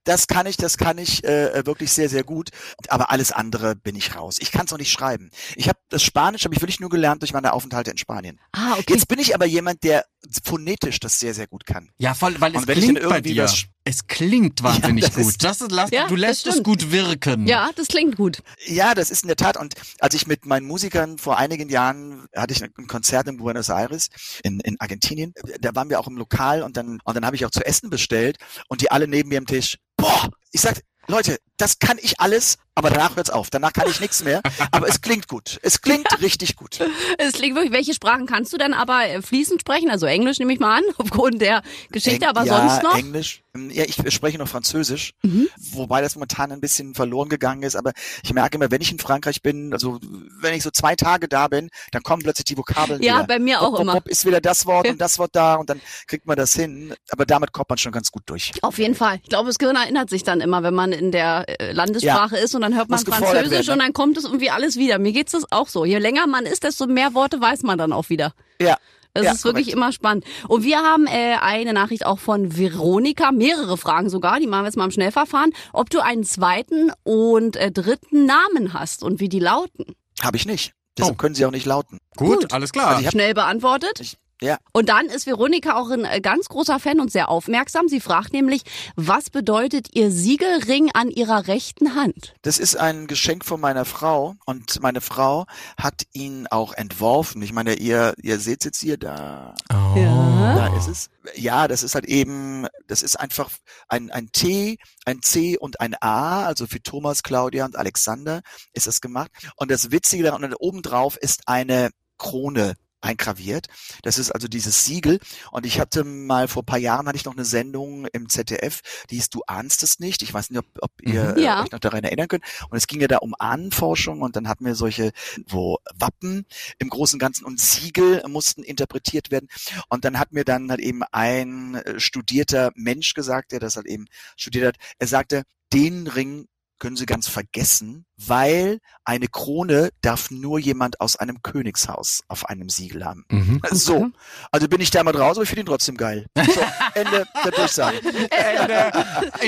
Das 0.04 0.28
kann 0.28 0.46
ich, 0.46 0.58
das 0.58 0.78
kann 0.78 0.98
ich 0.98 1.24
äh, 1.24 1.66
wirklich 1.66 1.92
sehr, 1.92 2.10
sehr 2.10 2.24
gut. 2.24 2.50
Aber 2.88 3.12
alles 3.12 3.32
andere 3.32 3.76
bin 3.76 3.96
ich 3.96 4.16
raus. 4.16 4.38
Ich 4.40 4.52
kann 4.52 4.66
es 4.66 4.74
auch 4.74 4.78
nicht 4.78 4.92
schreiben. 4.92 5.32
Ich 5.56 5.68
habe 5.70 5.80
das 5.90 6.04
Spanisch 6.04 6.44
habe 6.44 6.54
ich 6.54 6.62
wirklich 6.62 6.80
nur 6.80 6.90
gelernt 6.90 7.22
durch 7.22 7.34
meine 7.34 7.54
Aufenthalte 7.54 7.92
in 7.92 7.98
Spanien. 7.98 8.40
Ah, 8.52 8.74
okay. 8.74 8.94
Jetzt 8.94 9.08
bin 9.08 9.20
ich 9.20 9.34
aber 9.34 9.46
jemand, 9.46 9.84
der 9.84 10.06
phonetisch 10.44 11.00
das 11.00 11.20
sehr, 11.20 11.34
sehr 11.34 11.48
gut 11.48 11.66
kann. 11.66 11.90
Ja, 11.98 12.14
voll, 12.14 12.40
weil 12.40 12.56
es 12.56 12.66
klingt 12.66 13.02
bei 13.02 13.22
dir. 13.22 13.50
Es 13.84 14.06
klingt 14.06 14.64
wahnsinnig 14.64 15.06
ja, 15.06 15.10
gut. 15.10 15.36
Das 15.42 15.62
ist, 15.62 15.72
lass, 15.72 15.92
ja, 15.92 16.08
du 16.08 16.16
lässt 16.16 16.46
es 16.46 16.62
gut 16.62 16.92
wirken. 16.92 17.48
Ja, 17.48 17.70
das 17.74 17.88
klingt 17.88 18.18
gut. 18.18 18.44
Ja, 18.66 18.94
das 18.94 19.10
ist 19.12 19.24
in 19.24 19.28
der 19.28 19.38
Tat. 19.38 19.56
Und 19.56 19.76
als 20.00 20.14
ich 20.14 20.28
mit 20.28 20.46
meinen 20.46 20.68
Musikern 20.68 21.18
vor 21.18 21.38
einigen 21.38 21.70
Jahren 21.70 22.28
hatte 22.36 22.54
ich 22.54 22.62
ein 22.62 22.88
Konzert 22.88 23.30
in 23.30 23.38
Buenos 23.38 23.70
Aires 23.70 24.10
in, 24.44 24.60
in 24.60 24.76
Argentinien. 24.80 25.34
Da 25.62 25.74
waren 25.74 25.90
wir 25.90 26.02
auch 26.02 26.08
im 26.08 26.18
Lokal 26.18 26.64
und 26.64 26.76
dann 26.76 27.00
und 27.06 27.16
dann 27.16 27.26
habe 27.26 27.38
ich 27.38 27.46
auch 27.46 27.52
zu 27.52 27.66
essen 27.66 27.90
bestellt 27.90 28.38
und 28.68 28.82
die 28.82 28.92
alle 28.92 29.08
neben 29.08 29.30
mir 29.30 29.38
am 29.38 29.46
Tisch. 29.46 29.78
Boah, 29.96 30.32
ich 30.52 30.60
sag, 30.60 30.82
Leute, 31.08 31.38
das 31.56 31.80
kann 31.80 31.98
ich 32.02 32.20
alles 32.20 32.58
aber 32.78 32.90
danach 32.92 33.16
hört's 33.16 33.30
auf. 33.30 33.50
Danach 33.50 33.74
kann 33.74 33.90
ich 33.90 34.00
nichts 34.00 34.24
mehr. 34.24 34.42
Aber 34.72 34.88
es 34.88 35.02
klingt 35.02 35.28
gut. 35.28 35.60
Es 35.64 35.82
klingt 35.82 36.08
richtig 36.22 36.56
gut. 36.56 36.80
Es 37.18 37.34
klingt 37.34 37.56
wirklich, 37.56 37.74
welche 37.74 37.94
Sprachen 37.94 38.26
kannst 38.28 38.54
du 38.54 38.58
denn 38.58 38.74
aber 38.74 39.06
äh, 39.06 39.22
fließend 39.22 39.62
sprechen? 39.62 39.90
Also 39.90 40.06
Englisch 40.06 40.40
nehme 40.40 40.54
ich 40.54 40.60
mal 40.60 40.78
an, 40.78 40.84
aufgrund 40.98 41.42
der 41.42 41.64
Geschichte, 41.92 42.26
Eng- 42.26 42.30
aber 42.30 42.44
ja, 42.46 42.70
sonst 42.70 42.84
noch? 42.84 42.98
Englisch. 42.98 43.42
Ähm, 43.56 43.70
Ja, 43.72 43.84
ich 43.84 43.96
spreche 44.14 44.38
noch 44.38 44.48
Französisch, 44.48 45.14
Mhm. 45.24 45.48
wobei 45.72 46.02
das 46.02 46.16
momentan 46.16 46.52
ein 46.52 46.62
bisschen 46.62 46.94
verloren 46.94 47.30
gegangen 47.30 47.64
ist. 47.64 47.76
Aber 47.76 47.92
ich 48.24 48.34
merke 48.34 48.58
immer, 48.58 48.70
wenn 48.72 48.82
ich 48.82 48.92
in 48.92 49.00
Frankreich 49.00 49.42
bin, 49.42 49.74
also 49.74 50.00
wenn 50.40 50.54
ich 50.54 50.62
so 50.64 50.70
zwei 50.70 50.96
Tage 50.96 51.28
da 51.28 51.48
bin, 51.48 51.70
dann 51.92 52.04
kommen 52.04 52.22
plötzlich 52.22 52.46
die 52.46 52.58
Vokabeln 52.58 53.02
Ja, 53.02 53.16
wieder. 53.16 53.28
bei 53.28 53.40
mir 53.40 53.62
auch 53.62 53.72
wop, 53.74 53.82
immer. 53.82 54.02
ist 54.06 54.26
wieder 54.26 54.42
das 54.42 54.66
Wort 54.68 54.88
und 54.90 55.02
das 55.02 55.18
Wort 55.20 55.32
da 55.34 55.56
und 55.56 55.70
dann 55.70 55.82
kriegt 56.08 56.26
man 56.28 56.36
das 56.38 56.54
hin. 56.54 56.94
Aber 57.10 57.26
damit 57.26 57.52
kommt 57.52 57.70
man 57.70 57.78
schon 57.80 57.92
ganz 57.92 58.12
gut 58.12 58.24
durch. 58.28 58.52
Auf 58.62 58.78
jeden 58.78 58.94
Fall. 58.96 59.20
Ich 59.24 59.30
glaube, 59.30 59.48
das 59.48 59.58
Gehirn 59.58 59.76
erinnert 59.76 60.10
sich 60.10 60.24
dann 60.24 60.40
immer, 60.42 60.62
wenn 60.64 60.74
man 60.76 60.92
in 60.92 61.12
der 61.12 61.46
äh, 61.60 61.72
Landessprache 61.72 62.38
ist 62.38 62.54
und 62.56 62.62
dann 62.70 62.78
hört 62.78 62.90
man 62.90 63.00
Französisch 63.00 63.52
werden, 63.52 63.66
ne? 63.66 63.74
und 63.74 63.80
dann 63.80 63.94
kommt 63.94 64.18
es 64.18 64.26
irgendwie 64.26 64.50
alles 64.50 64.78
wieder. 64.78 65.00
Mir 65.00 65.12
geht's 65.12 65.32
das 65.32 65.44
auch 65.52 65.68
so. 65.68 65.86
Je 65.86 65.98
länger 66.00 66.28
man 66.28 66.46
ist, 66.46 66.64
desto 66.64 66.88
mehr 66.88 67.14
Worte 67.14 67.40
weiß 67.42 67.64
man 67.64 67.78
dann 67.78 67.94
auch 67.94 68.10
wieder. 68.10 68.34
Ja. 68.62 68.78
Das 69.14 69.26
ja, 69.26 69.32
ist 69.32 69.46
wirklich 69.46 69.66
korrekt. 69.68 69.78
immer 69.78 69.92
spannend. 69.92 70.26
Und 70.48 70.64
wir 70.64 70.78
haben 70.78 71.08
äh, 71.08 71.38
eine 71.42 71.74
Nachricht 71.74 72.06
auch 72.06 72.20
von 72.20 72.56
Veronika, 72.56 73.32
mehrere 73.32 73.76
Fragen 73.78 74.10
sogar, 74.10 74.40
die 74.40 74.46
machen 74.46 74.62
wir 74.64 74.68
jetzt 74.68 74.78
mal 74.78 74.86
im 74.86 74.92
Schnellverfahren, 74.92 75.54
ob 75.74 75.90
du 75.90 76.02
einen 76.02 76.24
zweiten 76.24 76.92
und 77.04 77.56
äh, 77.56 77.72
dritten 77.72 78.26
Namen 78.26 78.74
hast 78.74 79.04
und 79.04 79.20
wie 79.20 79.28
die 79.30 79.40
lauten. 79.40 79.86
Habe 80.22 80.38
ich 80.38 80.46
nicht. 80.46 80.74
Deshalb 80.98 81.16
Oh. 81.16 81.18
können 81.18 81.34
sie 81.36 81.46
auch 81.46 81.52
nicht 81.52 81.66
lauten. 81.66 81.98
Gut, 82.16 82.42
Gut. 82.42 82.54
alles 82.54 82.72
klar. 82.74 82.88
Also 82.90 83.00
ich 83.02 83.06
hab- 83.08 83.12
Schnell 83.14 83.34
beantwortet. 83.34 84.00
Ich, 84.02 84.18
ja, 84.42 84.58
Und 84.74 84.90
dann 84.90 85.08
ist 85.08 85.26
Veronika 85.26 85.78
auch 85.78 85.90
ein 85.90 86.06
äh, 86.06 86.22
ganz 86.22 86.48
großer 86.48 86.80
Fan 86.80 87.00
und 87.00 87.12
sehr 87.12 87.30
aufmerksam. 87.30 87.88
Sie 87.88 88.00
fragt 88.00 88.34
nämlich, 88.34 88.62
was 88.96 89.30
bedeutet 89.30 89.96
ihr 89.96 90.12
Siegelring 90.12 90.92
an 90.94 91.10
ihrer 91.10 91.48
rechten 91.48 91.96
Hand? 91.96 92.36
das 92.42 92.60
ist 92.60 92.78
ein 92.78 93.08
Geschenk 93.08 93.44
von 93.44 93.60
meiner 93.60 93.84
Frau 93.84 94.36
und 94.46 94.82
meine 94.82 95.02
Frau 95.02 95.46
hat 95.78 96.04
ihn 96.14 96.48
auch 96.50 96.74
entworfen. 96.74 97.42
Ich 97.42 97.52
meine, 97.52 97.74
ihr, 97.74 98.14
ihr 98.22 98.40
seht 98.40 98.64
jetzt 98.64 98.80
hier 98.80 98.98
da. 98.98 99.54
oh. 99.70 100.00
Ja. 100.00 100.56
Da 100.56 100.78
ist 100.78 100.88
es. 100.88 101.10
Ja, 101.36 101.68
das 101.68 101.84
ist 101.84 101.94
halt 101.94 102.06
eben, 102.06 102.68
das 102.88 103.02
ist 103.02 103.20
einfach 103.20 103.52
ein, 103.90 104.12
ein 104.12 104.32
T, 104.32 104.78
ein 105.06 105.22
C 105.22 105.58
und 105.58 105.82
ein 105.82 105.96
A, 106.00 106.46
also 106.46 106.68
für 106.68 106.82
Thomas, 106.82 107.22
Claudia 107.22 107.66
und 107.66 107.76
Alexander 107.76 108.42
ist 108.74 108.88
das 108.88 109.02
gemacht. 109.02 109.30
Und 109.58 109.72
das 109.72 109.92
Witzige 109.92 110.24
daran, 110.24 110.44
und 110.44 110.56
oben 110.60 110.82
drauf 110.82 111.18
ist 111.18 111.42
eine 111.48 111.90
Krone 112.18 112.76
eingraviert. 113.02 113.68
Das 114.04 114.18
ist 114.18 114.32
also 114.32 114.48
dieses 114.48 114.86
Siegel. 114.86 115.20
Und 115.52 115.66
ich 115.66 115.80
hatte 115.80 116.04
mal 116.04 116.48
vor 116.48 116.64
paar 116.64 116.80
Jahren 116.80 117.08
hatte 117.08 117.18
ich 117.18 117.26
noch 117.26 117.36
eine 117.36 117.46
Sendung 117.46 118.08
im 118.14 118.30
ZDF, 118.30 118.82
die 119.10 119.16
hieß 119.16 119.30
Du 119.30 119.42
ahnst 119.48 119.84
es 119.84 120.00
nicht. 120.00 120.22
Ich 120.24 120.34
weiß 120.34 120.50
nicht, 120.50 120.60
ob, 120.60 120.66
ob 120.82 120.92
ihr 121.02 121.34
Mhm. 121.36 121.40
Ja. 121.40 121.60
äh, 121.60 121.64
euch 121.66 121.72
noch 121.72 121.80
daran 121.80 122.04
erinnern 122.04 122.28
könnt. 122.28 122.44
Und 122.70 122.78
es 122.78 122.88
ging 122.88 123.02
ja 123.02 123.08
da 123.08 123.18
um 123.18 123.34
Ahnenforschung 123.38 124.22
und 124.22 124.36
dann 124.36 124.48
hatten 124.48 124.66
wir 124.66 124.76
solche, 124.76 125.12
wo 125.48 125.78
Wappen 125.96 126.46
im 126.80 126.90
Großen 126.90 127.16
und 127.16 127.20
Ganzen 127.20 127.46
und 127.46 127.60
Siegel 127.60 128.24
mussten 128.28 128.64
interpretiert 128.64 129.32
werden. 129.32 129.48
Und 129.90 130.06
dann 130.06 130.20
hat 130.20 130.32
mir 130.32 130.44
dann 130.44 130.70
halt 130.70 130.80
eben 130.80 131.04
ein 131.12 131.76
äh, 131.76 132.00
studierter 132.00 132.72
Mensch 132.76 133.14
gesagt, 133.14 133.52
der 133.52 133.60
das 133.60 133.76
halt 133.76 133.88
eben 133.88 134.06
studiert 134.36 134.66
hat, 134.66 134.76
er 135.00 135.08
sagte, 135.08 135.44
den 135.74 136.08
Ring 136.08 136.48
können 136.80 136.96
Sie 136.96 137.06
ganz 137.06 137.28
vergessen, 137.28 138.06
weil 138.18 138.80
eine 139.06 139.28
Krone 139.28 139.90
darf 140.02 140.32
nur 140.32 140.60
jemand 140.60 141.00
aus 141.02 141.16
einem 141.16 141.42
Königshaus 141.42 142.22
auf 142.28 142.46
einem 142.50 142.70
Siegel 142.70 143.06
haben. 143.06 143.26
Mhm. 143.30 143.62
So, 143.72 144.08
also 144.52 144.68
bin 144.68 144.82
ich 144.82 144.92
da 144.92 145.04
mal 145.04 145.16
raus, 145.16 145.38
aber 145.38 145.44
ich 145.44 145.50
finde 145.50 145.62
ihn 145.62 145.66
trotzdem 145.68 145.98
geil. 145.98 146.26
So, 146.36 146.62
Ende 146.96 147.26
der 147.44 147.52
Durchsage. 147.52 147.98
Äh, 148.32 148.92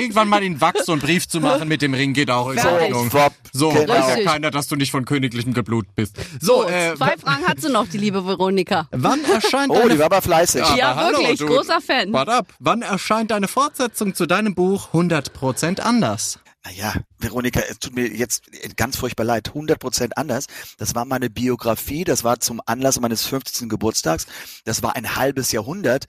Irgendwann 0.00 0.28
mal 0.28 0.42
in 0.42 0.60
Wachs 0.60 0.86
so 0.86 0.92
einen 0.92 1.00
Brief 1.00 1.28
zu 1.28 1.40
machen 1.40 1.68
mit 1.68 1.82
dem 1.82 1.94
Ring 1.94 2.12
geht 2.14 2.30
auch 2.30 2.50
in. 2.50 2.58
Ordnung. 2.58 3.10
So, 3.52 3.70
genau. 3.70 3.92
weiß 3.92 4.18
ja 4.18 4.24
keiner, 4.24 4.50
dass 4.50 4.68
du 4.68 4.76
nicht 4.76 4.90
von 4.90 5.04
königlichem 5.04 5.52
Geblut 5.54 5.86
bist. 5.94 6.16
So, 6.40 6.62
So, 6.62 6.68
äh, 6.68 6.94
zwei 6.96 7.16
Fragen 7.16 7.46
hat 7.46 7.60
sie 7.60 7.70
noch, 7.70 7.86
die 7.88 7.98
liebe 7.98 8.26
Veronika. 8.26 8.88
wann 8.92 9.24
erscheint 9.24 9.70
Oh, 9.70 9.88
die 9.88 9.98
war 9.98 10.06
aber 10.06 10.22
fleißig. 10.22 10.60
Ja. 10.62 10.76
Ja, 10.76 10.90
aber 10.92 11.00
hallo, 11.04 11.18
wirklich, 11.18 11.38
du- 11.38 11.46
großer 11.46 11.80
Fan. 11.80 12.12
Warte 12.12 12.32
ab. 12.32 12.46
Wann 12.58 12.82
erscheint 12.82 13.30
deine 13.30 13.48
Fortsetzung 13.48 14.14
zu 14.14 14.26
deinem 14.26 14.54
Buch 14.54 14.88
100% 14.92 15.80
anders? 15.80 16.38
Naja, 16.62 16.94
Veronika, 17.18 17.60
es 17.60 17.78
tut 17.78 17.94
mir 17.94 18.06
jetzt 18.08 18.42
ganz 18.76 18.96
furchtbar 18.96 19.24
leid. 19.24 19.52
100% 19.54 20.12
anders. 20.16 20.46
Das 20.76 20.94
war 20.94 21.06
meine 21.06 21.30
Biografie. 21.30 22.04
Das 22.04 22.22
war 22.22 22.38
zum 22.38 22.60
Anlass 22.66 23.00
meines 23.00 23.24
50. 23.24 23.70
Geburtstags. 23.70 24.26
Das 24.66 24.82
war 24.82 24.94
ein 24.94 25.16
halbes 25.16 25.52
Jahrhundert. 25.52 26.04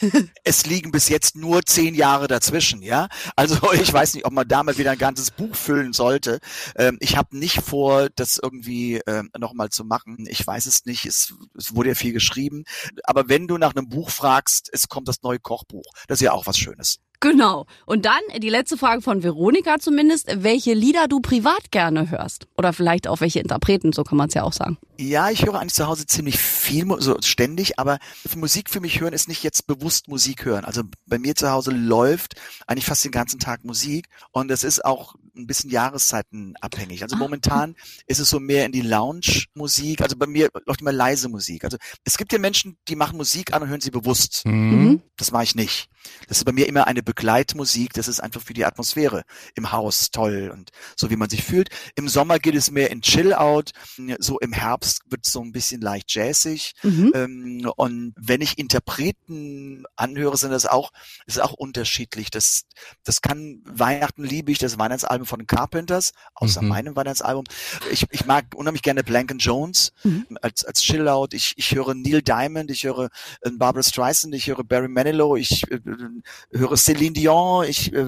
es 0.44 0.64
liegen 0.64 0.90
bis 0.90 1.10
jetzt 1.10 1.36
nur 1.36 1.64
zehn 1.64 1.94
Jahre 1.94 2.28
dazwischen, 2.28 2.80
ja. 2.80 3.08
Also 3.36 3.72
ich 3.74 3.92
weiß 3.92 4.14
nicht, 4.14 4.24
ob 4.24 4.32
man 4.32 4.48
damit 4.48 4.78
wieder 4.78 4.92
ein 4.92 4.98
ganzes 4.98 5.30
Buch 5.30 5.54
füllen 5.54 5.92
sollte. 5.92 6.40
Ähm, 6.76 6.96
ich 7.00 7.18
habe 7.18 7.36
nicht 7.36 7.60
vor, 7.60 8.08
das 8.16 8.40
irgendwie 8.42 9.02
ähm, 9.06 9.30
nochmal 9.38 9.68
zu 9.68 9.84
machen. 9.84 10.24
Ich 10.30 10.46
weiß 10.46 10.64
es 10.64 10.86
nicht. 10.86 11.04
Es, 11.04 11.34
es 11.58 11.74
wurde 11.74 11.90
ja 11.90 11.94
viel 11.94 12.14
geschrieben. 12.14 12.64
Aber 13.04 13.28
wenn 13.28 13.46
du 13.46 13.58
nach 13.58 13.76
einem 13.76 13.90
Buch 13.90 14.08
fragst, 14.08 14.70
es 14.72 14.88
kommt 14.88 15.08
das 15.08 15.22
neue 15.22 15.40
Kochbuch. 15.40 15.84
Das 16.08 16.20
ist 16.20 16.24
ja 16.24 16.32
auch 16.32 16.46
was 16.46 16.56
Schönes. 16.56 17.00
Genau. 17.20 17.66
Und 17.84 18.06
dann 18.06 18.20
die 18.38 18.48
letzte 18.48 18.78
Frage 18.78 19.02
von 19.02 19.22
Veronika 19.22 19.78
zumindest, 19.78 20.42
welche 20.42 20.72
Lieder 20.72 21.06
du 21.06 21.20
privat 21.20 21.70
gerne 21.70 22.10
hörst. 22.10 22.46
Oder 22.56 22.72
vielleicht 22.72 23.06
auch 23.06 23.20
welche 23.20 23.40
Interpreten, 23.40 23.92
so 23.92 24.04
kann 24.04 24.16
man 24.16 24.28
es 24.28 24.34
ja 24.34 24.42
auch 24.42 24.54
sagen. 24.54 24.78
Ja, 24.98 25.30
ich 25.30 25.44
höre 25.44 25.60
eigentlich 25.60 25.74
zu 25.74 25.86
Hause 25.86 26.06
ziemlich 26.06 26.38
viel, 26.38 26.86
so 26.98 27.16
ständig, 27.20 27.78
aber 27.78 27.98
Musik 28.36 28.70
für 28.70 28.80
mich 28.80 29.00
hören 29.00 29.12
ist 29.12 29.28
nicht 29.28 29.42
jetzt 29.42 29.66
bewusst 29.66 30.08
Musik 30.08 30.46
hören. 30.46 30.64
Also 30.64 30.82
bei 31.06 31.18
mir 31.18 31.34
zu 31.34 31.50
Hause 31.50 31.72
läuft 31.72 32.36
eigentlich 32.66 32.86
fast 32.86 33.04
den 33.04 33.12
ganzen 33.12 33.38
Tag 33.38 33.64
Musik 33.64 34.08
und 34.32 34.50
es 34.50 34.64
ist 34.64 34.84
auch 34.84 35.14
ein 35.36 35.46
bisschen 35.46 35.70
jahreszeitenabhängig. 35.70 37.02
Also 37.02 37.16
momentan 37.16 37.76
ist 38.06 38.18
es 38.18 38.30
so 38.30 38.40
mehr 38.40 38.66
in 38.66 38.72
die 38.72 38.82
Lounge-Musik. 38.82 40.02
Also 40.02 40.16
bei 40.16 40.26
mir 40.26 40.48
läuft 40.66 40.80
immer 40.80 40.92
leise 40.92 41.28
Musik. 41.28 41.64
Also 41.64 41.76
es 42.04 42.16
gibt 42.16 42.32
ja 42.32 42.38
Menschen, 42.38 42.76
die 42.88 42.96
machen 42.96 43.16
Musik 43.16 43.52
an 43.52 43.62
und 43.62 43.68
hören 43.68 43.80
sie 43.80 43.90
bewusst. 43.90 44.42
Mhm. 44.44 45.02
Das 45.16 45.32
mache 45.32 45.44
ich 45.44 45.54
nicht. 45.54 45.88
Das 46.28 46.38
ist 46.38 46.44
bei 46.44 46.52
mir 46.52 46.66
immer 46.66 46.86
eine 46.86 47.02
Begleitmusik. 47.02 47.92
Das 47.92 48.08
ist 48.08 48.20
einfach 48.20 48.40
für 48.40 48.54
die 48.54 48.64
Atmosphäre 48.64 49.22
im 49.54 49.72
Haus 49.72 50.10
toll 50.10 50.50
und 50.52 50.70
so 50.96 51.10
wie 51.10 51.16
man 51.16 51.28
sich 51.28 51.44
fühlt. 51.44 51.68
Im 51.94 52.08
Sommer 52.08 52.38
geht 52.38 52.54
es 52.54 52.70
mehr 52.70 52.90
in 52.90 53.02
Chill-Out. 53.02 53.72
So 54.18 54.38
im 54.38 54.52
Herbst 54.52 55.02
wird 55.08 55.26
es 55.26 55.32
so 55.32 55.42
ein 55.42 55.52
bisschen 55.52 55.80
leicht 55.80 56.12
jazzig. 56.14 56.72
Mhm. 56.82 57.12
Ähm, 57.14 57.72
und 57.76 58.14
wenn 58.16 58.40
ich 58.40 58.58
Interpreten 58.58 59.84
anhöre, 59.96 60.36
sind 60.36 60.50
das 60.50 60.66
auch, 60.66 60.90
ist 61.26 61.40
auch 61.40 61.52
unterschiedlich. 61.52 62.30
Das, 62.30 62.64
das 63.04 63.20
kann 63.20 63.62
Weihnachten 63.64 64.24
liebe 64.24 64.52
ich, 64.52 64.58
das 64.58 64.78
Weihnachtsalbum 64.78 65.19
von 65.26 65.40
den 65.40 65.46
Carpenters, 65.46 66.12
außer 66.34 66.62
Mhm. 66.62 66.68
meinem 66.68 66.96
Weihnachtsalbum. 66.96 67.44
Ich, 67.90 68.06
ich 68.10 68.26
mag 68.26 68.46
unheimlich 68.54 68.82
gerne 68.82 69.02
Blank 69.04 69.34
Jones 69.38 69.92
Mhm. 70.04 70.26
als, 70.42 70.64
als 70.64 70.82
Chill-Out. 70.82 71.34
Ich, 71.34 71.54
ich 71.56 71.74
höre 71.74 71.94
Neil 71.94 72.22
Diamond, 72.22 72.70
ich 72.70 72.84
höre 72.84 73.10
äh, 73.42 73.50
Barbara 73.50 73.82
Streisand, 73.82 74.34
ich 74.34 74.46
höre 74.48 74.64
Barry 74.64 74.88
Manilow, 74.88 75.36
ich 75.36 75.70
äh, 75.70 75.76
äh, 75.76 76.58
höre 76.58 76.76
Celine 76.76 77.12
Dion, 77.12 77.64
ich 77.68 77.92
äh, 77.92 77.98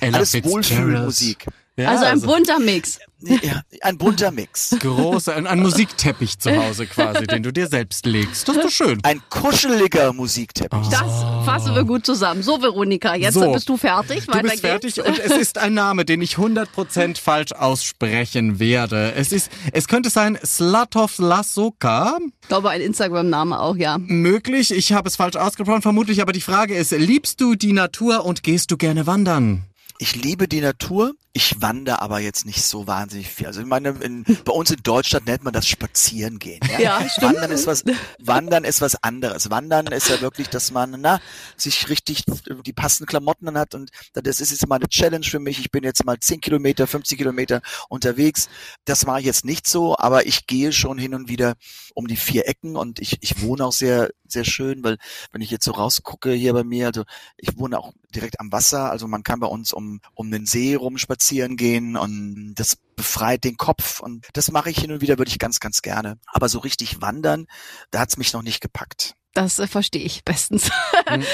Ella 0.00 0.16
alles 0.18 0.32
Fitzgerald. 0.32 0.44
Wohlfühlmusik. 0.54 1.46
Ja, 1.76 1.90
also 1.90 2.04
ein 2.04 2.20
bunter 2.20 2.60
Mix. 2.60 3.00
Ja, 3.20 3.62
ein 3.80 3.98
bunter 3.98 4.30
Mix. 4.30 4.76
großer, 4.80 5.34
ein, 5.34 5.48
ein 5.48 5.58
Musikteppich 5.58 6.38
zu 6.38 6.54
Hause 6.56 6.86
quasi, 6.86 7.26
den 7.26 7.42
du 7.42 7.52
dir 7.52 7.66
selbst 7.66 8.06
legst. 8.06 8.46
Das 8.46 8.56
ist 8.56 8.64
doch 8.64 8.70
schön. 8.70 9.00
Ein 9.02 9.20
kuscheliger 9.28 10.12
Musikteppich. 10.12 10.86
Das 10.88 11.24
fassen 11.44 11.74
wir 11.74 11.82
gut 11.82 12.06
zusammen. 12.06 12.44
So, 12.44 12.62
Veronika, 12.62 13.16
jetzt 13.16 13.34
So. 13.34 13.50
bist 13.52 13.68
du 13.68 13.76
fertig. 13.76 14.26
Du 14.26 14.32
Weiter 14.32 14.42
bist 14.42 14.60
fertig 14.60 14.94
geht's. 14.94 15.08
und 15.08 15.18
es 15.18 15.32
ist 15.36 15.58
ein 15.58 15.74
Name, 15.74 16.04
den 16.04 16.22
ich 16.22 16.36
100% 16.36 17.20
falsch 17.20 17.50
aussprechen 17.52 18.60
werde. 18.60 19.12
Es 19.14 19.32
ist, 19.32 19.50
es 19.72 19.88
könnte 19.88 20.10
sein 20.10 20.38
Slatov 20.44 21.18
Lasoka. 21.18 22.18
Ich 22.42 22.48
glaube, 22.48 22.70
ein 22.70 22.82
Instagram-Name 22.82 23.58
auch, 23.58 23.76
ja. 23.76 23.98
Möglich, 23.98 24.70
ich 24.70 24.92
habe 24.92 25.08
es 25.08 25.16
falsch 25.16 25.34
ausgesprochen, 25.36 25.82
vermutlich, 25.82 26.22
aber 26.22 26.32
die 26.32 26.40
Frage 26.40 26.76
ist, 26.76 26.92
liebst 26.92 27.40
du 27.40 27.56
die 27.56 27.72
Natur 27.72 28.24
und 28.24 28.44
gehst 28.44 28.70
du 28.70 28.76
gerne 28.76 29.08
wandern? 29.08 29.64
Ich 29.98 30.16
liebe 30.16 30.48
die 30.48 30.60
Natur. 30.60 31.14
Ich 31.36 31.60
wandere 31.60 32.00
aber 32.00 32.20
jetzt 32.20 32.46
nicht 32.46 32.62
so 32.62 32.86
wahnsinnig 32.86 33.28
viel. 33.28 33.46
Also 33.46 33.60
ich 33.60 33.66
meine, 33.66 33.90
in, 34.00 34.24
bei 34.44 34.52
uns 34.52 34.70
in 34.70 34.82
Deutschland 34.82 35.26
nennt 35.26 35.42
man 35.42 35.52
das 35.52 35.66
Spazieren 35.66 36.38
gehen. 36.38 36.60
Ja, 36.70 36.78
Ja, 36.78 37.08
stimmt. 37.08 37.34
Wandern 37.34 37.50
ist 37.50 37.66
was, 37.66 37.84
Wandern 38.18 38.64
ist 38.64 38.80
was 38.80 39.02
anderes. 39.02 39.50
Wandern 39.50 39.86
ist 39.88 40.08
ja 40.08 40.20
wirklich, 40.20 40.48
dass 40.48 40.70
man, 40.70 40.96
na, 41.00 41.20
sich 41.56 41.88
richtig 41.88 42.24
die 42.64 42.72
passenden 42.72 43.06
Klamotten 43.06 43.48
an 43.48 43.58
hat 43.58 43.74
und 43.74 43.90
das 44.12 44.40
ist 44.40 44.50
jetzt 44.50 44.66
mal 44.68 44.76
eine 44.76 44.88
Challenge 44.88 45.24
für 45.24 45.40
mich. 45.40 45.58
Ich 45.58 45.70
bin 45.72 45.82
jetzt 45.82 46.04
mal 46.04 46.18
10 46.18 46.40
Kilometer, 46.40 46.86
50 46.86 47.18
Kilometer 47.18 47.62
unterwegs. 47.88 48.48
Das 48.84 49.06
mache 49.06 49.20
ich 49.20 49.26
jetzt 49.26 49.44
nicht 49.44 49.66
so, 49.66 49.96
aber 49.98 50.26
ich 50.26 50.46
gehe 50.46 50.72
schon 50.72 50.98
hin 50.98 51.14
und 51.14 51.28
wieder 51.28 51.54
um 51.94 52.06
die 52.06 52.16
vier 52.16 52.48
Ecken 52.48 52.76
und 52.76 53.00
ich, 53.00 53.18
ich 53.22 53.40
wohne 53.42 53.64
auch 53.64 53.72
sehr, 53.72 54.10
sehr 54.26 54.44
schön, 54.44 54.84
weil 54.84 54.98
wenn 55.32 55.40
ich 55.40 55.50
jetzt 55.50 55.64
so 55.64 55.72
rausgucke 55.72 56.32
hier 56.32 56.52
bei 56.52 56.64
mir, 56.64 56.86
also 56.86 57.04
ich 57.36 57.56
wohne 57.58 57.78
auch 57.78 57.92
direkt 58.14 58.40
am 58.40 58.52
Wasser. 58.52 58.90
Also 58.90 59.06
man 59.08 59.22
kann 59.22 59.40
bei 59.40 59.46
uns 59.46 59.72
um, 59.72 60.00
um 60.14 60.30
den 60.30 60.46
See 60.46 60.74
rum 60.74 60.98
spazieren 60.98 61.56
gehen 61.56 61.96
und 61.96 62.54
das 62.56 62.76
befreit 62.96 63.44
den 63.44 63.56
Kopf 63.56 64.00
und 64.00 64.26
das 64.32 64.50
mache 64.50 64.70
ich 64.70 64.78
hin 64.78 64.92
und 64.92 65.00
wieder, 65.00 65.18
würde 65.18 65.30
ich 65.30 65.38
ganz, 65.38 65.60
ganz 65.60 65.82
gerne. 65.82 66.18
Aber 66.26 66.48
so 66.48 66.60
richtig 66.60 67.00
wandern, 67.00 67.46
da 67.90 68.00
hat's 68.00 68.16
mich 68.16 68.32
noch 68.32 68.42
nicht 68.42 68.60
gepackt. 68.60 69.16
Das 69.34 69.58
äh, 69.58 69.66
verstehe 69.66 70.02
ich 70.02 70.24
bestens. 70.24 70.70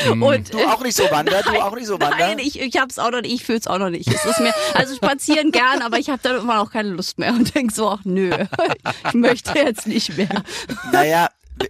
Mhm. 0.09 0.23
Und, 0.23 0.55
du 0.55 0.59
auch 0.67 0.83
nicht 0.83 0.97
so 0.97 1.05
wandern, 1.11 1.45
du 1.45 1.63
auch 1.63 1.75
nicht 1.75 1.87
so 1.87 2.01
wandern. 2.01 2.19
Nein, 2.19 2.39
ich, 2.39 2.59
ich 2.59 2.79
hab's 2.79 2.99
auch 2.99 3.11
noch 3.11 3.21
nicht, 3.21 3.35
ich 3.35 3.45
fühl's 3.45 3.67
auch 3.67 3.79
noch 3.79 3.91
nicht. 3.91 4.09
Es 4.09 4.25
ist 4.25 4.41
mir, 4.41 4.55
also 4.73 4.97
spazieren 4.97 5.53
gern, 5.53 5.83
aber 5.83 5.99
ich 5.99 6.09
habe 6.09 6.21
dann 6.23 6.37
immer 6.37 6.57
noch 6.57 6.73
keine 6.73 6.89
Lust 6.89 7.19
mehr 7.19 7.35
und 7.35 7.55
denk 7.55 7.73
so, 7.73 7.91
ach 7.91 8.01
nö, 8.05 8.35
ich 9.07 9.15
möchte 9.15 9.53
jetzt 9.59 9.87
nicht 9.87 10.17
mehr. 10.17 10.43
Naja, 10.93 11.29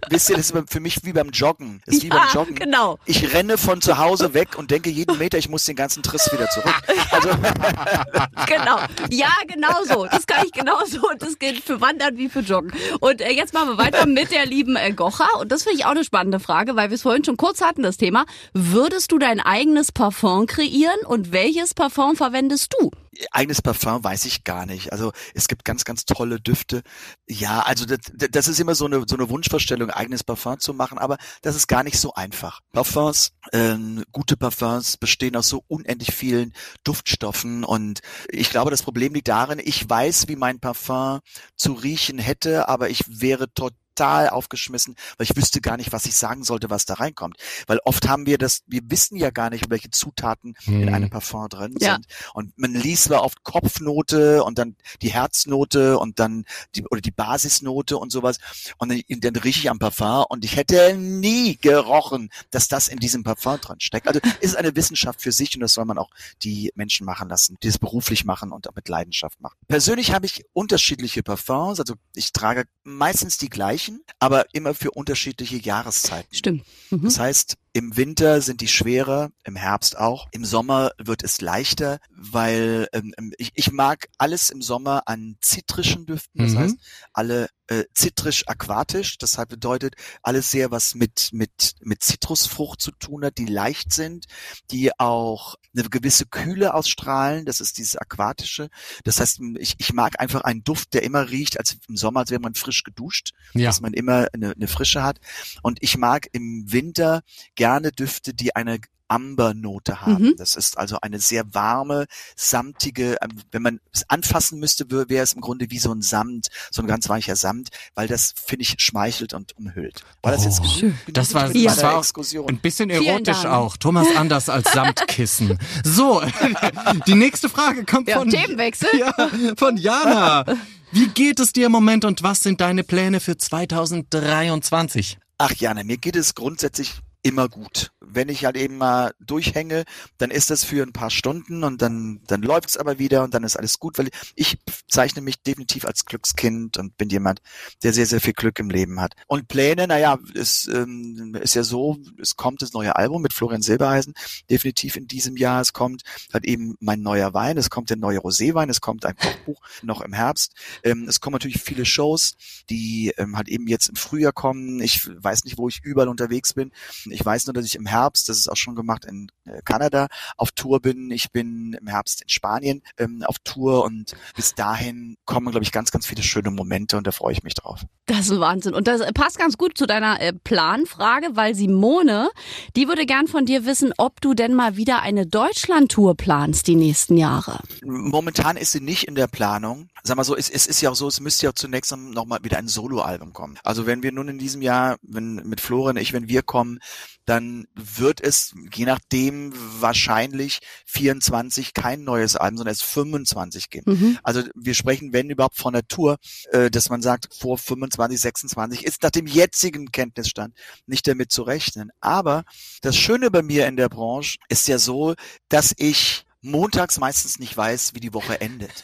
wisst 0.09 0.29
ihr, 0.29 0.37
das 0.37 0.51
ist 0.51 0.69
für 0.69 0.79
mich 0.79 1.03
wie 1.03 1.13
beim 1.13 1.29
Joggen. 1.29 1.81
Das 1.85 1.95
ist 1.95 2.03
wie 2.03 2.09
ja, 2.09 2.15
beim 2.15 2.33
Joggen. 2.33 2.55
Genau. 2.55 2.99
Ich 3.05 3.33
renne 3.33 3.57
von 3.57 3.81
zu 3.81 3.97
Hause 3.97 4.33
weg 4.33 4.57
und 4.57 4.71
denke 4.71 4.89
jeden 4.89 5.17
Meter, 5.17 5.37
ich 5.37 5.49
muss 5.49 5.65
den 5.65 5.75
ganzen 5.75 6.03
Triss 6.03 6.29
wieder 6.31 6.47
zurück. 6.49 6.75
Also 7.11 7.29
genau. 8.47 8.77
Ja, 9.09 9.29
genau 9.47 9.83
so. 9.85 10.05
Das 10.05 10.27
kann 10.27 10.45
ich 10.45 10.51
genauso. 10.51 11.01
Das 11.19 11.39
gilt 11.39 11.63
für 11.63 11.81
Wandern 11.81 12.17
wie 12.17 12.29
für 12.29 12.41
Joggen. 12.41 12.73
Und 12.99 13.21
äh, 13.21 13.31
jetzt 13.31 13.53
machen 13.53 13.69
wir 13.69 13.77
weiter 13.77 14.05
mit 14.05 14.31
der 14.31 14.45
lieben 14.45 14.75
äh, 14.75 14.91
Gocha. 14.91 15.27
Und 15.39 15.51
das 15.51 15.63
finde 15.63 15.79
ich 15.79 15.85
auch 15.85 15.91
eine 15.91 16.03
spannende 16.03 16.39
Frage, 16.39 16.75
weil 16.75 16.89
wir 16.89 16.95
es 16.95 17.01
vorhin 17.01 17.23
schon 17.23 17.37
kurz 17.37 17.61
hatten, 17.61 17.83
das 17.83 17.97
Thema. 17.97 18.25
Würdest 18.53 19.11
du 19.11 19.19
dein 19.19 19.39
eigenes 19.39 19.91
Parfum 19.91 20.45
kreieren 20.45 20.99
und 21.05 21.31
welches 21.31 21.73
Parfum 21.73 22.15
verwendest 22.15 22.75
du? 22.79 22.91
Eigenes 23.31 23.61
Parfum 23.61 24.03
weiß 24.03 24.25
ich 24.25 24.43
gar 24.43 24.65
nicht. 24.65 24.91
Also 24.91 25.11
es 25.33 25.47
gibt 25.47 25.65
ganz, 25.65 25.83
ganz 25.83 26.05
tolle 26.05 26.39
Düfte. 26.39 26.81
Ja, 27.27 27.61
also 27.61 27.85
das, 27.85 27.99
das 28.13 28.47
ist 28.47 28.59
immer 28.59 28.75
so 28.75 28.85
eine, 28.85 29.03
so 29.07 29.15
eine 29.15 29.29
Wunschvorstellung, 29.29 29.89
eigenes 29.89 30.23
Parfum 30.23 30.59
zu 30.59 30.73
machen, 30.73 30.97
aber 30.97 31.17
das 31.41 31.55
ist 31.55 31.67
gar 31.67 31.83
nicht 31.83 31.99
so 31.99 32.13
einfach. 32.13 32.61
Parfums, 32.71 33.33
äh, 33.51 33.75
gute 34.11 34.37
Parfums 34.37 34.97
bestehen 34.97 35.35
aus 35.35 35.49
so 35.49 35.63
unendlich 35.67 36.13
vielen 36.13 36.53
Duftstoffen 36.83 37.63
und 37.63 38.01
ich 38.29 38.49
glaube, 38.49 38.71
das 38.71 38.83
Problem 38.83 39.13
liegt 39.13 39.27
darin, 39.27 39.59
ich 39.63 39.89
weiß, 39.89 40.27
wie 40.27 40.35
mein 40.35 40.59
Parfum 40.59 41.19
zu 41.55 41.73
riechen 41.73 42.19
hätte, 42.19 42.69
aber 42.69 42.89
ich 42.89 43.03
wäre 43.07 43.51
total 43.53 43.80
total 44.01 44.29
aufgeschmissen, 44.29 44.95
weil 45.17 45.27
ich 45.29 45.35
wüsste 45.35 45.61
gar 45.61 45.77
nicht, 45.77 45.91
was 45.91 46.05
ich 46.05 46.15
sagen 46.15 46.43
sollte, 46.43 46.69
was 46.69 46.85
da 46.85 46.95
reinkommt. 46.95 47.37
Weil 47.67 47.79
oft 47.85 48.07
haben 48.09 48.25
wir 48.25 48.39
das, 48.39 48.63
wir 48.65 48.81
wissen 48.85 49.15
ja 49.15 49.29
gar 49.29 49.51
nicht, 49.51 49.69
welche 49.69 49.91
Zutaten 49.91 50.55
hm. 50.63 50.83
in 50.83 50.93
einem 50.93 51.09
Parfum 51.09 51.47
drin 51.49 51.75
ja. 51.79 51.93
sind. 51.93 52.07
Und 52.33 52.57
man 52.57 52.73
liest 52.73 53.05
zwar 53.05 53.23
oft 53.23 53.43
Kopfnote 53.43 54.43
und 54.43 54.57
dann 54.57 54.75
die 55.03 55.13
Herznote 55.13 55.99
und 55.99 56.19
dann 56.19 56.45
die, 56.75 56.83
oder 56.87 57.01
die 57.01 57.11
Basisnote 57.11 57.97
und 57.97 58.11
sowas. 58.11 58.37
Und 58.77 58.89
dann, 58.89 59.01
dann 59.07 59.35
rieche 59.35 59.59
ich 59.59 59.69
am 59.69 59.77
Parfum 59.77 60.25
und 60.29 60.43
ich 60.45 60.55
hätte 60.55 60.95
nie 60.97 61.57
gerochen, 61.57 62.29
dass 62.49 62.67
das 62.67 62.87
in 62.87 62.97
diesem 62.97 63.23
Parfum 63.23 63.59
drin 63.61 63.79
steckt. 63.79 64.07
Also 64.07 64.19
ist 64.39 64.57
eine 64.57 64.75
Wissenschaft 64.75 65.21
für 65.21 65.31
sich 65.31 65.53
und 65.55 65.61
das 65.61 65.73
soll 65.73 65.85
man 65.85 65.99
auch 65.99 66.09
die 66.41 66.71
Menschen 66.73 67.05
machen 67.05 67.29
lassen, 67.29 67.57
die 67.61 67.67
es 67.67 67.77
beruflich 67.77 68.25
machen 68.25 68.51
und 68.51 68.67
auch 68.67 68.75
mit 68.75 68.89
Leidenschaft 68.89 69.39
machen. 69.41 69.57
Persönlich 69.67 70.11
habe 70.11 70.25
ich 70.25 70.43
unterschiedliche 70.53 71.21
Parfums, 71.21 71.79
also 71.79 71.93
ich 72.15 72.33
trage 72.33 72.65
meistens 72.83 73.37
die 73.37 73.49
gleichen 73.49 73.90
gleichen, 73.91 74.03
aber 74.19 74.45
immer 74.53 74.73
für 74.73 74.91
unterschiedliche 74.91 75.57
Jahreszeiten. 75.57 76.33
Stimmt. 76.33 76.63
Mhm. 76.89 77.03
Das 77.03 77.19
heißt, 77.19 77.57
im 77.73 77.95
Winter 77.95 78.41
sind 78.41 78.61
die 78.61 78.67
schwerer, 78.67 79.31
im 79.43 79.55
Herbst 79.55 79.97
auch. 79.97 80.27
Im 80.31 80.43
Sommer 80.43 80.91
wird 80.97 81.23
es 81.23 81.39
leichter, 81.39 81.99
weil 82.09 82.87
ähm, 82.91 83.13
ähm, 83.17 83.33
ich, 83.37 83.51
ich 83.55 83.71
mag 83.71 84.07
alles 84.17 84.49
im 84.49 84.61
Sommer 84.61 85.03
an 85.05 85.37
zitrischen 85.41 86.05
Düften. 86.05 86.41
Das 86.43 86.51
mhm. 86.51 86.57
heißt, 86.57 86.75
alle 87.13 87.47
äh, 87.67 87.85
zitrisch-aquatisch. 87.93 89.17
Deshalb 89.17 89.49
bedeutet 89.49 89.95
alles 90.21 90.51
sehr, 90.51 90.71
was 90.71 90.95
mit 90.95 91.29
mit 91.31 91.75
mit 91.79 92.03
Zitrusfrucht 92.03 92.81
zu 92.81 92.91
tun 92.91 93.23
hat, 93.23 93.37
die 93.37 93.45
leicht 93.45 93.93
sind, 93.93 94.25
die 94.69 94.91
auch 94.99 95.55
eine 95.73 95.87
gewisse 95.89 96.25
Kühle 96.25 96.73
ausstrahlen. 96.73 97.45
Das 97.45 97.61
ist 97.61 97.77
dieses 97.77 97.95
aquatische. 97.95 98.69
Das 99.05 99.21
heißt, 99.21 99.39
ich, 99.59 99.75
ich 99.77 99.93
mag 99.93 100.19
einfach 100.19 100.41
einen 100.41 100.65
Duft, 100.65 100.93
der 100.93 101.03
immer 101.03 101.29
riecht, 101.29 101.57
als 101.57 101.77
im 101.87 101.95
Sommer, 101.95 102.21
als 102.21 102.31
wäre 102.31 102.41
man 102.41 102.55
frisch 102.55 102.83
geduscht, 102.83 103.31
ja. 103.53 103.67
dass 103.67 103.79
man 103.79 103.93
immer 103.93 104.27
eine, 104.33 104.51
eine 104.51 104.67
Frische 104.67 105.03
hat. 105.03 105.19
Und 105.61 105.77
ich 105.81 105.97
mag 105.97 106.27
im 106.33 106.65
Winter 106.67 107.21
gerne 107.61 107.91
Düfte, 107.91 108.33
die 108.33 108.55
eine 108.55 108.79
Ambernote 109.07 110.01
haben. 110.01 110.29
Mhm. 110.29 110.35
Das 110.35 110.55
ist 110.55 110.79
also 110.79 110.97
eine 110.99 111.19
sehr 111.19 111.53
warme, 111.53 112.07
samtige, 112.35 113.17
ähm, 113.21 113.29
wenn 113.51 113.61
man 113.61 113.79
es 113.93 114.09
anfassen 114.09 114.59
müsste, 114.59 114.89
wäre 114.89 115.21
es 115.21 115.33
im 115.33 115.41
Grunde 115.41 115.69
wie 115.69 115.77
so 115.77 115.93
ein 115.93 116.01
Samt, 116.01 116.47
so 116.71 116.81
ein 116.81 116.87
ganz 116.87 117.07
weicher 117.07 117.35
Samt, 117.35 117.69
weil 117.93 118.07
das, 118.07 118.33
finde 118.35 118.63
ich, 118.63 118.77
schmeichelt 118.79 119.35
und 119.35 119.55
umhüllt. 119.57 120.03
War 120.23 120.31
das 120.31 120.45
jetzt 120.45 120.61
oh, 120.61 120.79
genug, 120.79 120.95
Das 121.09 121.35
war, 121.35 121.55
ja. 121.55 121.69
das 121.69 121.83
war 121.83 121.99
auch 121.99 122.47
ein 122.47 122.57
bisschen 122.57 122.89
erotisch 122.89 123.45
auch. 123.45 123.77
Thomas 123.77 124.07
Anders 124.15 124.49
als 124.49 124.71
Samtkissen. 124.73 125.59
so, 125.83 126.23
die 127.05 127.13
nächste 127.13 127.47
Frage 127.47 127.85
kommt 127.85 128.07
ja, 128.07 128.17
von, 128.17 128.31
Themenwechsel. 128.31 128.89
Ja, 128.97 129.13
von 129.55 129.77
Jana. 129.77 130.45
Wie 130.93 131.09
geht 131.09 131.39
es 131.39 131.53
dir 131.53 131.67
im 131.67 131.71
Moment 131.71 132.05
und 132.05 132.23
was 132.23 132.39
sind 132.39 132.59
deine 132.59 132.83
Pläne 132.83 133.19
für 133.19 133.37
2023? 133.37 135.19
Ach 135.37 135.51
Jana, 135.53 135.83
mir 135.83 135.97
geht 135.97 136.15
es 136.15 136.33
grundsätzlich 136.33 137.01
immer 137.23 137.49
gut. 137.49 137.91
Wenn 138.13 138.29
ich 138.29 138.45
halt 138.45 138.57
eben 138.57 138.77
mal 138.77 139.13
durchhänge, 139.19 139.83
dann 140.17 140.31
ist 140.31 140.49
das 140.49 140.63
für 140.63 140.83
ein 140.83 140.93
paar 140.93 141.09
Stunden 141.09 141.63
und 141.63 141.81
dann, 141.81 142.21
dann 142.27 142.41
läuft's 142.41 142.77
aber 142.77 142.99
wieder 142.99 143.23
und 143.23 143.33
dann 143.33 143.43
ist 143.43 143.57
alles 143.57 143.79
gut, 143.79 143.97
weil 143.97 144.09
ich 144.35 144.57
zeichne 144.87 145.21
mich 145.21 145.41
definitiv 145.41 145.85
als 145.85 146.05
Glückskind 146.05 146.77
und 146.77 146.97
bin 146.97 147.09
jemand, 147.09 147.41
der 147.83 147.93
sehr, 147.93 148.05
sehr 148.05 148.21
viel 148.21 148.33
Glück 148.33 148.59
im 148.59 148.69
Leben 148.69 148.99
hat. 148.99 149.15
Und 149.27 149.47
Pläne, 149.47 149.87
naja, 149.87 150.17
es 150.35 150.67
ähm, 150.67 151.35
ist 151.41 151.55
ja 151.55 151.63
so, 151.63 151.97
es 152.19 152.35
kommt 152.35 152.61
das 152.61 152.73
neue 152.73 152.95
Album 152.95 153.21
mit 153.21 153.33
Florian 153.33 153.61
Silbereisen, 153.61 154.13
definitiv 154.49 154.95
in 154.95 155.07
diesem 155.07 155.37
Jahr. 155.37 155.61
Es 155.61 155.73
kommt 155.73 156.03
halt 156.33 156.45
eben 156.45 156.75
mein 156.79 157.01
neuer 157.01 157.33
Wein, 157.33 157.57
es 157.57 157.69
kommt 157.69 157.89
der 157.89 157.97
neue 157.97 158.19
Roséwein, 158.19 158.69
es 158.69 158.81
kommt 158.81 159.05
ein 159.05 159.15
Kochbuch 159.15 159.61
noch 159.81 160.01
im 160.01 160.13
Herbst. 160.13 160.53
Ähm, 160.83 161.07
es 161.07 161.19
kommen 161.19 161.33
natürlich 161.33 161.61
viele 161.61 161.85
Shows, 161.85 162.35
die 162.69 163.13
ähm, 163.17 163.37
halt 163.37 163.49
eben 163.49 163.67
jetzt 163.67 163.89
im 163.89 163.95
Frühjahr 163.95 164.33
kommen. 164.33 164.81
Ich 164.81 165.07
weiß 165.07 165.45
nicht, 165.45 165.57
wo 165.57 165.67
ich 165.67 165.81
überall 165.83 166.09
unterwegs 166.09 166.53
bin. 166.53 166.71
Ich 167.05 167.23
weiß 167.23 167.47
nur, 167.47 167.53
dass 167.53 167.65
ich 167.65 167.75
im 167.75 167.85
Herbst, 167.85 168.00
das 168.09 168.37
ist 168.37 168.49
auch 168.49 168.57
schon 168.57 168.75
gemacht 168.75 169.05
in 169.05 169.27
äh, 169.45 169.61
Kanada, 169.63 170.07
auf 170.37 170.51
Tour 170.51 170.81
bin. 170.81 171.11
Ich 171.11 171.31
bin 171.31 171.73
im 171.79 171.87
Herbst 171.87 172.21
in 172.21 172.29
Spanien 172.29 172.81
ähm, 172.97 173.23
auf 173.25 173.37
Tour 173.43 173.83
und 173.83 174.13
bis 174.35 174.55
dahin 174.55 175.17
kommen, 175.25 175.51
glaube 175.51 175.63
ich, 175.63 175.71
ganz, 175.71 175.91
ganz 175.91 176.05
viele 176.05 176.23
schöne 176.23 176.51
Momente 176.51 176.97
und 176.97 177.07
da 177.07 177.11
freue 177.11 177.33
ich 177.33 177.43
mich 177.43 177.53
drauf. 177.53 177.81
Das 178.05 178.29
ist 178.29 178.39
Wahnsinn. 178.39 178.73
Und 178.73 178.87
das 178.87 179.01
passt 179.13 179.37
ganz 179.37 179.57
gut 179.57 179.77
zu 179.77 179.85
deiner 179.85 180.19
äh, 180.19 180.33
Planfrage, 180.33 181.29
weil 181.33 181.55
Simone, 181.55 182.29
die 182.75 182.87
würde 182.87 183.05
gern 183.05 183.27
von 183.27 183.45
dir 183.45 183.65
wissen, 183.65 183.93
ob 183.97 184.21
du 184.21 184.33
denn 184.33 184.53
mal 184.53 184.75
wieder 184.75 185.01
eine 185.01 185.25
Deutschland-Tour 185.25 186.15
planst 186.15 186.67
die 186.67 186.75
nächsten 186.75 187.17
Jahre. 187.17 187.59
Momentan 187.83 188.57
ist 188.57 188.71
sie 188.71 188.81
nicht 188.81 189.07
in 189.07 189.15
der 189.15 189.27
Planung. 189.27 189.89
Sag 190.03 190.17
mal 190.17 190.23
so, 190.23 190.35
es, 190.35 190.49
es 190.49 190.67
ist 190.67 190.81
ja 190.81 190.89
auch 190.89 190.95
so, 190.95 191.07
es 191.07 191.19
müsste 191.19 191.45
ja 191.45 191.53
zunächst 191.53 191.95
noch 191.95 192.25
mal 192.25 192.43
wieder 192.43 192.57
ein 192.57 192.67
Soloalbum 192.67 193.33
kommen. 193.33 193.57
Also 193.63 193.85
wenn 193.85 194.03
wir 194.03 194.11
nun 194.11 194.27
in 194.27 194.39
diesem 194.39 194.61
Jahr, 194.61 194.97
wenn 195.01 195.35
mit 195.35 195.61
Florian 195.61 195.95
und 195.95 196.01
ich, 196.01 196.13
wenn 196.13 196.27
wir 196.27 196.41
kommen, 196.41 196.79
dann 197.25 197.67
wird 197.75 198.21
es, 198.21 198.53
je 198.73 198.85
nachdem, 198.85 199.53
wahrscheinlich 199.79 200.59
24 200.85 201.73
kein 201.73 202.03
neues 202.03 202.35
Album, 202.35 202.57
sondern 202.57 202.73
es 202.73 202.81
25 202.81 203.69
geben. 203.69 203.91
Mhm. 203.91 204.19
Also 204.23 204.43
wir 204.55 204.73
sprechen, 204.73 205.13
wenn 205.13 205.29
überhaupt, 205.29 205.57
von 205.57 205.73
der 205.73 205.87
Tour, 205.87 206.17
äh, 206.51 206.71
dass 206.71 206.89
man 206.89 207.01
sagt, 207.01 207.33
vor 207.33 207.57
25, 207.57 208.19
26 208.19 208.85
ist 208.85 209.03
nach 209.03 209.11
dem 209.11 209.27
jetzigen 209.27 209.91
Kenntnisstand 209.91 210.55
nicht 210.87 211.07
damit 211.07 211.31
zu 211.31 211.43
rechnen. 211.43 211.91
Aber 211.99 212.43
das 212.81 212.95
Schöne 212.95 213.31
bei 213.31 213.41
mir 213.41 213.67
in 213.67 213.77
der 213.77 213.89
Branche 213.89 214.37
ist 214.49 214.67
ja 214.67 214.77
so, 214.77 215.13
dass 215.49 215.73
ich 215.77 216.25
montags 216.41 216.99
meistens 216.99 217.39
nicht 217.39 217.55
weiß, 217.55 217.93
wie 217.93 217.99
die 217.99 218.13
Woche 218.13 218.41
endet. 218.41 218.83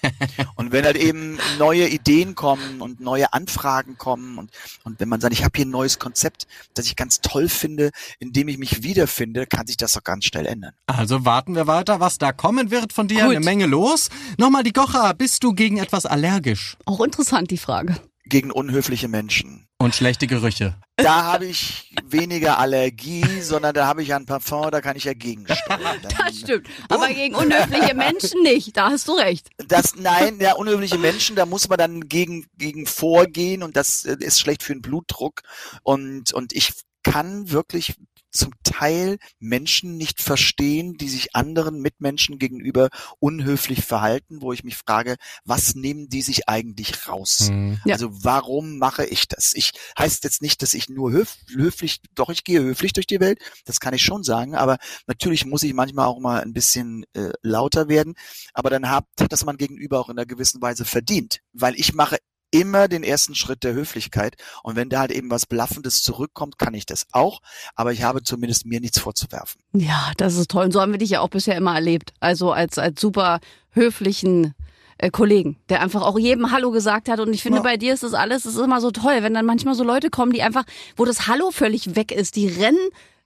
Und 0.56 0.72
wenn 0.72 0.86
halt 0.86 0.98
eben 0.98 1.40
neue 1.58 1.88
Ideen 1.88 2.36
kommen 2.36 2.82
und 2.82 3.00
neue 3.00 3.34
Anfragen 3.34 3.98
kommen 3.98 4.38
und, 4.38 4.52
und 4.84 5.00
wenn 5.00 5.10
man 5.10 5.22
sagt, 5.22 5.34
ich 5.34 5.44
habe 5.44 5.54
hier 5.56 5.66
ein 5.66 5.72
neues 5.72 6.00
Konzept, 6.00 6.48
das 6.74 6.86
ich 6.86 6.96
ganz 6.96 7.22
toll 7.22 7.50
finde, 7.50 7.92
in 8.20 8.34
dem 8.34 8.48
ich 8.48 8.58
mich 8.58 8.84
wiederfinde, 8.84 9.48
kann 9.48 9.68
sich 9.68 9.78
das 9.78 9.94
doch 9.94 10.04
ganz 10.04 10.26
schnell 10.26 10.46
ändern. 10.46 10.74
Also 10.86 11.26
warten 11.26 11.56
wir 11.56 11.68
weiter, 11.68 12.00
was 12.00 12.18
da 12.18 12.32
kommen 12.32 12.72
wird 12.72 12.94
von 12.94 13.08
dir. 13.08 13.24
Gut. 13.24 13.36
Eine 13.36 13.46
Menge 13.46 13.66
los. 13.66 14.10
Nochmal 14.38 14.64
die 14.64 14.74
Gocha, 14.74 15.14
bist 15.14 15.44
du 15.44 15.54
gegen 15.54 15.78
etwas 15.78 16.06
allergisch? 16.06 16.78
Auch 16.86 17.02
interessant 17.02 17.52
die 17.52 17.58
Frage 17.58 17.98
gegen 18.30 18.52
unhöfliche 18.52 19.08
Menschen. 19.08 19.68
Und 19.80 19.96
schlechte 19.96 20.28
Gerüche. 20.28 20.76
Da 20.96 21.24
habe 21.24 21.46
ich 21.46 21.96
weniger 22.04 22.58
Allergie, 22.58 23.42
sondern 23.42 23.76
da 23.76 23.86
habe 23.86 24.02
ich 24.02 24.14
ein 24.14 24.26
Parfum, 24.26 24.72
da 24.72 24.82
kann 24.82 24.98
ich 24.98 25.04
ja 25.04 25.14
gegensteuern. 25.14 26.02
das 26.18 26.40
stimmt. 26.40 26.68
Aber 26.90 27.08
gegen 27.10 27.36
unhöfliche 27.36 27.94
Menschen 27.94 28.42
nicht, 28.42 28.76
da 28.76 28.90
hast 28.90 29.08
du 29.08 29.14
recht. 29.14 29.50
Das, 29.68 29.96
nein, 29.96 30.40
ja, 30.40 30.54
unhöfliche 30.54 30.98
Menschen, 30.98 31.36
da 31.36 31.46
muss 31.46 31.70
man 31.70 31.78
dann 31.78 32.10
gegen, 32.10 32.48
gegen 32.58 32.88
vorgehen 32.88 33.62
und 33.62 33.78
das 33.78 34.06
äh, 34.06 34.18
ist 34.20 34.40
schlecht 34.40 34.64
für 34.64 34.74
den 34.74 34.82
Blutdruck. 34.82 35.42
Und, 35.84 36.34
und 36.34 36.54
ich 36.54 36.74
kann 37.04 37.52
wirklich 37.52 37.96
zum 38.38 38.54
Teil 38.64 39.18
Menschen 39.40 39.98
nicht 39.98 40.22
verstehen, 40.22 40.96
die 40.98 41.10
sich 41.10 41.36
anderen 41.36 41.82
Mitmenschen 41.82 42.40
gegenüber 42.40 42.90
unhöflich 43.20 43.84
verhalten, 43.84 44.42
wo 44.42 44.54
ich 44.54 44.64
mich 44.64 44.78
frage, 44.78 45.16
was 45.44 45.76
nehmen 45.76 46.10
die 46.10 46.22
sich 46.22 46.48
eigentlich 46.48 47.08
raus? 47.08 47.48
Hm. 47.50 47.80
Ja. 47.86 47.96
Also 47.96 48.10
warum 48.12 48.78
mache 48.78 49.06
ich 49.06 49.28
das? 49.28 49.54
Ich 49.54 49.72
heißt 49.98 50.24
jetzt 50.24 50.42
nicht, 50.42 50.62
dass 50.62 50.74
ich 50.74 50.90
nur 50.90 51.12
höf, 51.12 51.36
höflich, 51.50 52.02
doch 52.16 52.30
ich 52.30 52.44
gehe 52.44 52.62
höflich 52.62 52.94
durch 52.94 53.08
die 53.08 53.20
Welt, 53.20 53.40
das 53.66 53.80
kann 53.80 53.94
ich 53.94 54.02
schon 54.02 54.24
sagen, 54.24 54.56
aber 54.56 54.78
natürlich 55.08 55.46
muss 55.46 55.64
ich 55.64 55.74
manchmal 55.74 56.06
auch 56.06 56.20
mal 56.20 56.42
ein 56.42 56.54
bisschen 56.54 57.06
äh, 57.14 57.32
lauter 57.42 57.88
werden, 57.90 58.16
aber 58.54 58.70
dann 58.70 58.90
hat, 58.90 59.06
hat 59.20 59.32
das 59.32 59.46
man 59.46 59.58
gegenüber 59.58 60.00
auch 60.00 60.10
in 60.10 60.18
einer 60.18 60.26
gewissen 60.26 60.62
Weise 60.62 60.86
verdient, 60.86 61.42
weil 61.54 61.76
ich 61.76 61.94
mache 61.94 62.18
immer 62.52 62.88
den 62.88 63.04
ersten 63.04 63.36
Schritt 63.36 63.64
der 63.64 63.74
Höflichkeit 63.74 64.36
und 64.64 64.76
wenn 64.76 64.90
da 64.90 65.00
halt 65.02 65.12
eben 65.12 65.30
was 65.30 65.46
Blaffendes 65.46 66.02
zurückkommt, 66.04 66.58
kann 66.58 66.74
ich 66.74 66.86
das 66.86 67.06
auch, 67.12 67.42
aber 67.76 67.92
ich 67.92 68.04
habe 68.04 68.24
zumindest 68.24 68.66
mir 68.66 68.80
nichts 68.80 69.00
vorzuwerfen. 69.00 69.62
Ja, 69.74 70.12
das 70.18 70.36
ist 70.36 70.50
toll. 70.52 70.66
Und 70.66 70.72
so 70.72 70.82
haben 70.82 70.92
wir 70.92 71.00
dich 71.00 71.10
ja 71.12 71.20
auch 71.22 71.30
bisher 71.30 71.56
immer 71.58 71.76
erlebt. 71.76 72.14
Also 72.20 72.52
als, 72.52 72.78
als 72.78 73.02
super 73.02 73.40
höflichen 73.72 74.54
äh, 74.98 75.12
Kollegen, 75.12 75.58
der 75.70 75.82
einfach 75.82 76.02
auch 76.02 76.18
jedem 76.18 76.52
Hallo 76.52 76.72
gesagt 76.72 77.10
hat. 77.10 77.20
Und 77.20 77.34
ich 77.34 77.44
finde, 77.44 77.58
Ja. 77.58 77.64
bei 77.64 77.78
dir 77.78 77.94
ist 77.94 78.04
das 78.04 78.14
alles, 78.14 78.46
es 78.46 78.56
ist 78.56 78.62
immer 78.62 78.82
so 78.82 78.92
toll, 78.92 79.18
wenn 79.22 79.34
dann 79.34 79.46
manchmal 79.46 79.76
so 79.76 79.84
Leute 79.84 80.10
kommen, 80.10 80.32
die 80.32 80.42
einfach, 80.42 80.64
wo 80.96 81.06
das 81.06 81.28
Hallo 81.28 81.52
völlig 81.52 81.96
weg 81.96 82.12
ist, 82.12 82.36
die 82.36 82.48
rennen 82.48 82.80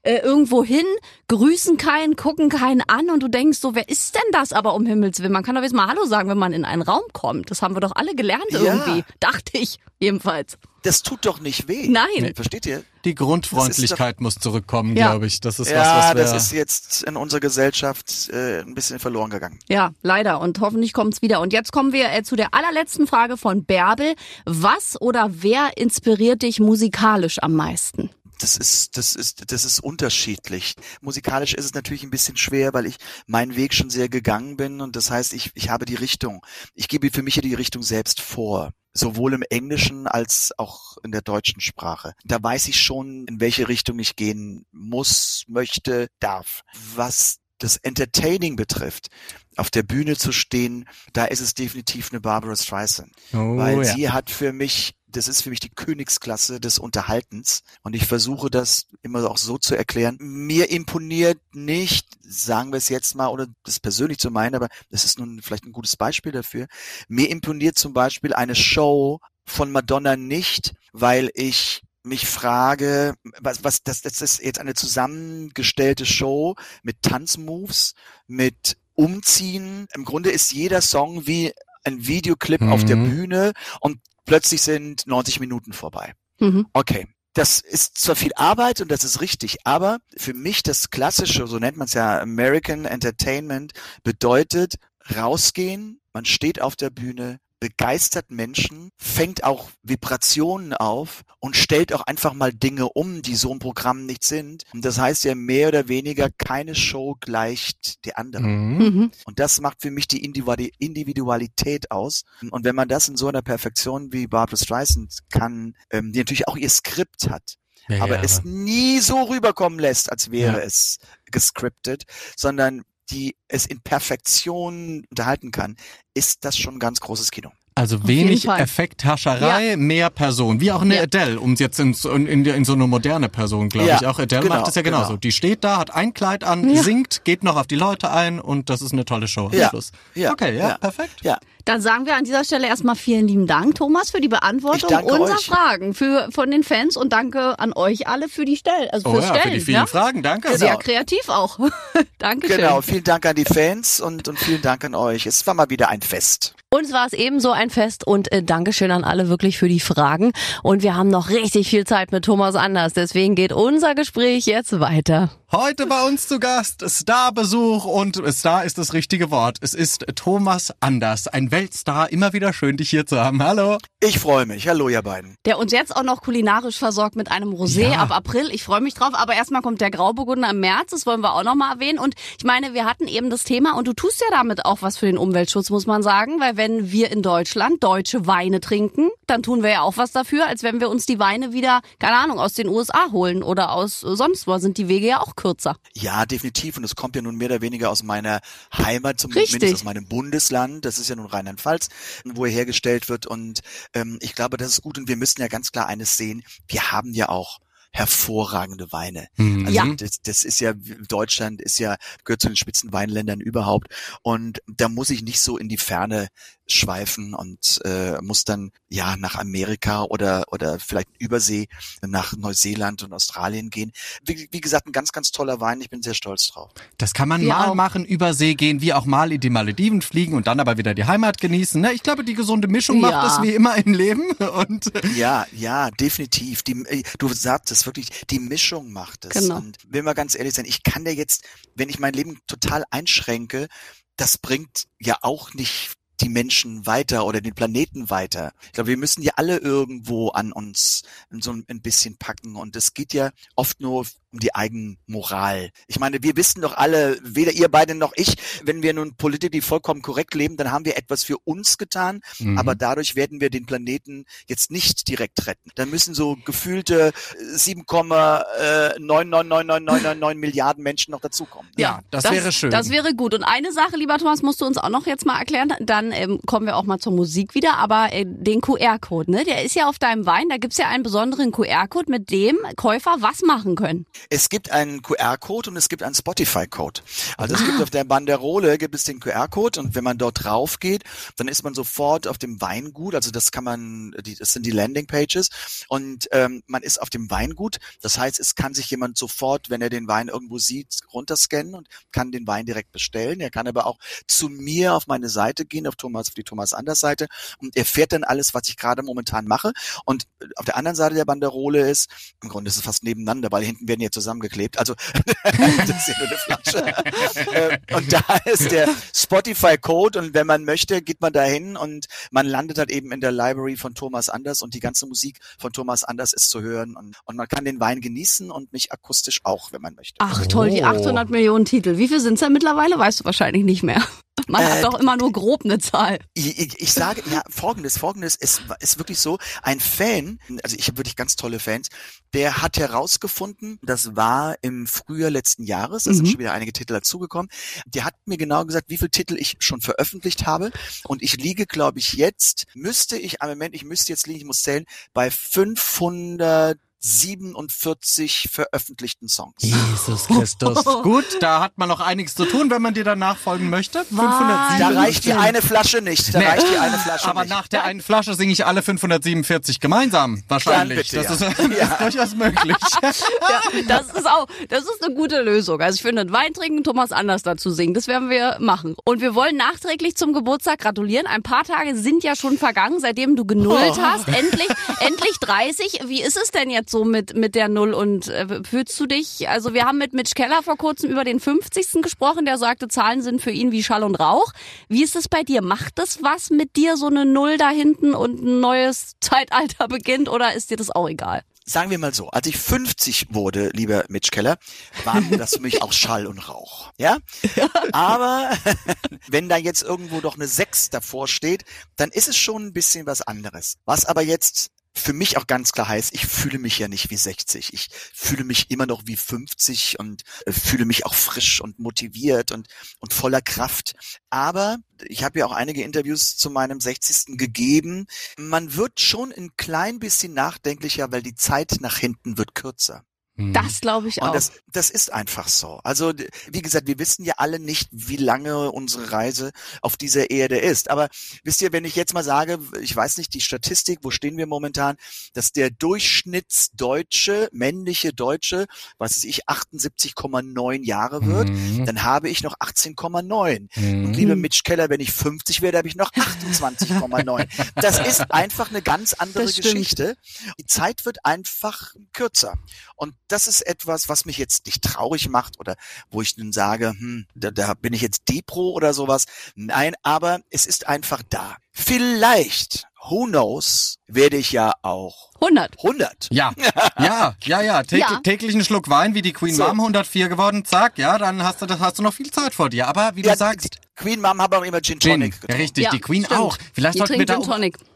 äh, 0.03 0.17
irgendwo 0.17 0.63
hin, 0.63 0.85
grüßen 1.27 1.77
keinen, 1.77 2.15
gucken 2.15 2.49
keinen 2.49 2.81
an 2.87 3.09
und 3.09 3.21
du 3.21 3.27
denkst 3.27 3.59
so, 3.59 3.75
wer 3.75 3.87
ist 3.89 4.15
denn 4.15 4.21
das 4.31 4.51
aber 4.53 4.73
um 4.75 4.85
Himmels 4.85 5.19
Willen? 5.19 5.31
Man 5.31 5.43
kann 5.43 5.55
doch 5.55 5.61
jetzt 5.61 5.73
mal 5.75 5.87
Hallo 5.87 6.05
sagen, 6.05 6.29
wenn 6.29 6.37
man 6.37 6.53
in 6.53 6.65
einen 6.65 6.81
Raum 6.81 7.03
kommt. 7.13 7.51
Das 7.51 7.61
haben 7.61 7.75
wir 7.75 7.81
doch 7.81 7.95
alle 7.95 8.15
gelernt 8.15 8.45
Ja. 8.49 8.59
irgendwie. 8.59 9.03
Dachte 9.19 9.57
ich, 9.57 9.77
jedenfalls. 9.99 10.57
Das 10.83 11.03
tut 11.03 11.25
doch 11.27 11.39
nicht 11.39 11.67
weh. 11.67 11.87
Nein. 11.87 12.33
Versteht 12.35 12.65
ihr? 12.65 12.83
Die 13.05 13.13
Grundfreundlichkeit 13.13 14.19
muss 14.19 14.35
zurückkommen, 14.35 14.97
Ja. 14.97 15.11
glaube 15.11 15.27
ich. 15.27 15.39
Das 15.39 15.59
ist 15.59 15.67
was, 15.67 15.73
ja, 15.73 15.97
was 15.99 16.15
wir... 16.15 16.23
das 16.23 16.33
ist 16.45 16.51
jetzt 16.51 17.03
in 17.03 17.15
unserer 17.17 17.39
Gesellschaft 17.39 18.29
äh, 18.29 18.61
ein 18.61 18.73
bisschen 18.73 18.97
verloren 18.97 19.29
gegangen. 19.29 19.59
Ja, 19.69 19.91
leider. 20.01 20.41
Und 20.41 20.59
hoffentlich 20.59 20.93
kommt's 20.93 21.21
wieder. 21.21 21.39
Und 21.41 21.53
jetzt 21.53 21.71
kommen 21.71 21.93
wir 21.93 22.11
äh, 22.11 22.23
zu 22.23 22.35
der 22.35 22.55
allerletzten 22.55 23.05
Frage 23.05 23.37
von 23.37 23.63
Bärbel. 23.63 24.15
Was 24.45 24.99
oder 24.99 25.29
wer 25.31 25.77
inspiriert 25.77 26.41
dich 26.41 26.59
musikalisch 26.59 27.37
am 27.43 27.53
meisten? 27.53 28.09
Das 28.41 28.57
ist, 28.57 28.97
das 28.97 29.15
ist, 29.15 29.51
das 29.51 29.65
ist 29.65 29.79
unterschiedlich. 29.79 30.75
Musikalisch 31.01 31.53
ist 31.53 31.65
es 31.65 31.73
natürlich 31.73 32.03
ein 32.03 32.11
bisschen 32.11 32.37
schwer, 32.37 32.73
weil 32.73 32.85
ich 32.85 32.97
meinen 33.27 33.55
Weg 33.55 33.73
schon 33.73 33.89
sehr 33.89 34.09
gegangen 34.09 34.57
bin 34.57 34.81
und 34.81 34.95
das 34.95 35.11
heißt, 35.11 35.33
ich, 35.33 35.51
ich 35.53 35.69
habe 35.69 35.85
die 35.85 35.95
Richtung. 35.95 36.45
Ich 36.73 36.87
gebe 36.87 37.11
für 37.11 37.23
mich 37.23 37.35
hier 37.35 37.43
die 37.43 37.53
Richtung 37.53 37.83
selbst 37.83 38.21
vor. 38.21 38.71
Sowohl 38.93 39.33
im 39.33 39.43
Englischen 39.49 40.05
als 40.05 40.51
auch 40.57 40.97
in 41.03 41.11
der 41.11 41.21
deutschen 41.21 41.61
Sprache. 41.61 42.13
Da 42.25 42.43
weiß 42.43 42.67
ich 42.67 42.81
schon, 42.81 43.25
in 43.25 43.39
welche 43.39 43.69
Richtung 43.69 43.99
ich 43.99 44.17
gehen 44.17 44.65
muss, 44.73 45.45
möchte, 45.47 46.09
darf. 46.19 46.63
Was 46.95 47.37
das 47.61 47.77
Entertaining 47.77 48.55
betrifft, 48.55 49.07
auf 49.55 49.69
der 49.69 49.83
Bühne 49.83 50.17
zu 50.17 50.31
stehen, 50.31 50.87
da 51.13 51.25
ist 51.25 51.41
es 51.41 51.53
definitiv 51.53 52.11
eine 52.11 52.21
Barbara 52.21 52.55
Streisand. 52.55 53.11
oh, 53.33 53.57
weil 53.57 53.77
ja. 53.77 53.83
sie 53.83 54.09
hat 54.09 54.29
für 54.29 54.51
mich, 54.51 54.95
das 55.11 55.27
ist 55.27 55.41
für 55.41 55.49
mich 55.49 55.59
die 55.59 55.69
Königsklasse 55.69 56.59
des 56.59 56.79
Unterhaltens 56.79 57.61
und 57.83 57.95
ich 57.95 58.05
versuche 58.05 58.49
das 58.49 58.87
immer 59.01 59.29
auch 59.29 59.37
so 59.37 59.57
zu 59.57 59.75
erklären. 59.75 60.17
Mir 60.19 60.69
imponiert 60.69 61.39
nicht, 61.53 62.07
sagen 62.21 62.71
wir 62.71 62.77
es 62.77 62.89
jetzt 62.89 63.15
mal, 63.15 63.27
ohne 63.27 63.47
das 63.63 63.79
persönlich 63.79 64.17
zu 64.19 64.31
meinen, 64.31 64.55
aber 64.55 64.69
das 64.89 65.05
ist 65.05 65.19
nun 65.19 65.41
vielleicht 65.41 65.65
ein 65.65 65.71
gutes 65.71 65.97
Beispiel 65.97 66.31
dafür. 66.31 66.67
Mir 67.07 67.29
imponiert 67.29 67.77
zum 67.77 67.93
Beispiel 67.93 68.33
eine 68.33 68.55
Show 68.55 69.19
von 69.45 69.71
Madonna 69.71 70.15
nicht, 70.15 70.73
weil 70.93 71.29
ich 71.33 71.81
mich 72.03 72.27
frage, 72.27 73.13
was, 73.39 73.63
was, 73.63 73.83
das, 73.83 74.01
das 74.01 74.21
ist 74.21 74.41
jetzt 74.41 74.59
eine 74.59 74.73
zusammengestellte 74.73 76.05
Show 76.05 76.55
mit 76.83 77.01
Tanzmoves, 77.01 77.93
mit 78.27 78.77
Umziehen. 78.93 79.87
Im 79.93 80.05
Grunde 80.05 80.31
ist 80.31 80.51
jeder 80.51 80.81
Song 80.81 81.27
wie 81.27 81.53
ein 81.83 82.07
Videoclip 82.07 82.61
auf 82.61 82.85
der 82.85 82.95
Mhm. 82.95 83.09
Bühne 83.09 83.53
und 83.79 83.99
plötzlich 84.25 84.61
sind 84.61 85.07
90 85.07 85.39
Minuten 85.39 85.73
vorbei. 85.73 86.13
Mhm. 86.39 86.67
Okay. 86.73 87.07
Das 87.33 87.61
ist 87.61 87.97
zwar 87.97 88.17
viel 88.17 88.33
Arbeit 88.35 88.81
und 88.81 88.91
das 88.91 89.05
ist 89.05 89.21
richtig, 89.21 89.59
aber 89.63 89.99
für 90.17 90.33
mich 90.33 90.63
das 90.63 90.89
klassische, 90.89 91.47
so 91.47 91.59
nennt 91.59 91.77
man 91.77 91.85
es 91.85 91.93
ja, 91.93 92.19
American 92.19 92.83
Entertainment, 92.83 93.71
bedeutet 94.03 94.75
rausgehen, 95.15 96.01
man 96.11 96.25
steht 96.25 96.61
auf 96.61 96.75
der 96.75 96.89
Bühne, 96.89 97.39
begeistert 97.61 98.31
Menschen, 98.31 98.89
fängt 98.97 99.43
auch 99.45 99.69
Vibrationen 99.83 100.73
auf 100.73 101.21
und 101.39 101.55
stellt 101.55 101.93
auch 101.93 102.01
einfach 102.01 102.33
mal 102.33 102.51
Dinge 102.51 102.89
um, 102.89 103.21
die 103.21 103.35
so 103.35 103.53
im 103.53 103.59
Programm 103.59 104.05
nicht 104.05 104.25
sind. 104.25 104.63
Und 104.73 104.83
das 104.83 104.97
heißt 104.97 105.23
ja 105.23 105.35
mehr 105.35 105.69
oder 105.69 105.87
weniger, 105.87 106.29
keine 106.37 106.73
Show 106.75 107.15
gleicht 107.21 108.03
der 108.05 108.17
andere. 108.17 108.43
Mhm. 108.43 108.77
Mhm. 108.77 109.11
Und 109.25 109.39
das 109.39 109.61
macht 109.61 109.81
für 109.81 109.91
mich 109.91 110.07
die 110.07 110.25
Individu- 110.27 110.71
Individualität 110.79 111.91
aus. 111.91 112.23
Und 112.49 112.65
wenn 112.65 112.75
man 112.75 112.87
das 112.89 113.07
in 113.07 113.15
so 113.15 113.27
einer 113.27 113.43
Perfektion 113.43 114.11
wie 114.11 114.25
Barbara 114.27 114.57
Streisand 114.57 115.19
kann, 115.29 115.75
ähm, 115.91 116.11
die 116.11 116.19
natürlich 116.19 116.47
auch 116.47 116.57
ihr 116.57 116.69
Skript 116.69 117.29
hat, 117.29 117.57
Ja, 117.89 118.01
aber 118.03 118.15
ja, 118.15 118.23
es 118.23 118.43
nie 118.43 118.99
so 118.99 119.21
rüberkommen 119.23 119.77
lässt, 119.77 120.11
als 120.11 120.31
wäre 120.31 120.59
Ja. 120.59 120.65
es 120.65 120.97
gescriptet, 121.31 122.05
sondern 122.35 122.83
die 123.11 123.35
es 123.47 123.65
in 123.65 123.81
Perfektion 123.81 125.05
unterhalten 125.09 125.51
kann, 125.51 125.75
ist 126.13 126.45
das 126.45 126.57
schon 126.57 126.79
ganz 126.79 126.99
großes 126.99 127.31
Kino. 127.31 127.51
Also 127.81 128.07
wenig. 128.07 128.47
Effekthascherei, 128.47 129.75
mehr 129.75 130.09
Person. 130.11 130.61
Wie 130.61 130.71
auch 130.71 130.83
eine 130.83 130.97
Ja. 130.97 131.01
Adele, 131.03 131.39
um 131.39 131.55
jetzt 131.55 131.79
in, 131.79 131.95
so- 131.95 132.11
in, 132.11 132.27
in, 132.27 132.45
in 132.45 132.63
so 132.63 132.73
eine 132.73 132.85
moderne 132.85 133.27
Person, 133.27 133.69
glaube 133.69 133.87
Ja, 133.87 133.95
ich. 133.99 134.05
Auch 134.05 134.19
Adele 134.19 134.41
genau, 134.43 134.55
macht 134.55 134.67
das 134.67 134.75
ja 134.75 134.83
genauso. 134.83 135.07
genau. 135.07 135.17
Die 135.19 135.31
steht 135.31 135.63
da, 135.63 135.77
hat 135.77 135.91
ein 135.95 136.13
Kleid 136.13 136.43
an, 136.43 136.69
Ja. 136.69 136.83
singt, 136.83 137.23
geht 137.25 137.43
noch 137.43 137.55
auf 137.57 137.65
die 137.65 137.75
Leute 137.75 138.11
ein 138.11 138.39
und 138.39 138.69
das 138.69 138.81
ist 138.83 138.93
eine 138.93 139.03
tolle 139.05 139.27
Show. 139.27 139.47
am 139.47 139.53
Ja, 139.53 139.69
Schluss. 139.69 139.91
ja, 140.13 140.31
okay, 140.31 140.55
ja, 140.55 140.69
ja. 140.69 140.77
perfekt. 140.77 141.15
Ja, 141.23 141.37
Dann 141.65 141.81
sagen 141.81 142.05
wir 142.05 142.15
an 142.15 142.23
dieser 142.23 142.43
Stelle 142.43 142.67
erstmal 142.67 142.95
vielen 142.95 143.27
lieben 143.27 143.47
Dank, 143.47 143.73
Thomas, 143.75 144.11
für 144.11 144.21
die 144.21 144.27
Beantwortung 144.27 144.93
unserer 145.03 145.37
euch. 145.37 145.45
Fragen 145.47 145.93
für, 145.95 146.29
von 146.31 146.51
den 146.51 146.63
Fans 146.63 146.95
und 146.97 147.11
danke 147.11 147.57
an 147.57 147.73
euch 147.73 148.07
alle 148.07 148.29
für 148.29 148.45
die 148.45 148.57
Stellen. 148.57 148.89
Also 148.91 149.09
Oh 149.09 149.13
fürs 149.13 149.25
ja, 149.25 149.29
Stellen. 149.35 149.53
für 149.53 149.59
die 149.59 149.65
vielen 149.65 149.75
ja? 149.77 149.85
Fragen, 149.87 150.21
danke. 150.21 150.55
Sehr 150.57 150.67
Genau. 150.69 150.79
kreativ 150.79 151.29
auch. 151.29 151.57
Dankeschön. 152.19 152.57
genau. 152.57 152.81
Vielen 152.81 153.03
Dank 153.03 153.25
an 153.25 153.35
die 153.35 153.45
Fans 153.45 153.99
und, 154.01 154.27
und 154.27 154.37
vielen 154.37 154.61
Dank 154.61 154.83
an 154.85 154.93
euch. 154.93 155.25
Es 155.25 155.45
war 155.47 155.55
mal 155.55 155.69
wieder 155.71 155.89
ein 155.89 156.01
Fest. 156.01 156.53
Uns 156.73 156.93
war 156.93 157.05
es 157.05 157.11
ebenso 157.11 157.51
ein 157.51 157.69
Fest 157.69 158.07
und 158.07 158.31
äh, 158.31 158.43
Dankeschön 158.43 158.91
an 158.91 159.03
alle 159.03 159.27
wirklich 159.27 159.57
für 159.57 159.67
die 159.67 159.81
Fragen. 159.81 160.31
Und 160.63 160.83
wir 160.83 160.95
haben 160.95 161.09
noch 161.09 161.29
richtig 161.29 161.69
viel 161.69 161.85
Zeit 161.85 162.13
mit 162.13 162.23
Thomas 162.23 162.55
Anders. 162.55 162.93
Deswegen 162.93 163.35
geht 163.35 163.51
unser 163.51 163.93
Gespräch 163.93 164.45
jetzt 164.45 164.79
weiter. 164.79 165.31
Heute 165.53 165.85
bei 165.85 166.07
uns 166.07 166.29
zu 166.29 166.39
Gast 166.39 166.81
Starbesuch 166.89 167.83
und 167.83 168.21
Star 168.31 168.63
ist 168.63 168.77
das 168.77 168.93
richtige 168.93 169.31
Wort. 169.31 169.57
Es 169.59 169.73
ist 169.73 170.05
Thomas 170.15 170.73
Anders, 170.79 171.27
ein 171.27 171.51
Weltstar. 171.51 172.09
Immer 172.09 172.31
wieder 172.31 172.53
schön, 172.53 172.77
dich 172.77 172.89
hier 172.89 173.05
zu 173.05 173.19
haben. 173.19 173.43
Hallo. 173.43 173.77
Ich 173.99 174.17
freue 174.17 174.45
mich. 174.45 174.69
Hallo, 174.69 174.87
ihr 174.87 175.01
beiden. 175.01 175.35
Der 175.45 175.59
uns 175.59 175.73
jetzt 175.73 175.93
auch 175.93 176.03
noch 176.03 176.21
kulinarisch 176.21 176.77
versorgt 176.77 177.17
mit 177.17 177.29
einem 177.29 177.49
Rosé 177.51 177.91
Ja. 177.91 177.99
ab 177.99 178.11
April. 178.11 178.49
Ich 178.53 178.63
freue 178.63 178.79
mich 178.79 178.93
drauf. 178.93 179.09
Aber 179.11 179.33
erstmal 179.33 179.61
kommt 179.61 179.81
der 179.81 179.91
Grauburgunder 179.91 180.51
im 180.51 180.61
März. 180.61 180.91
Das 180.91 181.05
wollen 181.05 181.19
wir 181.19 181.33
auch 181.35 181.43
nochmal 181.43 181.73
erwähnen. 181.73 181.99
Und 181.99 182.15
ich 182.37 182.45
meine, 182.45 182.73
wir 182.73 182.85
hatten 182.85 183.09
eben 183.09 183.29
das 183.29 183.43
Thema 183.43 183.77
und 183.77 183.89
du 183.89 183.93
tust 183.93 184.21
ja 184.21 184.27
damit 184.31 184.63
auch 184.65 184.81
was 184.81 184.95
für 184.97 185.05
den 185.07 185.17
Umweltschutz, 185.17 185.69
muss 185.69 185.85
man 185.85 186.01
sagen. 186.01 186.39
Weil 186.39 186.55
wenn 186.55 186.93
wir 186.93 187.11
in 187.11 187.21
Deutschland 187.23 187.83
deutsche 187.83 188.25
Weine 188.25 188.61
trinken, 188.61 189.09
dann 189.27 189.43
tun 189.43 189.63
wir 189.63 189.71
ja 189.71 189.81
auch 189.81 189.97
was 189.97 190.13
dafür, 190.13 190.47
als 190.47 190.63
wenn 190.63 190.79
wir 190.79 190.89
uns 190.89 191.05
die 191.05 191.19
Weine 191.19 191.51
wieder, 191.51 191.81
keine 191.99 192.15
Ahnung, 192.15 192.39
aus 192.39 192.53
den 192.53 192.69
USA 192.69 193.11
holen 193.11 193.43
oder 193.43 193.73
aus 193.73 194.03
äh, 194.03 194.15
sonst 194.15 194.47
wo. 194.47 194.57
Sind 194.57 194.77
die 194.77 194.87
Wege 194.87 195.07
ja 195.07 195.19
auch 195.21 195.35
kürzer. 195.41 195.77
Ja, 195.93 196.25
definitiv. 196.25 196.77
Und 196.77 196.83
es 196.83 196.95
kommt 196.95 197.15
ja 197.15 197.21
nun 197.21 197.35
mehr 197.35 197.47
oder 197.47 197.61
weniger 197.61 197.89
aus 197.89 198.03
meiner 198.03 198.41
Heimat, 198.77 199.23
Richtig. 199.23 199.49
zumindest 199.49 199.73
aus 199.73 199.83
meinem 199.83 200.05
Bundesland. 200.05 200.85
Das 200.85 200.99
ist 200.99 201.09
ja 201.09 201.15
nun 201.15 201.25
Rheinland-Pfalz, 201.25 201.89
wo 202.25 202.45
er 202.45 202.51
hergestellt 202.51 203.09
wird. 203.09 203.25
Und 203.25 203.61
ähm, 203.93 204.19
ich 204.21 204.35
glaube, 204.35 204.57
das 204.57 204.69
ist 204.69 204.81
gut. 204.81 204.97
Und 204.99 205.07
wir 205.07 205.17
müssen 205.17 205.41
ja 205.41 205.47
ganz 205.47 205.71
klar 205.71 205.87
eines 205.87 206.15
sehen. 206.15 206.43
Wir 206.67 206.91
haben 206.91 207.13
ja 207.13 207.29
auch 207.29 207.59
hervorragende 207.91 208.91
Weine. 208.91 209.27
Mhm. 209.37 209.65
Also 209.67 209.77
Ja. 209.77 209.85
das, 209.95 210.21
das 210.23 210.43
ist 210.43 210.59
ja, 210.59 210.73
Deutschland 211.07 211.61
ist 211.61 211.79
ja, 211.79 211.95
gehört 212.25 212.41
zu 212.41 212.47
den 212.47 212.55
Spitzenweinländern 212.55 213.39
überhaupt. 213.41 213.87
Und 214.21 214.61
da 214.67 214.89
muss 214.89 215.09
ich 215.09 215.23
nicht 215.23 215.39
so 215.41 215.57
in 215.57 215.69
die 215.69 215.77
Ferne 215.77 216.27
schweifen 216.67 217.33
und 217.33 217.81
äh, 217.83 218.21
muss 218.21 218.45
dann 218.45 218.71
ja 218.87 219.17
nach 219.17 219.35
Amerika 219.35 220.03
oder 220.03 220.45
oder 220.51 220.79
vielleicht 220.79 221.09
Übersee 221.19 221.67
nach 222.01 222.31
Neuseeland 222.37 223.03
und 223.03 223.11
Australien 223.11 223.69
gehen. 223.69 223.91
Wie, 224.25 224.47
wie 224.51 224.61
gesagt, 224.61 224.87
ein 224.87 224.93
ganz, 224.93 225.11
ganz 225.11 225.31
toller 225.31 225.59
Wein. 225.59 225.81
Ich 225.81 225.89
bin 225.89 226.01
sehr 226.01 226.13
stolz 226.13 226.47
drauf. 226.47 226.71
Das 226.97 227.13
kann 227.13 227.27
man 227.27 227.41
Wir 227.41 227.49
mal 227.49 227.67
auch. 227.69 227.75
machen, 227.75 228.05
über 228.05 228.33
See 228.33 228.55
gehen, 228.55 228.79
wie 228.79 228.93
auch 228.93 229.03
mal 229.05 229.33
in 229.33 229.41
die 229.41 229.49
Malediven 229.49 230.01
fliegen 230.01 230.33
und 230.33 230.47
dann 230.47 230.61
aber 230.61 230.77
wieder 230.77 230.93
die 230.93 231.03
Heimat 231.05 231.39
genießen. 231.41 231.81
Ne? 231.81 231.91
Ich 231.91 232.03
glaube, 232.03 232.23
die 232.23 232.35
gesunde 232.35 232.69
Mischung 232.69 233.01
macht 233.01 233.11
Ja. 233.11 233.35
es 233.37 233.41
wie 233.43 233.53
immer 233.53 233.75
im 233.75 233.93
Leben. 233.93 234.31
Und 234.41 234.91
Ja, 235.15 235.45
ja, 235.51 235.91
definitiv. 235.91 236.63
Die, 236.63 236.73
äh, 236.87 237.03
du 237.19 237.27
sagst 237.33 237.71
es 237.81 237.85
wirklich, 237.85 238.25
die 238.29 238.39
Mischung 238.39 238.91
macht 238.91 239.25
es. 239.25 239.33
Genau. 239.33 239.57
Und 239.57 239.77
will 239.87 240.03
mal 240.03 240.13
ganz 240.13 240.35
ehrlich 240.35 240.53
sein, 240.53 240.65
ich 240.65 240.83
kann 240.83 241.05
dir 241.05 241.13
jetzt, 241.13 241.43
wenn 241.75 241.89
ich 241.89 241.99
mein 241.99 242.13
Leben 242.13 242.39
total 242.47 242.83
einschränke, 242.89 243.67
das 244.15 244.37
bringt 244.37 244.85
ja 244.99 245.17
auch 245.21 245.53
nicht 245.53 245.93
die 246.21 246.29
Menschen 246.29 246.85
weiter 246.85 247.25
oder 247.25 247.41
den 247.41 247.55
Planeten 247.55 248.09
weiter. 248.09 248.53
Ich 248.65 248.73
glaube, 248.73 248.89
wir 248.89 248.97
müssen 248.97 249.23
ja 249.23 249.33
alle 249.37 249.57
irgendwo 249.57 250.29
an 250.29 250.51
uns 250.51 251.01
so 251.31 251.51
ein 251.51 251.81
bisschen 251.81 252.17
packen. 252.17 252.55
Und 252.55 252.75
es 252.75 252.93
geht 252.93 253.13
ja 253.13 253.31
oft 253.55 253.81
nur 253.81 254.05
um 254.31 254.39
die 254.39 254.55
Eigenmoral. 254.55 255.71
Ich 255.87 255.99
meine, 255.99 256.23
wir 256.23 256.37
wissen 256.37 256.61
doch 256.61 256.75
alle, 256.75 257.19
weder 257.23 257.51
ihr 257.51 257.69
beide 257.69 257.95
noch 257.95 258.13
ich, 258.15 258.35
wenn 258.63 258.81
wir 258.81 258.93
nun 258.93 259.15
politisch 259.15 259.65
vollkommen 259.65 260.01
korrekt 260.01 260.33
leben, 260.33 260.55
dann 260.57 260.71
haben 260.71 260.85
wir 260.85 260.97
etwas 260.97 261.23
für 261.23 261.37
uns 261.43 261.77
getan, 261.77 262.21
mhm. 262.39 262.57
aber 262.57 262.73
dadurch 262.75 263.15
werden 263.15 263.39
wir 263.41 263.49
den 263.49 263.65
Planeten 263.65 264.25
jetzt 264.47 264.71
nicht 264.71 265.07
direkt 265.07 265.47
retten. 265.47 265.71
Dann 265.75 265.89
müssen 265.89 266.13
so 266.13 266.37
gefühlte 266.45 267.11
7,99999 267.55 270.35
Milliarden 270.35 270.83
Menschen 270.83 271.11
noch 271.11 271.21
dazukommen. 271.21 271.71
Ja, 271.77 272.01
das, 272.11 272.23
das, 272.23 272.31
wäre 272.31 272.51
schön. 272.51 272.71
Das 272.71 272.89
wäre 272.89 273.13
gut. 273.13 273.33
Und 273.33 273.43
eine 273.43 273.71
Sache, 273.71 273.95
lieber 273.97 274.17
Thomas, 274.17 274.41
musst 274.41 274.59
du 274.61 274.65
uns 274.65 274.77
auch 274.77 274.89
noch 274.89 275.07
jetzt 275.07 275.25
mal 275.25 275.39
erklären. 275.39 275.73
Dann 275.79 276.11
ähm, 276.11 276.39
kommen 276.45 276.65
wir 276.65 276.75
auch 276.77 276.83
mal 276.83 276.99
zur 276.99 277.13
Musik 277.13 277.55
wieder. 277.55 277.77
Aber 277.77 278.13
äh, 278.13 278.25
den 278.25 278.61
QR-Code, 278.61 279.31
ne? 279.31 279.43
Der 279.43 279.63
ist 279.63 279.75
ja 279.75 279.89
auf 279.89 279.99
deinem 279.99 280.25
Wein. 280.25 280.47
Da 280.49 280.57
gibt's 280.57 280.77
ja 280.77 280.87
einen 280.87 281.03
besonderen 281.03 281.51
QR-Code, 281.51 282.11
mit 282.11 282.31
dem 282.31 282.57
Käufer 282.75 283.17
was 283.19 283.41
machen 283.41 283.75
können. 283.75 284.05
Es 284.29 284.49
gibt 284.49 284.71
einen 284.71 285.01
QR-Code 285.01 285.71
und 285.71 285.77
es 285.77 285.89
gibt 285.89 286.03
einen 286.03 286.15
Spotify-Code. 286.15 287.01
Also 287.37 287.55
es 287.55 287.61
ah. 287.61 287.65
gibt 287.65 287.81
auf 287.81 287.89
der 287.89 288.03
Banderole 288.03 288.77
gibt 288.77 288.95
es 288.95 289.03
den 289.03 289.19
QR-Code 289.19 289.79
und 289.79 289.95
wenn 289.95 290.03
man 290.03 290.17
dort 290.17 290.43
drauf 290.43 290.79
geht, 290.79 291.03
dann 291.37 291.47
ist 291.47 291.63
man 291.63 291.73
sofort 291.73 292.27
auf 292.27 292.37
dem 292.37 292.61
Weingut. 292.61 293.15
Also 293.15 293.31
das 293.31 293.51
kann 293.51 293.63
man, 293.63 294.15
die, 294.23 294.35
das 294.35 294.53
sind 294.53 294.65
die 294.65 294.71
Landing-Pages 294.71 295.49
und 295.87 296.27
ähm, 296.31 296.63
man 296.67 296.83
ist 296.83 297.01
auf 297.01 297.09
dem 297.09 297.29
Weingut. 297.29 297.77
Das 298.01 298.17
heißt, 298.17 298.39
es 298.39 298.55
kann 298.55 298.73
sich 298.73 298.89
jemand 298.89 299.17
sofort, 299.17 299.69
wenn 299.69 299.81
er 299.81 299.89
den 299.89 300.07
Wein 300.07 300.27
irgendwo 300.29 300.57
sieht, 300.57 300.99
runterscannen 301.13 301.75
und 301.75 301.87
kann 302.11 302.31
den 302.31 302.47
Wein 302.47 302.65
direkt 302.65 302.91
bestellen. 302.91 303.39
Er 303.39 303.49
kann 303.49 303.67
aber 303.67 303.85
auch 303.85 303.99
zu 304.27 304.49
mir 304.49 304.93
auf 304.93 305.07
meine 305.07 305.29
Seite 305.29 305.65
gehen, 305.65 305.87
auf 305.87 305.95
Thomas, 305.95 306.29
auf 306.29 306.33
die 306.33 306.43
Thomas 306.43 306.73
Anders 306.73 306.99
Seite 306.99 307.27
und 307.59 307.75
erfährt 307.75 308.13
dann 308.13 308.23
alles, 308.23 308.53
was 308.53 308.69
ich 308.69 308.77
gerade 308.77 309.03
momentan 309.03 309.45
mache. 309.45 309.73
Und 310.05 310.27
auf 310.55 310.65
der 310.65 310.77
anderen 310.77 310.95
Seite 310.95 311.15
der 311.15 311.25
Banderole 311.25 311.89
ist, 311.89 312.09
im 312.41 312.49
Grunde 312.49 312.69
ist 312.69 312.77
es 312.77 312.83
fast 312.83 313.03
nebeneinander, 313.03 313.49
weil 313.51 313.63
hinten 313.63 313.87
werden 313.87 314.01
ja 314.11 314.21
zusammengeklebt. 314.21 314.77
Also 314.77 314.93
das 315.43 315.89
ist 315.89 316.07
ja 316.07 316.15
nur 316.19 316.27
eine 316.27 316.37
Flasche. 316.37 317.51
Äh, 317.53 317.95
und 317.95 318.11
da 318.11 318.23
ist 318.45 318.71
der 318.71 318.89
Spotify-Code 319.15 320.19
und 320.19 320.33
wenn 320.33 320.47
man 320.47 320.63
möchte, 320.63 321.01
geht 321.01 321.21
man 321.21 321.33
dahin 321.33 321.77
und 321.77 322.05
man 322.31 322.45
landet 322.45 322.77
halt 322.77 322.91
eben 322.91 323.11
in 323.11 323.21
der 323.21 323.31
Library 323.31 323.77
von 323.77 323.93
Thomas 323.95 324.29
Anders 324.29 324.61
und 324.61 324.73
die 324.73 324.79
ganze 324.79 325.05
Musik 325.05 325.39
von 325.57 325.71
Thomas 325.71 326.03
Anders 326.03 326.33
ist 326.33 326.49
zu 326.49 326.61
hören 326.61 326.95
und, 326.95 327.17
und 327.25 327.35
man 327.35 327.47
kann 327.47 327.65
den 327.65 327.79
Wein 327.79 328.01
genießen 328.01 328.51
und 328.51 328.71
mich 328.73 328.91
akustisch 328.91 329.41
auch, 329.43 329.71
wenn 329.71 329.81
man 329.81 329.95
möchte. 329.95 330.15
Ach 330.19 330.45
toll, 330.47 330.69
die 330.69 330.83
800 330.83 331.29
Millionen 331.29 331.65
Titel. 331.65 331.97
Wie 331.97 332.07
viel 332.07 332.19
sind 332.19 332.35
es 332.35 332.39
denn 332.41 332.53
mittlerweile? 332.53 332.97
Weißt 332.97 333.21
du 333.21 333.25
wahrscheinlich 333.25 333.63
nicht 333.63 333.83
mehr. 333.83 334.03
Man 334.47 334.61
äh, 334.61 334.65
hat 334.65 334.83
doch 334.83 334.99
immer 334.99 335.17
nur 335.17 335.31
grob 335.31 335.63
eine 335.63 335.79
Zahl. 335.79 336.19
Ich, 336.33 336.57
ich, 336.57 336.79
ich 336.79 336.93
sage, 336.93 337.21
ja, 337.31 337.43
folgendes, 337.49 337.97
folgendes, 337.97 338.37
es 338.39 338.61
ist 338.79 338.97
wirklich 338.97 339.19
so, 339.19 339.37
ein 339.61 339.79
Fan, 339.79 340.39
also 340.63 340.75
ich 340.77 340.87
habe 340.87 340.97
wirklich 340.97 341.15
ganz 341.15 341.35
tolle 341.35 341.59
Fans, 341.59 341.89
der 342.33 342.61
hat 342.61 342.77
herausgefunden, 342.77 343.79
das 343.81 344.15
war 344.15 344.55
im 344.61 344.87
Frühjahr 344.87 345.29
letzten 345.29 345.63
Jahres, 345.63 346.03
da 346.03 346.11
mhm. 346.11 346.15
sind 346.15 346.29
schon 346.29 346.39
wieder 346.39 346.53
einige 346.53 346.73
Titel 346.73 346.93
dazugekommen, 346.93 347.49
der 347.85 348.05
hat 348.05 348.15
mir 348.25 348.37
genau 348.37 348.65
gesagt, 348.65 348.89
wie 348.89 348.97
viele 348.97 349.11
Titel 349.11 349.35
ich 349.37 349.57
schon 349.59 349.81
veröffentlicht 349.81 350.45
habe 350.45 350.71
und 351.05 351.21
ich 351.21 351.37
liege, 351.37 351.65
glaube 351.65 351.99
ich, 351.99 352.13
jetzt, 352.13 352.65
müsste 352.73 353.17
ich, 353.17 353.41
am 353.41 353.49
Moment, 353.49 353.75
ich 353.75 353.83
müsste 353.83 354.13
jetzt 354.13 354.27
liegen, 354.27 354.39
ich 354.39 354.45
muss 354.45 354.61
zählen, 354.61 354.85
bei 355.13 355.29
500 355.29 356.79
47 357.03 358.49
veröffentlichten 358.51 359.27
Songs. 359.27 359.55
Jesus 359.57 360.27
Christus. 360.27 360.83
Gut, 361.03 361.25
da 361.39 361.59
hat 361.59 361.75
man 361.77 361.89
noch 361.89 361.99
einiges 361.99 362.35
zu 362.35 362.45
tun, 362.45 362.69
wenn 362.69 362.81
man 362.81 362.93
dir 362.93 363.03
dann 363.03 363.17
nachfolgen 363.17 363.71
möchte. 363.71 364.05
547. 364.05 364.79
Da 364.79 364.89
reicht 364.89 365.25
die 365.25 365.33
eine 365.33 365.63
Flasche 365.63 366.01
nicht. 366.01 366.33
Da 366.33 366.39
nee. 366.39 366.45
reicht 366.45 366.67
die 366.71 366.77
eine 366.77 366.99
Flasche 366.99 367.27
Aber 367.27 367.41
nicht. 367.41 367.49
nach 367.49 367.67
der 367.67 367.85
einen 367.85 368.01
Flasche 368.01 368.35
singe 368.35 368.51
ich 368.53 368.67
alle 368.67 368.83
547 368.83 369.79
gemeinsam. 369.79 370.43
Wahrscheinlich. 370.47 371.09
Bitte, 371.09 371.27
das, 371.27 371.39
ja. 371.39 371.47
ist, 371.47 371.57
das 371.59 371.77
ja. 371.77 371.85
ist 371.85 372.01
durchaus 372.01 372.35
möglich. 372.35 372.77
ja, 373.01 373.81
das 373.87 374.13
ist 374.13 374.27
auch, 374.27 374.47
das 374.69 374.83
ist 374.83 375.03
eine 375.03 375.15
gute 375.15 375.41
Lösung. 375.41 375.81
Also 375.81 375.95
ich 375.95 376.03
finde, 376.03 376.21
ein 376.21 376.31
Wein 376.31 376.53
trinken, 376.53 376.83
Thomas 376.83 377.11
anders 377.11 377.41
dazu 377.41 377.71
singen. 377.71 377.95
Das 377.95 378.07
werden 378.07 378.29
wir 378.29 378.57
machen. 378.59 378.95
Und 379.05 379.21
wir 379.21 379.33
wollen 379.33 379.57
nachträglich 379.57 380.15
zum 380.17 380.33
Geburtstag 380.33 380.77
gratulieren. 380.77 381.25
Ein 381.25 381.41
paar 381.41 381.63
Tage 381.63 381.97
sind 381.97 382.23
ja 382.23 382.35
schon 382.35 382.59
vergangen, 382.59 382.99
seitdem 382.99 383.35
du 383.35 383.43
genullt 383.43 383.97
oh. 383.97 384.01
hast. 384.03 384.27
Endlich, 384.27 384.69
endlich 384.99 385.39
30. 385.39 386.01
Wie 386.05 386.21
ist 386.21 386.37
es 386.37 386.51
denn 386.51 386.69
jetzt? 386.69 386.90
So 386.91 387.05
mit, 387.05 387.35
mit 387.35 387.55
der 387.55 387.69
Null 387.69 387.93
und 387.93 388.27
äh, 388.27 388.63
fühlst 388.63 388.99
du 388.99 389.07
dich, 389.07 389.49
also 389.49 389.73
wir 389.73 389.85
haben 389.85 389.97
mit 389.97 390.13
Mitch 390.13 390.33
Keller 390.35 390.61
vor 390.63 390.77
kurzem 390.77 391.09
über 391.09 391.23
den 391.23 391.39
50. 391.39 392.01
gesprochen, 392.01 392.45
der 392.45 392.57
sagte, 392.57 392.87
Zahlen 392.87 393.21
sind 393.21 393.41
für 393.41 393.51
ihn 393.51 393.71
wie 393.71 393.83
Schall 393.83 394.03
und 394.03 394.15
Rauch. 394.15 394.51
Wie 394.89 395.03
ist 395.03 395.15
es 395.15 395.27
bei 395.27 395.43
dir? 395.43 395.61
Macht 395.61 395.97
das 395.97 396.21
was 396.21 396.49
mit 396.49 396.75
dir, 396.75 396.97
so 396.97 397.07
eine 397.07 397.25
Null 397.25 397.57
da 397.57 397.69
hinten 397.69 398.13
und 398.13 398.41
ein 398.41 398.59
neues 398.59 399.13
Zeitalter 399.21 399.87
beginnt 399.87 400.29
oder 400.29 400.53
ist 400.53 400.69
dir 400.69 400.77
das 400.77 400.91
auch 400.91 401.09
egal? 401.09 401.43
sagen 401.65 401.91
wir 401.91 401.99
mal 401.99 402.13
so, 402.13 402.29
als 402.29 402.47
ich 402.47 402.57
50 402.57 403.27
wurde, 403.33 403.69
lieber 403.73 404.05
Mitch 404.09 404.29
Keller, 404.31 404.57
war 405.03 405.21
das 405.37 405.55
für 405.55 405.61
mich 405.61 405.81
auch 405.81 405.93
Schall 405.93 406.27
und 406.27 406.49
Rauch. 406.49 406.91
Ja? 406.97 407.17
Aber 407.93 408.51
wenn 409.27 409.49
da 409.49 409.57
jetzt 409.57 409.83
irgendwo 409.83 410.21
doch 410.21 410.35
eine 410.35 410.47
6 410.47 410.89
davor 410.89 411.27
steht, 411.27 411.63
dann 411.95 412.09
ist 412.09 412.27
es 412.27 412.37
schon 412.37 412.67
ein 412.67 412.73
bisschen 412.73 413.05
was 413.05 413.21
anderes. 413.21 413.77
Was 413.85 414.05
aber 414.05 414.21
jetzt 414.21 414.71
für 414.93 415.13
mich 415.13 415.37
auch 415.37 415.47
ganz 415.47 415.71
klar 415.71 415.87
heißt, 415.87 416.13
ich 416.13 416.25
fühle 416.25 416.59
mich 416.59 416.77
ja 416.77 416.87
nicht 416.87 417.09
wie 417.09 417.17
60. 417.17 417.73
Ich 417.73 417.89
fühle 418.13 418.43
mich 418.43 418.69
immer 418.69 418.85
noch 418.85 419.03
wie 419.05 419.15
50 419.15 419.99
und 419.99 420.23
äh, 420.45 420.51
fühle 420.51 420.85
mich 420.85 421.05
auch 421.05 421.13
frisch 421.13 421.61
und 421.61 421.79
motiviert 421.79 422.51
und, 422.51 422.67
und 422.99 423.13
voller 423.13 423.41
Kraft. 423.41 423.93
Aber 424.29 424.77
ich 425.05 425.23
habe 425.23 425.39
ja 425.39 425.45
auch 425.45 425.53
einige 425.53 425.83
Interviews 425.83 426.35
zu 426.37 426.49
meinem 426.49 426.79
60. 426.79 427.37
gegeben. 427.37 428.05
Man 428.37 428.75
wird 428.75 428.99
schon 428.99 429.31
ein 429.31 429.55
klein 429.57 429.99
bisschen 429.99 430.33
nachdenklicher, 430.33 431.11
weil 431.11 431.23
die 431.23 431.35
Zeit 431.35 431.77
nach 431.79 431.97
hinten 431.97 432.37
wird 432.37 432.55
kürzer. 432.55 433.03
Mhm. 433.41 433.53
Das 433.53 433.81
glaube 433.81 434.07
ich 434.07 434.21
auch. 434.21 434.27
Und 434.27 434.35
das, 434.35 434.51
das 434.71 434.89
ist 434.89 435.11
einfach 435.11 435.47
so. 435.47 435.79
Also, 435.83 436.13
wie 436.49 436.61
gesagt, 436.61 436.87
wir 436.87 436.99
wissen 436.99 437.25
ja 437.25 437.33
alle 437.37 437.59
nicht, 437.59 437.89
wie 437.91 438.17
lange 438.17 438.71
unsere 438.71 439.11
Reise 439.11 439.51
auf 439.81 439.97
dieser 439.97 440.29
Erde 440.29 440.57
ist. 440.57 440.89
Aber 440.89 441.09
wisst 441.43 441.61
ihr, 441.61 441.73
wenn 441.73 441.85
ich 441.85 441.95
jetzt 441.95 442.13
mal 442.13 442.23
sage, 442.23 442.59
ich 442.81 442.95
weiß 442.95 443.17
nicht 443.17 443.33
die 443.33 443.41
Statistik, 443.41 443.99
wo 444.03 444.11
stehen 444.11 444.37
wir 444.37 444.47
momentan, 444.47 444.97
dass 445.33 445.51
der 445.51 445.69
Durchschnittsdeutsche, 445.69 447.49
männliche 447.51 448.13
Deutsche, 448.13 448.67
was 448.97 449.17
weiß 449.17 449.23
ich, 449.25 449.47
78,9 449.47 450.83
Jahre 450.85 451.25
wird, 451.25 451.49
mhm. 451.49 451.85
dann 451.85 452.03
habe 452.03 452.29
ich 452.29 452.43
noch 452.43 452.55
18,9. 452.59 453.67
Mhm. 453.75 454.05
Und 454.05 454.13
lieber 454.13 454.35
Mitch 454.35 454.61
Keller, 454.63 454.89
wenn 454.89 454.99
ich 454.99 455.11
50 455.11 455.61
werde, 455.61 455.77
habe 455.77 455.87
ich 455.87 455.95
noch 455.95 456.11
28,9. 456.11 457.47
das 457.75 457.99
ist 457.99 458.21
einfach 458.31 458.69
eine 458.69 458.81
ganz 458.81 459.13
andere 459.13 459.45
Geschichte. 459.45 460.15
Die 460.59 460.65
Zeit 460.65 461.05
wird 461.05 461.25
einfach 461.25 461.93
kürzer. 462.13 462.55
Und 462.95 463.15
das 463.31 463.47
ist 463.47 463.61
etwas, 463.61 464.09
was 464.09 464.25
mich 464.25 464.37
jetzt 464.37 464.65
nicht 464.65 464.83
traurig 464.83 465.29
macht 465.29 465.59
oder 465.59 465.75
wo 466.09 466.21
ich 466.21 466.37
nun 466.37 466.51
sage, 466.51 466.89
hm, 466.89 467.25
da, 467.35 467.51
da 467.51 467.73
bin 467.73 467.93
ich 467.93 468.01
jetzt 468.01 468.29
Depro 468.29 468.71
oder 468.71 468.93
sowas. 468.93 469.25
Nein, 469.55 469.93
aber 470.03 470.41
es 470.49 470.65
ist 470.65 470.87
einfach 470.87 471.23
da. 471.29 471.57
Vielleicht, 471.71 472.87
who 473.09 473.25
knows, 473.25 473.97
werde 474.07 474.37
ich 474.37 474.51
ja 474.51 474.73
auch 474.81 475.31
100. 475.41 475.77
100. 475.77 476.27
Ja, 476.31 476.53
ja, 476.99 477.35
ja, 477.43 477.61
ja. 477.61 477.83
Tä 477.83 477.97
ja. 477.97 478.19
Täglich 478.23 478.53
einen 478.53 478.63
Schluck 478.63 478.89
Wein, 478.89 479.15
wie 479.15 479.21
die 479.21 479.33
Queen 479.33 479.55
so. 479.55 479.63
Mom 479.63 479.79
104 479.79 480.29
geworden, 480.29 480.65
zack, 480.65 480.97
ja, 480.97 481.17
dann 481.17 481.43
hast 481.43 481.61
du, 481.61 481.65
das 481.65 481.79
hast 481.79 481.99
du 481.99 482.03
noch 482.03 482.13
viel 482.13 482.31
Zeit 482.31 482.53
vor 482.53 482.69
dir. 482.69 482.87
Aber 482.87 483.11
wie 483.15 483.23
ja, 483.23 483.33
du 483.33 483.37
sagst. 483.37 483.79
Queen 483.95 484.19
Mom 484.19 484.41
hat 484.41 484.53
auch 484.55 484.63
immer 484.63 484.81
Gin 484.81 484.99
Tonic. 484.99 485.35
Gin. 485.41 485.55
Richtig, 485.55 485.83
ja, 485.83 485.91
die 485.91 485.99
Queen 485.99 486.25
stimmt. 486.25 486.39
auch. 486.39 486.57
Vielleicht 486.73 486.97
sollten 486.97 487.19
wir 487.19 487.25
da 487.25 487.37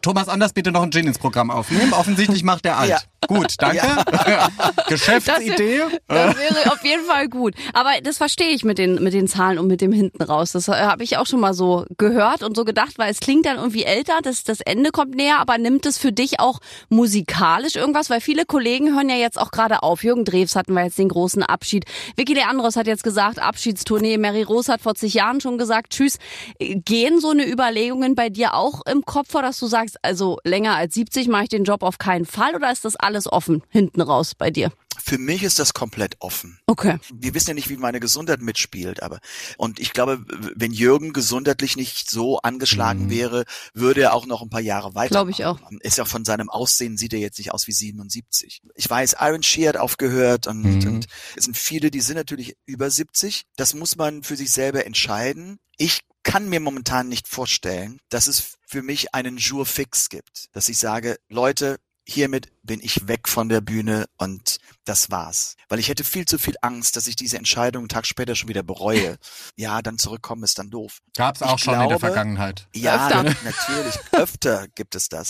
Thomas 0.01 0.27
Anders 0.27 0.53
bitte 0.53 0.71
noch 0.71 0.83
einen 0.83 0.91
Gin 0.91 1.07
ins 1.07 1.17
Programm 1.17 1.49
aufnehmen. 1.49 1.93
Offensichtlich 1.97 2.43
macht 2.43 2.65
er 2.65 2.77
alt. 2.77 2.89
Ja. 2.89 2.99
Gut, 3.27 3.55
danke. 3.57 3.81
Geschäftsidee. 4.87 5.79
Das, 6.07 6.35
das, 6.35 6.37
wäre 6.37 6.71
auf 6.71 6.83
jeden 6.83 7.05
Fall 7.05 7.27
gut. 7.27 7.55
Aber 7.73 7.89
das 8.03 8.17
verstehe 8.17 8.49
ich 8.49 8.63
mit 8.63 8.77
den, 8.77 9.03
mit 9.03 9.13
den 9.13 9.27
Zahlen 9.27 9.57
und 9.57 9.65
mit 9.65 9.81
dem 9.81 9.91
hinten 9.91 10.21
raus. 10.21 10.51
Das 10.51 10.67
äh, 10.67 10.73
habe 10.73 11.03
ich 11.03 11.17
auch 11.17 11.25
schon 11.25 11.39
mal 11.39 11.55
so 11.55 11.85
gehört 11.97 12.43
und 12.43 12.55
so 12.55 12.65
gedacht, 12.65 12.97
weil 12.97 13.09
es 13.09 13.19
klingt 13.19 13.47
dann 13.47 13.57
irgendwie 13.57 13.83
älter, 13.83 14.19
das, 14.21 14.43
das 14.43 14.61
Ende 14.61 14.91
kommt 14.95 15.13
näher, 15.13 15.39
aber 15.39 15.57
nimmt 15.57 15.85
es 15.85 15.97
für 15.97 16.13
dich 16.13 16.39
auch 16.39 16.59
musikalisch 16.87 17.75
irgendwas? 17.75 18.09
Weil 18.09 18.21
viele 18.21 18.45
Kollegen 18.45 18.95
hören 18.95 19.09
ja 19.09 19.17
jetzt 19.17 19.37
auch 19.37 19.51
gerade 19.51 19.83
auf. 19.83 20.05
Jürgen 20.05 20.23
Drews 20.23 20.55
hatten 20.55 20.73
wir 20.73 20.85
jetzt 20.85 20.97
den 20.97 21.09
großen 21.09 21.43
Abschied. 21.43 21.83
Vicky 22.15 22.33
Leandros 22.33 22.77
hat 22.77 22.87
jetzt 22.87 23.03
gesagt, 23.03 23.39
Abschiedstournee. 23.39 24.17
Mary 24.17 24.43
Rose 24.43 24.71
hat 24.71 24.79
vor 24.79 24.95
zig 24.95 25.13
Jahren 25.13 25.41
schon 25.41 25.57
gesagt, 25.57 25.91
tschüss. 25.91 26.17
Gehen 26.59 27.19
so 27.19 27.31
eine 27.31 27.45
Überlegungen 27.45 28.15
bei 28.15 28.29
dir 28.29 28.53
auch 28.53 28.85
im 28.85 29.03
Kopf 29.03 29.31
vor, 29.31 29.41
dass 29.41 29.59
du 29.59 29.67
sagst, 29.67 29.97
also 30.01 30.39
länger 30.45 30.75
als 30.75 30.93
70 30.93 31.27
mache 31.27 31.43
ich 31.43 31.49
den 31.49 31.65
Job 31.65 31.83
auf 31.83 31.97
keinen 31.97 32.25
Fall 32.25 32.55
oder 32.55 32.71
ist 32.71 32.85
das 32.85 32.95
alles 32.95 33.29
offen 33.29 33.63
hinten 33.69 33.99
raus 33.99 34.33
bei 34.33 34.49
dir? 34.49 34.71
Für 35.03 35.17
mich 35.17 35.43
ist 35.43 35.59
das 35.59 35.73
komplett 35.73 36.15
offen. 36.19 36.59
Okay. 36.65 36.97
Wir 37.13 37.33
wissen 37.33 37.49
ja 37.49 37.53
nicht, 37.53 37.69
wie 37.69 37.77
meine 37.77 37.99
Gesundheit 37.99 38.41
mitspielt, 38.41 39.03
aber 39.03 39.19
und 39.57 39.79
ich 39.79 39.93
glaube, 39.93 40.23
wenn 40.55 40.71
Jürgen 40.71 41.13
gesundheitlich 41.13 41.75
nicht 41.75 42.09
so 42.09 42.39
angeschlagen 42.39 43.05
mhm. 43.05 43.09
wäre, 43.09 43.45
würde 43.73 44.01
er 44.01 44.13
auch 44.13 44.25
noch 44.25 44.41
ein 44.41 44.49
paar 44.49 44.61
Jahre 44.61 44.95
weiter. 44.95 45.09
Glaube 45.09 45.31
ich 45.31 45.45
auch. 45.45 45.59
Ist 45.81 45.97
ja 45.97 46.05
von 46.05 46.25
seinem 46.25 46.49
Aussehen 46.49 46.97
sieht 46.97 47.13
er 47.13 47.19
jetzt 47.19 47.37
nicht 47.37 47.51
aus 47.51 47.67
wie 47.67 47.73
77. 47.73 48.61
Ich 48.75 48.89
weiß, 48.89 49.15
Iron 49.19 49.43
Shear 49.43 49.69
hat 49.69 49.77
aufgehört 49.77 50.47
und, 50.47 50.63
mhm. 50.63 50.87
und 50.87 51.07
es 51.35 51.45
sind 51.45 51.57
viele, 51.57 51.91
die 51.91 52.01
sind 52.01 52.15
natürlich 52.15 52.55
über 52.65 52.89
70. 52.89 53.43
Das 53.55 53.73
muss 53.73 53.95
man 53.95 54.23
für 54.23 54.35
sich 54.35 54.51
selber 54.51 54.85
entscheiden. 54.85 55.59
Ich 55.77 56.01
kann 56.23 56.49
mir 56.49 56.59
momentan 56.59 57.07
nicht 57.07 57.27
vorstellen, 57.27 57.99
dass 58.09 58.27
es 58.27 58.57
für 58.67 58.81
mich 58.81 59.13
einen 59.13 59.37
Jour 59.37 59.65
fix 59.65 60.09
gibt, 60.09 60.49
dass 60.53 60.69
ich 60.69 60.77
sage, 60.79 61.17
Leute, 61.29 61.77
hiermit 62.07 62.49
bin 62.65 62.79
ich 62.81 63.07
weg 63.07 63.27
von 63.29 63.49
der 63.49 63.61
Bühne 63.61 64.05
und 64.17 64.57
das 64.85 65.09
war's. 65.11 65.55
Weil 65.69 65.79
ich 65.79 65.89
hätte 65.89 66.03
viel 66.03 66.25
zu 66.25 66.37
viel 66.37 66.55
Angst, 66.61 66.95
dass 66.95 67.07
ich 67.07 67.15
diese 67.15 67.37
Entscheidung 67.37 67.83
einen 67.83 67.89
Tag 67.89 68.05
später 68.05 68.35
schon 68.35 68.49
wieder 68.49 68.63
bereue. 68.63 69.17
Ja, 69.57 69.81
dann 69.81 69.97
zurückkommen 69.97 70.43
ist 70.43 70.59
dann 70.59 70.69
doof. 70.69 70.99
Gab's 71.15 71.41
auch 71.41 71.57
Ich 71.57 71.63
schon 71.63 71.73
in 71.75 71.79
der 71.79 71.87
glaube- 71.87 72.05
Vergangenheit. 72.07 72.67
Ja, 72.75 73.07
Öfter. 73.07 73.23
natürlich. 73.43 73.95
Öfter 74.11 74.67
gibt 74.75 74.95
es 74.95 75.07
das. 75.07 75.29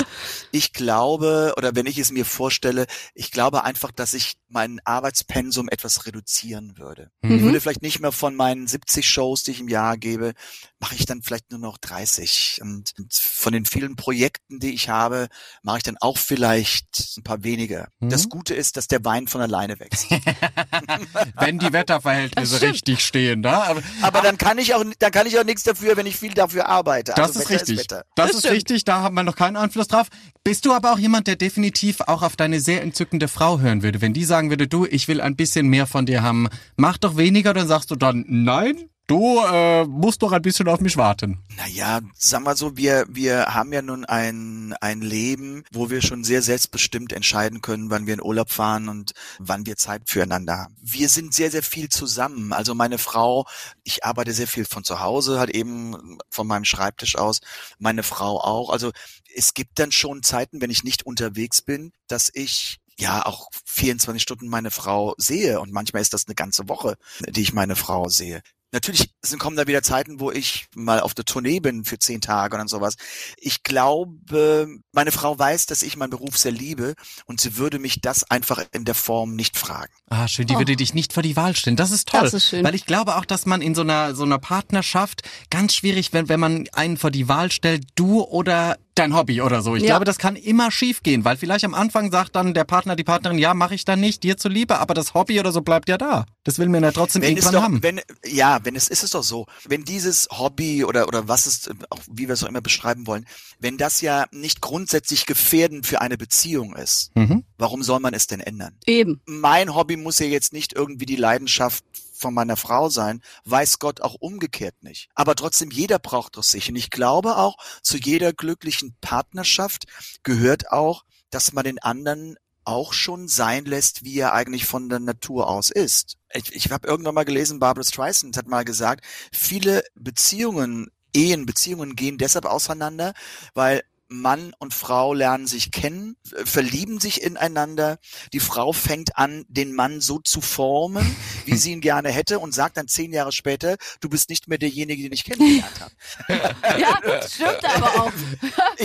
Ich 0.52 0.74
glaube, 0.74 1.54
oder 1.58 1.76
wenn 1.76 1.86
ich 1.86 1.98
es 2.00 2.12
mir 2.12 2.26
vorstelle, 2.26 2.88
ich 3.14 3.32
glaube 3.32 3.64
einfach, 3.64 3.92
dass 3.92 4.14
ich 4.14 4.34
mein 4.48 4.80
Arbeitspensum 4.84 5.70
etwas 5.70 6.06
reduzieren 6.06 6.78
würde. 6.78 7.12
Ich 7.22 7.30
Mhm. 7.30 7.42
würde 7.44 7.62
vielleicht 7.62 7.82
nicht 7.84 8.00
mehr 8.00 8.12
von 8.12 8.36
meinen 8.36 8.68
70 8.68 9.08
Shows, 9.08 9.44
die 9.44 9.52
ich 9.52 9.60
im 9.60 9.68
Jahr 9.68 9.98
gebe, 9.98 10.34
mache 10.80 10.96
ich 10.96 11.06
dann 11.06 11.22
vielleicht 11.22 11.52
nur 11.52 11.60
noch 11.60 11.78
30. 11.78 12.60
Und, 12.62 12.94
und 12.98 13.14
von 13.14 13.54
den 13.54 13.66
vielen 13.66 13.96
Projekten, 13.96 14.60
die 14.60 14.74
ich 14.74 14.90
habe, 14.90 15.28
mache 15.62 15.78
ich 15.78 15.84
dann 15.84 15.98
auch 16.02 16.18
vielleicht 16.18 17.18
ein 17.18 17.24
paar 17.26 17.44
weniger. 17.44 17.90
Mhm. 18.00 18.10
Das 18.10 18.30
Gute 18.30 18.54
ist, 18.54 18.78
dass 18.78 18.88
der 18.88 19.04
Wein 19.04 19.28
von 19.28 19.42
alleine 19.42 19.78
wächst. 19.82 20.08
Wenn 21.40 21.60
die 21.60 21.74
Wetterverhältnisse 21.74 22.62
richtig 22.62 23.02
stehen, 23.06 23.42
da. 23.44 23.64
Aber 23.64 23.82
Aber 24.02 24.22
dann 24.22 24.38
kann 24.38 24.58
ich 24.58 24.74
auch, 24.74 24.84
dann 25.00 25.12
kann 25.12 25.28
ich 25.28 25.38
auch 25.38 25.44
nichts 25.44 25.64
dafür, 25.64 25.98
wenn 25.98 26.06
ich 26.06 26.16
viel 26.16 26.34
dafür 26.34 26.68
arbeite. 26.70 27.14
Das 27.16 27.28
Also 27.36 27.40
ist 27.42 27.50
Wetter 27.50 27.62
richtig. 27.62 27.80
Wetter. 27.80 28.06
das, 28.16 28.28
Das 28.28 28.32
ist 28.36 28.40
stimmt. 28.40 28.56
richtig, 28.56 28.86
da 28.86 29.02
haben 29.02 29.16
wir 29.16 29.24
noch 29.24 29.36
keinen 29.36 29.58
Einfluss 29.58 29.88
drauf. 29.88 30.08
Bist 30.44 30.66
du 30.66 30.74
aber 30.74 30.94
auch 30.94 31.00
jemand, 31.00 31.28
der 31.28 31.36
definitiv 31.36 32.02
auch 32.02 32.22
auf 32.22 32.36
deine 32.36 32.60
sehr 32.62 32.82
entzückende 32.82 33.28
Frau 33.28 33.60
hören 33.60 33.84
würde? 33.84 34.00
Wenn 34.02 34.14
die 34.14 34.24
sagen 34.26 34.50
würde, 34.50 34.68
du, 34.68 34.86
ich 34.86 35.08
will 35.08 35.20
ein 35.20 35.36
bisschen 35.36 35.68
mehr 35.68 35.88
von 35.88 36.06
dir 36.06 36.22
haben, 36.24 36.48
mach 36.78 36.98
doch 36.98 37.18
weniger, 37.18 37.54
dann 37.54 37.68
sagst 37.68 37.92
du 37.92 37.96
dann, 37.96 38.24
nein, 38.28 38.90
du 39.08 39.40
äh, 39.40 39.86
musst 39.86 40.22
doch 40.22 40.32
ein 40.32 40.42
bisschen 40.42 40.68
auf 40.68 40.80
mich 40.80 40.98
warten. 40.98 41.44
Naja, 41.58 42.02
sagen 42.16 42.46
wir 42.46 42.56
so, 42.56 42.78
wir, 42.78 43.06
wir 43.10 43.54
haben 43.54 43.72
ja 43.74 43.82
nun 43.82 44.06
ein, 44.06 44.76
ein 44.82 45.02
Leben, 45.02 45.64
wo 45.72 45.90
wir 45.90 46.02
schon 46.02 46.24
sehr 46.24 46.42
selbstbestimmt 46.42 47.14
entscheiden 47.14 47.62
können, 47.62 47.90
wann 47.90 48.08
wir 48.08 48.14
in 48.14 48.22
Urlaub 48.22 48.50
fahren 48.50 48.90
und 48.90 49.14
wann 49.40 49.66
wir 49.66 49.78
Zeit 49.78 50.04
füreinander 50.06 50.58
haben. 50.58 50.76
Wir 50.82 51.10
sind 51.10 51.34
sehr, 51.34 51.52
sehr 51.52 51.64
viel 51.64 51.90
zusammen. 51.90 52.54
Also 52.54 52.76
meine 52.76 52.98
Frau, 52.98 53.46
ich 53.84 54.04
arbeite 54.04 54.34
sehr 54.34 54.48
viel 54.48 54.66
von 54.66 54.84
zu 54.84 55.00
Hause, 55.00 55.40
halt 55.40 55.52
eben 55.52 56.18
von 56.30 56.48
meinem 56.48 56.66
Schreibtisch 56.66 57.16
aus, 57.18 57.40
meine 57.80 58.04
Frau 58.04 58.40
auch. 58.40 58.70
Also 58.70 58.92
es 59.36 59.54
gibt 59.54 59.80
dann 59.80 59.92
schon 59.92 60.24
Zeiten, 60.24 60.62
wenn 60.62 60.70
ich 60.70 60.84
nicht 60.84 61.06
unterwegs 61.06 61.62
bin, 61.62 61.92
dass 62.08 62.32
ich 62.34 62.80
ja 62.98 63.26
auch 63.26 63.50
24 63.66 64.22
Stunden 64.22 64.48
meine 64.48 64.72
Frau 64.72 65.16
sehe 65.18 65.60
und 65.60 65.72
manchmal 65.72 66.02
ist 66.02 66.14
das 66.14 66.28
eine 66.28 66.36
ganze 66.36 66.70
Woche, 66.70 66.96
die 67.28 67.42
ich 67.42 67.54
meine 67.54 67.76
Frau 67.76 68.08
sehe. 68.10 68.42
Natürlich 68.72 69.12
sind, 69.22 69.40
kommen 69.40 69.56
da 69.56 69.68
wieder 69.68 69.82
Zeiten, 69.84 70.20
wo 70.20 70.32
ich 70.32 70.66
mal 70.76 71.00
auf 71.00 71.14
der 71.14 71.24
Tournee 71.24 71.60
bin 71.60 71.86
für 71.86 71.98
zehn 71.98 72.20
Tage 72.20 72.58
und 72.58 72.70
sowas. 72.70 72.96
Ich 73.38 73.64
glaube, 73.64 74.68
meine 74.92 75.12
Frau 75.12 75.38
weiß, 75.40 75.66
dass 75.68 75.82
ich 75.82 75.96
meinen 75.96 76.10
Beruf 76.10 76.38
sehr 76.38 76.52
liebe 76.52 76.96
und 77.26 77.40
sie 77.40 77.58
würde 77.58 77.80
mich 77.80 78.02
das 78.02 78.30
einfach 78.30 78.64
in 78.74 78.84
der 78.84 78.96
Form 78.96 79.36
nicht 79.36 79.58
fragen. 79.58 79.94
Ah, 80.10 80.28
schön, 80.28 80.48
die 80.48 80.56
Oh. 80.56 80.58
würde 80.60 80.76
dich 80.76 80.94
nicht 80.94 81.14
vor 81.14 81.24
die 81.24 81.36
Wahl 81.36 81.56
stellen. 81.56 81.76
Das 81.78 81.92
ist 81.92 82.10
toll. 82.10 82.22
Das 82.22 82.34
ist 82.34 82.50
schön. 82.50 82.64
Weil 82.66 82.76
ich 82.76 82.86
glaube 82.86 83.16
auch, 83.16 83.26
dass 83.26 83.46
man 83.46 83.62
in 83.62 83.76
so 83.76 83.82
einer, 83.82 84.14
so 84.16 84.24
einer 84.24 84.40
Partnerschaft 84.40 85.22
ganz 85.50 85.74
schwierig, 85.76 86.12
wenn, 86.12 86.28
wenn 86.28 86.40
man 86.40 86.68
einen 86.74 86.98
vor 86.98 87.12
die 87.12 87.28
Wahl 87.30 87.52
stellt, 87.52 87.86
du 87.96 88.22
oder 88.24 88.78
dein 88.96 89.14
Hobby 89.16 89.42
oder 89.42 89.62
so. 89.62 89.76
Ich 89.76 89.84
Ja. 89.84 89.90
glaube, 89.90 90.06
das 90.06 90.18
kann 90.18 90.36
immer 90.36 90.72
schief 90.72 91.04
gehen, 91.04 91.26
weil 91.26 91.38
vielleicht 91.38 91.66
am 91.66 91.74
Anfang 91.74 92.12
sagt 92.12 92.36
dann 92.36 92.54
der 92.54 92.64
Partner, 92.64 92.96
die 92.96 93.04
Partnerin, 93.04 93.38
ja, 93.38 93.54
mache 93.54 93.76
ich 93.76 93.86
dann 93.86 94.00
nicht, 94.00 94.24
dir 94.24 94.38
zuliebe, 94.38 94.80
aber 94.80 94.94
das 94.94 95.14
Hobby 95.14 95.40
oder 95.40 95.52
so 95.52 95.62
bleibt 95.62 95.90
ja 95.90 95.98
da. 95.98 96.26
Das 96.44 96.60
will 96.60 96.70
man 96.70 96.84
ja 96.84 96.92
trotzdem 96.92 97.22
Wenn 97.22 97.38
es 97.38 97.46
irgendwann 97.46 97.54
doch, 97.54 97.62
haben. 97.64 97.84
wenn, 97.84 98.02
ja, 98.26 98.60
wenn 98.64 98.76
es 98.76 98.88
ist 98.88 99.04
es 99.04 99.12
doch 99.12 99.24
so, 99.24 99.46
wenn 99.68 99.84
dieses 99.84 100.28
Hobby 100.32 100.84
oder, 100.86 101.08
oder 101.08 101.28
was 101.28 101.46
es, 101.46 101.70
auch 101.90 102.00
wie 102.12 102.28
wir 102.28 102.34
es 102.34 102.44
auch 102.44 102.48
immer 102.50 102.62
beschreiben 102.62 103.06
wollen, 103.08 103.26
wenn 103.60 103.78
das 103.78 104.02
ja 104.02 104.26
nicht 104.32 104.62
grundsätzlich 104.62 105.26
gefährdend 105.26 105.86
für 105.86 106.02
eine 106.02 106.18
Beziehung 106.18 106.76
ist, 106.76 107.12
Mhm. 107.16 107.44
warum 107.58 107.84
soll 107.84 108.00
man 108.00 108.14
es 108.14 108.28
denn 108.28 108.40
ändern? 108.40 108.76
Eben. 108.86 109.22
mein 109.26 109.76
Hobby 109.76 109.98
muss 109.98 110.20
ja 110.20 110.26
jetzt 110.26 110.54
nicht 110.54 110.74
irgendwie 110.74 111.06
die 111.06 111.16
Leidenschaft 111.16 111.84
von 112.16 112.34
meiner 112.34 112.58
Frau 112.58 112.90
sein, 112.90 113.22
weiß 113.46 113.80
Gott 113.80 114.02
auch 114.02 114.16
umgekehrt 114.16 114.84
nicht. 114.84 115.10
Aber 115.16 115.36
trotzdem, 115.36 115.72
jeder 115.72 116.00
braucht 116.00 116.38
doch 116.38 116.44
sich. 116.44 116.70
Und 116.70 116.76
ich 116.76 116.90
glaube 116.90 117.38
auch, 117.38 117.58
zu 117.82 117.98
jeder 117.98 118.34
glücklichen 118.34 118.96
Partnerschaft 119.02 119.86
gehört 120.24 120.72
auch, 120.72 121.04
dass 121.30 121.54
man 121.54 121.66
den 121.66 121.80
anderen 121.80 122.38
auch 122.64 122.94
schon 122.94 123.28
sein 123.28 123.66
lässt, 123.66 124.04
wie 124.04 124.18
er 124.18 124.34
eigentlich 124.34 124.66
von 124.66 124.90
der 124.90 125.00
Natur 125.00 125.48
aus 125.48 125.70
ist. 125.70 126.18
Ich, 126.34 126.56
ich 126.56 126.72
habe 126.72 126.88
irgendwann 126.88 127.16
mal 127.16 127.26
gelesen, 127.26 127.60
Barbara 127.60 127.86
Streisand 127.86 128.38
hat 128.38 128.48
mal 128.48 128.66
gesagt, 128.66 129.06
viele 129.32 129.84
Beziehungen, 129.94 130.92
Ehen, 131.14 131.46
Beziehungen 131.46 131.96
gehen 131.96 132.18
deshalb 132.18 132.46
auseinander, 132.46 133.14
weil 133.54 133.84
Mann 134.22 134.54
und 134.60 134.74
Frau 134.74 135.14
lernen 135.14 135.48
sich 135.48 135.72
kennen, 135.72 136.16
verlieben 136.44 137.00
sich 137.00 137.22
ineinander. 137.22 137.98
Die 138.34 138.40
Frau 138.40 138.74
fängt 138.74 139.18
an, 139.18 139.46
den 139.48 139.74
Mann 139.74 140.02
so 140.02 140.20
zu 140.20 140.42
formen, 140.42 141.16
wie 141.46 141.56
sie 141.58 141.72
ihn 141.72 141.82
gerne 141.82 142.10
hätte 142.10 142.40
und 142.40 142.54
sagt 142.54 142.78
dann 142.78 142.88
zehn 142.88 143.14
Jahre 143.14 143.32
später, 143.32 143.78
du 144.02 144.10
bist 144.10 144.30
nicht 144.30 144.48
mehr 144.48 144.58
derjenige, 144.58 145.04
den 145.04 145.12
ich 145.12 145.24
kennengelernt 145.24 145.80
habe. 145.80 145.92
Ja, 146.80 147.00
stimmt 147.28 147.64
aber 147.64 148.02
auch. 148.04 148.12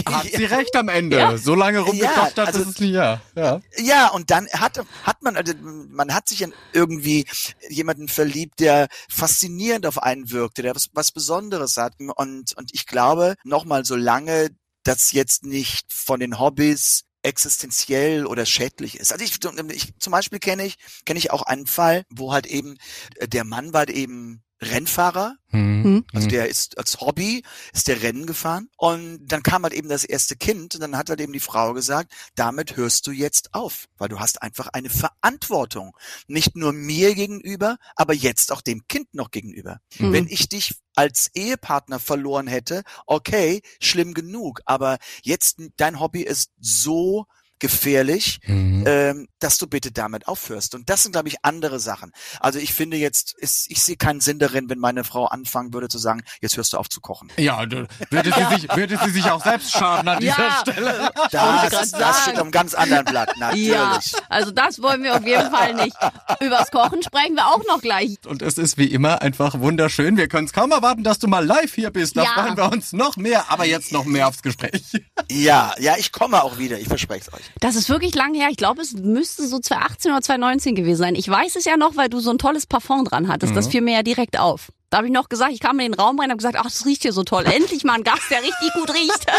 Hat 0.12 0.26
sie 0.26 0.44
recht 0.44 0.74
am 0.76 0.88
Ende. 0.88 1.16
Ja. 1.18 1.36
So 1.36 1.54
lange 1.54 1.80
rumgeklopft 1.80 2.36
Ja, 2.36 2.46
hat, 2.46 2.46
also- 2.46 2.58
das 2.60 2.68
ist 2.68 2.80
nicht, 2.80 2.92
ja. 2.92 3.20
ja. 3.34 3.60
Ja, 3.78 4.08
und 4.08 4.30
dann 4.30 4.48
hat, 4.52 4.80
hat 5.04 5.22
man, 5.22 5.36
also 5.36 5.52
man 5.62 6.14
hat 6.14 6.28
sich 6.28 6.42
in 6.42 6.52
irgendwie 6.72 7.26
jemanden 7.68 8.08
verliebt, 8.08 8.60
der 8.60 8.88
faszinierend 9.08 9.86
auf 9.86 10.02
einen 10.02 10.30
wirkte, 10.30 10.62
der 10.62 10.74
was, 10.74 10.88
was 10.92 11.12
Besonderes 11.12 11.76
hat. 11.76 11.94
Und, 11.98 12.56
und 12.56 12.70
ich 12.72 12.86
glaube, 12.86 13.34
nochmal, 13.44 13.84
solange 13.84 14.50
das 14.90 15.12
jetzt 15.12 15.44
nicht 15.44 15.92
von 15.92 16.18
den 16.18 16.40
Hobbys 16.40 17.04
existenziell 17.22 18.26
oder 18.26 18.44
schädlich 18.44 18.98
ist. 18.98 19.12
Also 19.12 19.24
ich, 19.24 19.38
ich 19.72 19.98
zum 19.98 20.10
Beispiel 20.10 20.40
kenne 20.40 20.64
ich, 20.64 20.78
kenne 21.04 21.18
ich 21.18 21.30
auch 21.30 21.42
einen 21.42 21.66
Fall, 21.66 22.04
wo 22.10 22.32
halt 22.32 22.46
eben, 22.46 22.76
äh, 23.16 23.28
der 23.28 23.44
Mann 23.44 23.72
war 23.72 23.80
halt 23.80 23.90
eben 23.90 24.42
Rennfahrer, 24.60 25.36
Hm. 25.48 26.04
also 26.12 26.26
Hm. 26.26 26.30
der 26.30 26.48
ist 26.48 26.78
als 26.78 27.00
Hobby, 27.00 27.42
ist 27.72 27.88
der 27.88 28.02
Rennen 28.02 28.26
gefahren. 28.26 28.68
Und 28.76 29.26
dann 29.26 29.42
kam 29.42 29.64
halt 29.64 29.72
eben 29.72 29.88
das 29.88 30.04
erste 30.04 30.36
Kind 30.36 30.74
und 30.74 30.80
dann 30.80 30.96
hat 30.96 31.10
halt 31.10 31.20
eben 31.20 31.32
die 31.32 31.40
Frau 31.40 31.72
gesagt, 31.72 32.12
damit 32.36 32.76
hörst 32.76 33.06
du 33.06 33.10
jetzt 33.10 33.52
auf, 33.54 33.88
weil 33.98 34.08
du 34.08 34.20
hast 34.20 34.42
einfach 34.42 34.68
eine 34.68 34.90
Verantwortung. 34.90 35.96
Nicht 36.28 36.56
nur 36.56 36.72
mir 36.72 37.14
gegenüber, 37.14 37.78
aber 37.96 38.14
jetzt 38.14 38.52
auch 38.52 38.60
dem 38.60 38.86
Kind 38.86 39.12
noch 39.14 39.30
gegenüber. 39.30 39.80
Mhm. 39.98 40.12
Wenn 40.12 40.28
ich 40.28 40.48
dich 40.48 40.76
als 40.94 41.30
Ehepartner 41.34 41.98
verloren 41.98 42.46
hätte, 42.46 42.82
okay, 43.06 43.62
schlimm 43.80 44.14
genug. 44.14 44.60
Aber 44.66 44.98
jetzt 45.22 45.56
dein 45.76 45.98
Hobby 45.98 46.22
ist 46.22 46.50
so 46.60 47.26
gefährlich, 47.60 48.40
Hm. 48.44 48.84
ähm, 48.86 49.28
dass 49.38 49.58
du 49.58 49.66
bitte 49.66 49.92
damit 49.92 50.26
aufhörst. 50.26 50.74
Und 50.74 50.88
das 50.90 51.02
sind, 51.02 51.12
glaube 51.12 51.28
ich, 51.28 51.36
andere 51.42 51.78
Sachen. 51.80 52.12
Also 52.40 52.58
ich 52.58 52.74
finde 52.74 52.96
jetzt, 52.96 53.34
ist, 53.38 53.70
ich 53.70 53.82
sehe 53.82 53.96
keinen 53.96 54.20
Sinn 54.20 54.38
darin, 54.38 54.68
wenn 54.68 54.78
meine 54.78 55.04
Frau 55.04 55.26
anfangen 55.26 55.72
würde 55.72 55.88
zu 55.88 55.98
sagen, 55.98 56.22
jetzt 56.40 56.56
hörst 56.56 56.72
du 56.72 56.78
auf 56.78 56.88
zu 56.88 57.00
kochen. 57.00 57.30
Ja, 57.36 57.64
du- 57.66 57.86
würde 58.10 58.32
sie, 58.32 58.54
sich, 58.56 58.68
würde 58.76 58.98
sie 59.04 59.10
sich 59.10 59.24
auch 59.30 59.42
selbst 59.44 59.72
schaden 59.72 60.08
an 60.08 60.20
dieser 60.20 60.38
Ja. 60.38 60.58
Stelle. 60.62 61.10
Das, 61.30 61.70
das 61.70 61.90
sagen. 61.90 62.14
steht 62.22 62.34
auf 62.36 62.42
einem 62.42 62.50
ganz 62.50 62.74
anderen 62.74 63.04
Blatt, 63.04 63.36
natürlich. 63.38 63.68
Ja, 63.68 64.00
also 64.28 64.50
das 64.50 64.80
wollen 64.82 65.02
wir 65.02 65.14
auf 65.16 65.24
jeden 65.26 65.50
Fall 65.50 65.74
nicht. 65.74 65.96
Übers 66.40 66.70
Kochen 66.70 67.02
sprechen 67.02 67.34
wir 67.34 67.46
auch 67.46 67.64
noch 67.66 67.80
gleich. 67.80 68.16
Und 68.26 68.42
es 68.42 68.58
ist 68.58 68.78
wie 68.78 68.86
immer 68.86 69.22
einfach 69.22 69.60
wunderschön. 69.60 70.16
Wir 70.16 70.28
können 70.28 70.46
es 70.46 70.52
kaum 70.52 70.72
erwarten, 70.72 71.04
dass 71.04 71.18
du 71.18 71.28
mal 71.28 71.44
live 71.44 71.74
hier 71.74 71.90
bist. 71.90 72.16
Da 72.16 72.24
Ja. 72.24 72.30
freuen 72.34 72.56
wir 72.56 72.70
uns 72.72 72.92
noch 72.92 73.16
mehr. 73.16 73.50
Aber 73.50 73.64
jetzt 73.66 73.92
noch 73.92 74.04
mehr 74.04 74.28
aufs 74.28 74.42
Gespräch. 74.42 74.82
Ja, 75.30 75.74
ja, 75.78 75.96
ich 75.98 76.12
komme 76.12 76.42
auch 76.42 76.58
wieder, 76.58 76.78
ich 76.78 76.88
verspreche 76.88 77.26
es 77.28 77.32
euch. 77.34 77.49
Das 77.58 77.74
ist 77.76 77.88
wirklich 77.88 78.14
lang 78.14 78.34
her. 78.34 78.48
Ich 78.50 78.56
glaube, 78.56 78.80
es 78.82 78.92
müsste 78.94 79.46
so 79.46 79.58
2018 79.58 80.12
oder 80.12 80.22
2019 80.22 80.74
gewesen 80.74 80.98
sein. 81.00 81.14
Ich 81.14 81.28
weiß 81.28 81.56
es 81.56 81.64
ja 81.64 81.76
noch, 81.76 81.96
weil 81.96 82.08
du 82.08 82.20
so 82.20 82.30
ein 82.30 82.38
tolles 82.38 82.66
Parfum 82.66 83.04
dran 83.04 83.28
hattest. 83.28 83.54
Das 83.56 83.68
fiel 83.68 83.80
mir 83.80 83.94
ja 83.94 84.02
direkt 84.02 84.38
auf. 84.38 84.68
Da 84.88 84.96
habe 84.98 85.06
ich 85.06 85.12
noch 85.12 85.28
gesagt, 85.28 85.52
ich 85.52 85.60
kam 85.60 85.78
in 85.78 85.92
den 85.92 86.00
Raum 86.00 86.18
rein 86.18 86.24
und 86.26 86.30
habe 86.32 86.38
gesagt, 86.38 86.56
ach, 86.58 86.64
das 86.64 86.84
riecht 86.84 87.02
hier 87.02 87.12
so 87.12 87.22
toll. 87.22 87.44
Endlich 87.46 87.84
mal 87.84 87.92
ein 87.94 88.02
Gast, 88.02 88.28
der 88.30 88.42
richtig 88.42 88.72
gut 88.74 88.92
riecht. 88.94 89.26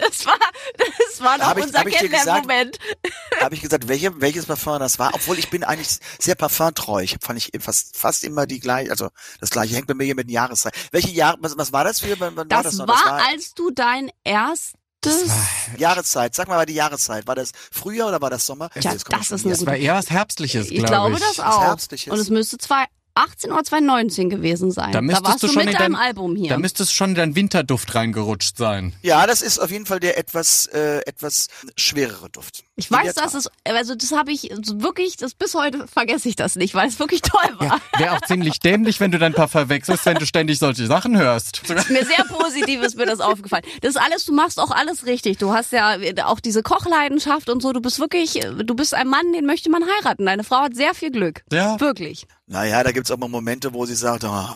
Das 0.00 0.26
war, 0.26 0.34
das 0.78 1.20
war 1.22 1.38
Hab 1.38 1.58
ich- 1.58 1.64
unser? 1.66 1.84
Kennenlernmoment. 1.84 2.78
Habe 3.40 3.54
ich 3.54 3.60
gesagt, 3.60 3.86
welche, 3.86 4.20
welches 4.20 4.46
Parfum 4.46 4.78
das 4.80 4.98
war? 4.98 5.14
Obwohl 5.14 5.38
ich 5.38 5.48
bin 5.50 5.62
eigentlich 5.62 5.98
sehr 6.18 6.34
parfumtreu. 6.34 7.02
Ich 7.02 7.16
fand 7.20 7.38
ich 7.38 7.50
fast, 7.62 7.96
fast 7.96 8.24
immer 8.24 8.46
die 8.46 8.58
gleiche, 8.58 8.90
also 8.90 9.10
das 9.40 9.50
gleiche 9.50 9.76
hängt 9.76 9.86
bei 9.86 9.94
mir 9.94 10.04
hier 10.04 10.14
mit 10.16 10.26
den 10.28 10.32
Jahreszeit. 10.32 10.74
Welche 10.90 11.10
Jahr, 11.10 11.36
was, 11.40 11.56
was 11.56 11.72
war 11.72 11.84
das 11.84 12.00
für, 12.00 12.18
wann, 12.18 12.34
wann 12.34 12.50
war 12.50 12.62
Das, 12.62 12.76
das 12.76 12.86
noch? 12.86 12.88
war, 12.88 13.22
als 13.30 13.54
du 13.54 13.70
dein 13.70 14.10
erstes... 15.04 15.32
Jahreszeit. 15.78 16.34
Sag 16.34 16.48
mal, 16.48 16.56
war 16.56 16.66
die 16.66 16.74
Jahreszeit. 16.74 17.26
War 17.26 17.34
das 17.34 17.52
Frühjahr 17.70 18.08
oder 18.08 18.20
war 18.20 18.30
das 18.30 18.46
Sommer? 18.46 18.70
Ich 18.74 18.82
das 18.84 19.02
schon 19.02 19.36
ist 19.36 19.44
eine 19.46 19.54
Das 19.54 19.66
war 19.66 19.76
eher 19.76 19.94
was 19.94 20.10
Herbstliches, 20.10 20.70
Ich 20.70 20.78
glaube 20.78 20.88
glaube 20.88 21.12
ich. 21.14 21.20
das 21.20 21.38
Was 21.38 21.54
auch. 21.54 21.62
Herbstliches. 21.62 22.12
Und 22.12 22.18
es 22.18 22.30
müsste 22.30 22.58
2018 22.58 22.99
2018 23.20 23.52
oder 23.52 23.64
2019 23.64 24.30
gewesen 24.30 24.70
sein. 24.70 24.92
Da 24.92 25.00
müsstest 25.00 25.26
warst 25.26 25.42
du 25.42 25.48
schon 25.48 25.56
mit 25.64 25.72
in 25.72 25.78
deinem 25.78 25.92
dein- 25.94 26.02
Album 26.02 26.36
hier. 26.36 26.48
Da 26.50 26.58
müsstest 26.58 26.94
schon 26.94 27.10
in 27.10 27.14
dein 27.16 27.36
Winterduft 27.36 27.94
reingerutscht 27.94 28.56
sein. 28.56 28.94
Ja, 29.02 29.26
das 29.26 29.42
ist 29.42 29.58
auf 29.58 29.70
jeden 29.70 29.86
Fall 29.86 30.00
der 30.00 30.18
etwas, 30.18 30.66
äh, 30.66 30.98
etwas 31.06 31.48
schwerere 31.76 32.30
Duft. 32.30 32.64
ich 32.76 32.90
weiß, 32.90 33.14
dass 33.14 33.34
es, 33.34 33.48
also 33.64 33.94
das 33.94 34.12
habe 34.12 34.32
ich 34.32 34.50
wirklich, 34.72 35.16
das 35.16 35.34
bis 35.34 35.54
heute 35.54 35.86
vergesse 35.86 36.28
ich 36.28 36.36
das 36.36 36.56
nicht, 36.56 36.74
weil 36.74 36.88
es 36.88 36.98
wirklich 36.98 37.20
toll 37.22 37.50
war. 37.58 37.80
Wäre 37.98 38.16
auch 38.16 38.20
ziemlich 38.22 38.58
dämlich, 38.60 39.00
wenn 39.00 39.10
du 39.10 39.18
dein 39.18 39.34
Parfum 39.34 39.68
wechselst, 39.68 40.06
wenn 40.06 40.16
du 40.16 40.26
ständig 40.26 40.58
solche 40.58 40.86
Sachen 40.86 41.18
hörst. 41.18 41.62
Mir 41.68 42.04
sehr 42.06 42.24
positiv 42.28 42.82
ist 42.82 42.96
mir 42.96 43.06
das 43.06 43.20
aufgefallen. 43.20 43.64
Das 43.82 43.90
ist 43.90 44.00
alles, 44.00 44.24
du 44.24 44.32
machst 44.32 44.58
auch 44.58 44.70
alles 44.70 45.06
richtig. 45.06 45.38
Du 45.38 45.52
hast 45.52 45.72
ja 45.72 45.96
auch 46.24 46.40
diese 46.40 46.62
Kochleidenschaft 46.62 47.50
und 47.50 47.60
so. 47.62 47.72
Du 47.72 47.80
bist 47.80 47.98
wirklich, 48.00 48.40
du 48.64 48.74
bist 48.74 48.94
ein 48.94 49.08
Mann, 49.08 49.32
den 49.32 49.44
möchte 49.46 49.70
man 49.70 49.82
heiraten. 49.84 50.24
Deine 50.26 50.44
Frau 50.44 50.60
hat 50.60 50.74
sehr 50.74 50.94
viel 50.94 51.10
Glück. 51.10 51.42
Ja. 51.52 51.78
Wirklich. 51.80 52.26
Naja, 52.50 52.82
da 52.82 52.90
gibt's 52.90 53.12
auch 53.12 53.16
mal 53.16 53.28
Momente, 53.28 53.72
wo 53.72 53.86
sie 53.86 53.94
sagt, 53.94 54.24
oh, 54.24 54.28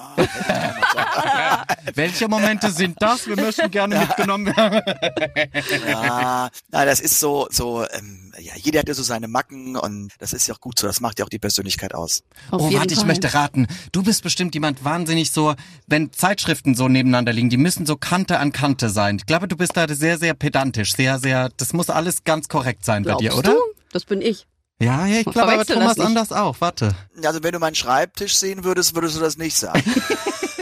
Welche 1.94 2.26
Momente 2.26 2.72
sind 2.72 3.00
das? 3.00 3.28
Wir 3.28 3.36
möchten 3.36 3.70
gerne 3.70 4.00
mitgenommen 4.00 4.46
werden. 4.46 4.82
ja, 5.88 6.50
na, 6.72 6.84
das 6.84 6.98
ist 6.98 7.20
so, 7.20 7.46
so, 7.52 7.86
ähm, 7.92 8.32
ja, 8.40 8.54
jeder 8.56 8.80
hat 8.80 8.88
ja 8.88 8.94
so 8.94 9.04
seine 9.04 9.28
Macken 9.28 9.76
und 9.76 10.10
das 10.18 10.32
ist 10.32 10.48
ja 10.48 10.56
auch 10.56 10.60
gut 10.60 10.76
so, 10.76 10.88
das 10.88 11.00
macht 11.00 11.20
ja 11.20 11.24
auch 11.24 11.28
die 11.28 11.38
Persönlichkeit 11.38 11.94
aus. 11.94 12.24
Auf 12.50 12.62
oh, 12.62 12.74
warte, 12.74 12.94
ich 12.94 13.04
möchte 13.04 13.32
raten. 13.32 13.68
Du 13.92 14.02
bist 14.02 14.24
bestimmt 14.24 14.54
jemand 14.54 14.84
wahnsinnig 14.84 15.30
so, 15.30 15.54
wenn 15.86 16.12
Zeitschriften 16.12 16.74
so 16.74 16.88
nebeneinander 16.88 17.32
liegen, 17.32 17.48
die 17.48 17.58
müssen 17.58 17.86
so 17.86 17.94
Kante 17.94 18.40
an 18.40 18.50
Kante 18.50 18.88
sein. 18.88 19.18
Ich 19.18 19.26
glaube, 19.26 19.46
du 19.46 19.56
bist 19.56 19.76
da 19.76 19.86
sehr, 19.86 20.18
sehr 20.18 20.34
pedantisch, 20.34 20.94
sehr, 20.94 21.20
sehr, 21.20 21.50
das 21.58 21.72
muss 21.72 21.90
alles 21.90 22.24
ganz 22.24 22.48
korrekt 22.48 22.84
sein 22.84 23.04
bei 23.04 23.10
Glaubst 23.10 23.22
dir, 23.22 23.38
oder? 23.38 23.52
du? 23.52 23.58
Das 23.92 24.04
bin 24.04 24.20
ich. 24.20 24.48
Ja, 24.80 25.06
ja, 25.06 25.18
ich 25.20 25.24
glaube 25.24 25.52
aber 25.52 25.64
Thomas 25.64 25.98
anders 25.98 26.32
auch. 26.32 26.60
Warte. 26.60 26.94
Also 27.22 27.42
wenn 27.42 27.52
du 27.52 27.58
meinen 27.58 27.74
Schreibtisch 27.76 28.36
sehen 28.36 28.64
würdest, 28.64 28.94
würdest 28.94 29.16
du 29.16 29.20
das 29.20 29.36
nicht 29.36 29.56
sagen. 29.56 29.82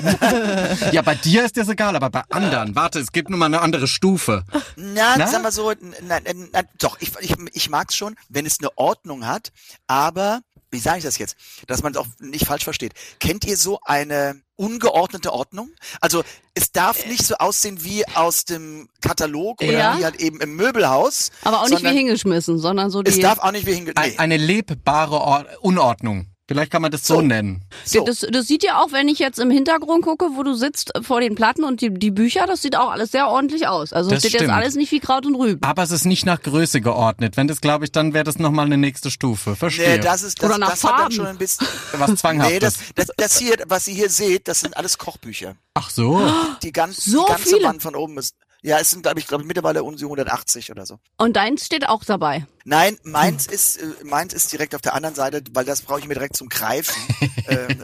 Ja, 0.92 1.02
bei 1.02 1.14
dir 1.14 1.44
ist 1.44 1.56
das 1.56 1.68
egal, 1.68 1.96
aber 1.96 2.10
bei 2.10 2.22
anderen. 2.30 2.74
Warte, 2.74 2.98
es 2.98 3.12
gibt 3.12 3.30
nur 3.30 3.38
mal 3.38 3.46
eine 3.46 3.60
andere 3.60 3.86
Stufe. 3.86 4.44
Na, 4.76 5.16
Na? 5.16 5.26
sag 5.26 5.42
mal 5.42 5.52
so, 5.52 5.72
nein, 6.02 6.22
nein, 6.24 6.48
nein, 6.52 6.68
doch, 6.78 7.00
ich, 7.00 7.12
ich, 7.20 7.36
ich 7.52 7.70
mag's 7.70 7.94
schon, 7.94 8.16
wenn 8.28 8.46
es 8.46 8.58
eine 8.58 8.76
Ordnung 8.76 9.26
hat, 9.26 9.52
aber, 9.86 10.40
wie 10.70 10.78
sage 10.78 10.98
ich 10.98 11.04
das 11.04 11.18
jetzt, 11.18 11.36
dass 11.66 11.82
man 11.82 11.92
es 11.92 11.98
auch 11.98 12.06
nicht 12.18 12.46
falsch 12.46 12.64
versteht. 12.64 12.94
Kennt 13.20 13.44
ihr 13.44 13.56
so 13.56 13.80
eine 13.84 14.40
ungeordnete 14.62 15.32
Ordnung? 15.32 15.70
Also 16.00 16.22
es 16.54 16.72
darf 16.72 17.04
nicht 17.06 17.26
so 17.26 17.34
aussehen 17.36 17.82
wie 17.84 18.06
aus 18.08 18.44
dem 18.44 18.88
Katalog 19.00 19.60
oder 19.62 19.72
Ja. 19.72 19.98
wie 19.98 20.04
halt 20.04 20.20
eben 20.20 20.40
im 20.40 20.54
Möbelhaus. 20.56 21.30
Aber 21.42 21.58
auch 21.58 21.62
nicht 21.68 21.74
sondern 21.78 21.92
wie 21.94 21.98
hingeschmissen, 21.98 22.58
sondern 22.58 22.90
so 22.90 23.02
Es 23.04 23.16
die. 23.16 23.20
darf 23.20 23.38
auch 23.40 23.52
nicht 23.52 23.66
wie 23.66 23.74
hinge... 23.74 23.92
Ein, 23.96 24.10
Nee. 24.10 24.18
eine 24.18 24.36
lebbare 24.36 25.20
Or 25.20 25.46
Unordnung. 25.60 26.28
Vielleicht 26.52 26.70
kann 26.70 26.82
man 26.82 26.90
das 26.90 27.06
so, 27.06 27.14
So. 27.14 27.20
nennen. 27.22 27.62
So. 27.84 28.04
Das, 28.04 28.26
das 28.30 28.46
sieht 28.46 28.62
ja 28.62 28.80
auch, 28.82 28.92
wenn 28.92 29.08
ich 29.08 29.18
jetzt 29.18 29.38
im 29.38 29.50
Hintergrund 29.50 30.04
gucke, 30.04 30.26
wo 30.34 30.42
du 30.42 30.52
sitzt 30.54 30.92
vor 31.00 31.20
den 31.20 31.34
Platten 31.34 31.64
und 31.64 31.80
die, 31.80 31.88
die 31.92 32.10
Bücher, 32.10 32.46
das 32.46 32.60
sieht 32.60 32.76
auch 32.76 32.90
alles 32.90 33.10
sehr 33.10 33.28
ordentlich 33.28 33.66
aus. 33.68 33.92
Also 33.92 34.10
Das 34.10 34.18
es 34.18 34.22
steht 34.24 34.32
jetzt 34.34 34.42
stimmt. 34.42 34.54
alles 34.54 34.74
nicht 34.74 34.92
wie 34.92 35.00
Kraut 35.00 35.24
und 35.24 35.34
Rüben. 35.34 35.62
Aber 35.62 35.82
es 35.82 35.90
ist 35.90 36.04
nicht 36.04 36.26
nach 36.26 36.42
Größe 36.42 36.80
geordnet. 36.82 37.36
Wenn 37.38 37.48
das, 37.48 37.60
glaube 37.62 37.86
ich, 37.86 37.92
dann 37.92 38.12
wäre 38.12 38.24
das 38.24 38.38
nochmal 38.38 38.66
eine 38.66 38.76
nächste 38.76 39.10
Stufe. 39.10 39.56
Verstehe. 39.56 39.96
Nee, 39.96 39.98
das 39.98 40.22
ist 40.22 40.42
das, 40.42 40.48
Oder 40.50 40.58
nach 40.58 40.70
das 40.70 40.84
hat 40.84 40.90
dann 40.90 40.98
Farben. 40.98 41.12
schon 41.14 41.26
ein 41.26 41.38
bisschen. 41.38 41.66
Was 41.98 42.14
Zwanghaftes. 42.16 42.52
Nee, 42.52 42.58
das, 42.60 42.78
das, 42.94 43.06
das 43.16 43.38
hier, 43.38 43.54
was 43.66 43.88
ihr 43.88 43.94
hier 43.94 44.10
seht, 44.10 44.48
das 44.48 44.60
sind 44.60 44.76
alles 44.76 44.98
Kochbücher. 44.98 45.56
Ach 45.74 45.88
so. 45.90 46.20
Die, 46.62 46.72
ganz, 46.72 47.04
So 47.04 47.24
die 47.24 47.32
ganze 47.32 47.48
viele? 47.48 47.64
Wand 47.68 47.82
von 47.82 47.94
oben 47.96 48.18
ist. 48.18 48.34
Ja, 48.64 48.78
es 48.78 48.90
sind, 48.90 49.02
glaube 49.02 49.18
ich, 49.18 49.26
glaube 49.26 49.42
ich, 49.42 49.48
mittlerweile 49.48 49.82
um 49.82 49.96
die 49.96 50.04
180 50.04 50.70
oder 50.70 50.86
so. 50.86 50.98
Und 51.18 51.34
deins 51.34 51.66
steht 51.66 51.88
auch 51.88 52.04
dabei. 52.04 52.46
Nein, 52.64 52.96
meins 53.02 53.48
ist, 53.48 53.76
äh, 53.76 53.86
meins 54.04 54.32
ist 54.34 54.52
direkt 54.52 54.76
auf 54.76 54.80
der 54.80 54.94
anderen 54.94 55.16
Seite, 55.16 55.42
weil 55.52 55.64
das 55.64 55.82
brauche 55.82 55.98
ich 55.98 56.06
mir 56.06 56.14
direkt 56.14 56.36
zum 56.36 56.48
Greifen. 56.48 56.94
ähm, 57.48 57.82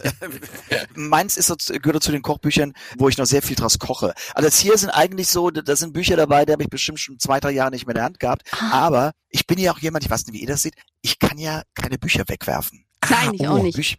meins 0.95 1.37
ist 1.37 1.49
so, 1.49 1.57
gehört 1.81 2.05
zu 2.05 2.13
den 2.13 2.23
Kochbüchern, 2.23 2.75
wo 2.97 3.09
ich 3.09 3.19
noch 3.19 3.27
sehr 3.27 3.43
viel 3.43 3.57
draus 3.57 3.81
koche. 3.81 4.15
Also 4.35 4.49
das 4.49 4.61
hier 4.61 4.79
sind 4.79 4.91
eigentlich 4.91 5.27
so, 5.27 5.51
da 5.51 5.75
sind 5.75 5.93
Bücher 5.93 6.17
dabei, 6.17 6.45
die 6.45 6.53
habe 6.53 6.63
ich 6.63 6.71
bestimmt 6.71 7.01
schon 7.01 7.19
zwei, 7.19 7.41
drei 7.41 7.51
Jahre 7.51 7.73
nicht 7.73 7.87
mehr 7.87 7.95
in 7.95 7.99
der 7.99 8.05
Hand 8.05 8.21
gehabt. 8.21 8.49
Aber 8.71 9.11
ich 9.31 9.49
bin 9.49 9.59
ja 9.59 9.73
auch 9.73 9.81
jemand, 9.81 10.05
ich 10.05 10.11
weiß 10.11 10.27
nicht, 10.27 10.35
wie 10.35 10.43
ihr 10.43 10.49
das 10.49 10.63
seht, 10.63 10.75
ich 11.03 11.19
kann 11.19 11.39
ja 11.39 11.63
keine 11.75 11.99
Bücher 11.99 12.23
wegwerfen. 12.29 12.85
Nein, 13.09 13.35
ich 13.35 13.41
oh, 13.43 13.53
auch 13.53 13.63
nicht. 13.63 13.75
Bücher, 13.75 13.97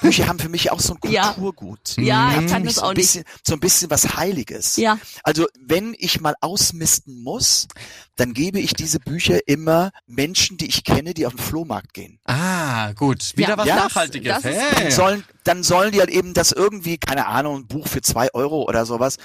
Bücher 0.00 0.26
haben 0.28 0.38
für 0.38 0.48
mich 0.48 0.70
auch 0.70 0.80
so 0.80 0.94
ein 1.02 1.10
Ja. 1.12 1.32
Kulturgut. 1.32 1.96
Ja, 1.98 2.26
Mhm. 2.30 2.44
ich 2.46 2.50
kann 2.52 2.60
Für 2.62 2.66
mich 2.66 2.66
das 2.66 2.74
so 2.76 2.82
auch 2.82 2.88
ein 2.90 2.96
nicht. 2.96 3.06
bisschen, 3.06 3.24
so 3.46 3.54
ein 3.54 3.60
bisschen 3.60 3.90
was 3.90 4.16
Heiliges. 4.16 4.76
Ja. 4.76 4.98
Also 5.22 5.46
wenn 5.60 5.94
ich 5.98 6.20
mal 6.20 6.34
ausmisten 6.40 7.22
muss, 7.22 7.68
dann 8.16 8.32
gebe 8.34 8.58
ich 8.60 8.74
diese 8.74 8.98
Bücher 9.00 9.38
immer 9.46 9.90
Menschen, 10.06 10.56
die 10.56 10.66
ich 10.66 10.84
kenne, 10.84 11.14
die 11.14 11.26
auf 11.26 11.34
den 11.34 11.42
Flohmarkt 11.44 11.94
gehen. 11.94 12.18
Ah, 12.24 12.92
gut. 12.92 13.32
Wieder 13.36 13.50
Ja, 13.50 13.58
was 13.58 13.66
ja, 13.66 13.76
Nachhaltiges. 13.76 14.42
das 14.42 14.44
ist- 14.52 14.60
hey. 14.78 14.90
Sollen, 14.90 15.24
dann 15.44 15.62
sollen 15.62 15.92
die 15.92 16.00
halt 16.00 16.10
eben 16.10 16.34
das 16.34 16.52
irgendwie, 16.52 16.98
keine 16.98 17.26
Ahnung, 17.26 17.56
ein 17.60 17.66
Buch 17.66 17.86
für 17.88 18.00
zwei 18.02 18.28
Euro 18.34 18.62
oder 18.64 18.86
sowas. 18.86 19.16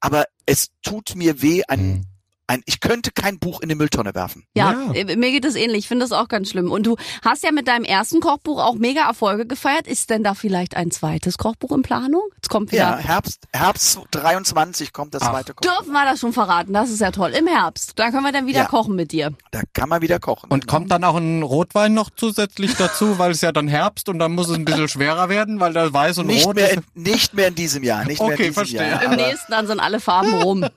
Aber 0.00 0.24
es 0.46 0.68
tut 0.82 1.14
mir 1.14 1.42
weh, 1.42 1.62
ein. 1.68 2.06
Ein, 2.52 2.62
ich 2.66 2.80
könnte 2.80 3.10
kein 3.12 3.38
Buch 3.38 3.60
in 3.60 3.68
die 3.68 3.74
Mülltonne 3.74 4.14
werfen. 4.14 4.44
Ja, 4.54 4.72
Ja. 4.72 4.92
äh, 4.94 5.16
mir 5.16 5.30
geht 5.30 5.44
es 5.44 5.54
ähnlich. 5.54 5.80
Ich 5.80 5.88
finde 5.88 6.04
das 6.04 6.12
auch 6.12 6.28
ganz 6.28 6.50
schlimm. 6.50 6.70
Und 6.70 6.86
du 6.86 6.96
hast 7.24 7.42
ja 7.42 7.50
mit 7.52 7.66
deinem 7.68 7.84
ersten 7.84 8.20
Kochbuch 8.20 8.60
auch 8.62 8.74
mega 8.74 9.02
Erfolge 9.06 9.46
gefeiert. 9.46 9.86
Ist 9.86 10.10
denn 10.10 10.22
da 10.22 10.34
vielleicht 10.34 10.76
ein 10.76 10.90
zweites 10.90 11.38
Kochbuch 11.38 11.72
in 11.72 11.82
Planung? 11.82 12.22
Jetzt 12.36 12.48
kommt 12.50 12.72
Ja, 12.72 12.98
wieder. 12.98 13.08
Herbst, 13.08 13.44
Herbst 13.52 13.98
23 14.10 14.92
kommt 14.92 15.14
das 15.14 15.22
Ach. 15.22 15.30
zweite 15.30 15.54
Koch. 15.54 15.62
Dürfen 15.62 15.92
wir 15.92 16.04
das 16.04 16.20
schon 16.20 16.32
verraten? 16.32 16.72
Das 16.72 16.90
ist 16.90 17.00
ja 17.00 17.10
toll. 17.10 17.30
Im 17.30 17.46
Herbst. 17.46 17.92
Da 17.96 18.10
können 18.10 18.22
wir 18.24 18.32
dann 18.32 18.46
wieder 18.46 18.60
Ja. 18.60 18.66
kochen 18.66 18.94
mit 18.96 19.12
dir. 19.12 19.32
Da 19.50 19.62
kann 19.72 19.88
man 19.88 20.02
wieder 20.02 20.18
kochen. 20.20 20.50
Und 20.50 20.66
kommt 20.66 20.90
dann 20.90 21.04
auch 21.04 21.16
ein 21.16 21.42
Rotwein 21.42 21.94
noch 21.94 22.10
zusätzlich 22.14 22.74
dazu, 22.76 23.18
weil 23.18 23.30
es 23.32 23.40
ja 23.40 23.52
dann 23.52 23.68
Herbst 23.68 24.08
und 24.08 24.18
dann 24.18 24.32
muss 24.34 24.48
es 24.48 24.56
ein 24.56 24.64
bisschen 24.64 24.88
schwerer 24.88 25.28
werden, 25.28 25.58
weil 25.60 25.72
da 25.72 25.92
weiß 25.92 26.18
und 26.18 26.26
nicht 26.26 26.46
rot 26.46 26.56
mehr, 26.56 26.70
ist. 26.70 26.82
in, 26.94 27.02
nicht 27.02 27.34
mehr 27.34 27.48
in 27.48 27.54
diesem 27.54 27.82
Jahr. 27.82 28.04
Nicht 28.04 28.20
mehr 28.20 28.32
Okay, 28.32 28.42
in 28.46 28.48
diesem 28.50 28.54
verstehe. 28.54 28.90
Jahr. 28.90 29.02
Im 29.02 29.12
nächsten 29.12 29.52
dann 29.52 29.66
sind 29.66 29.80
alle 29.80 30.00
Farben 30.00 30.34
rum. 30.34 30.66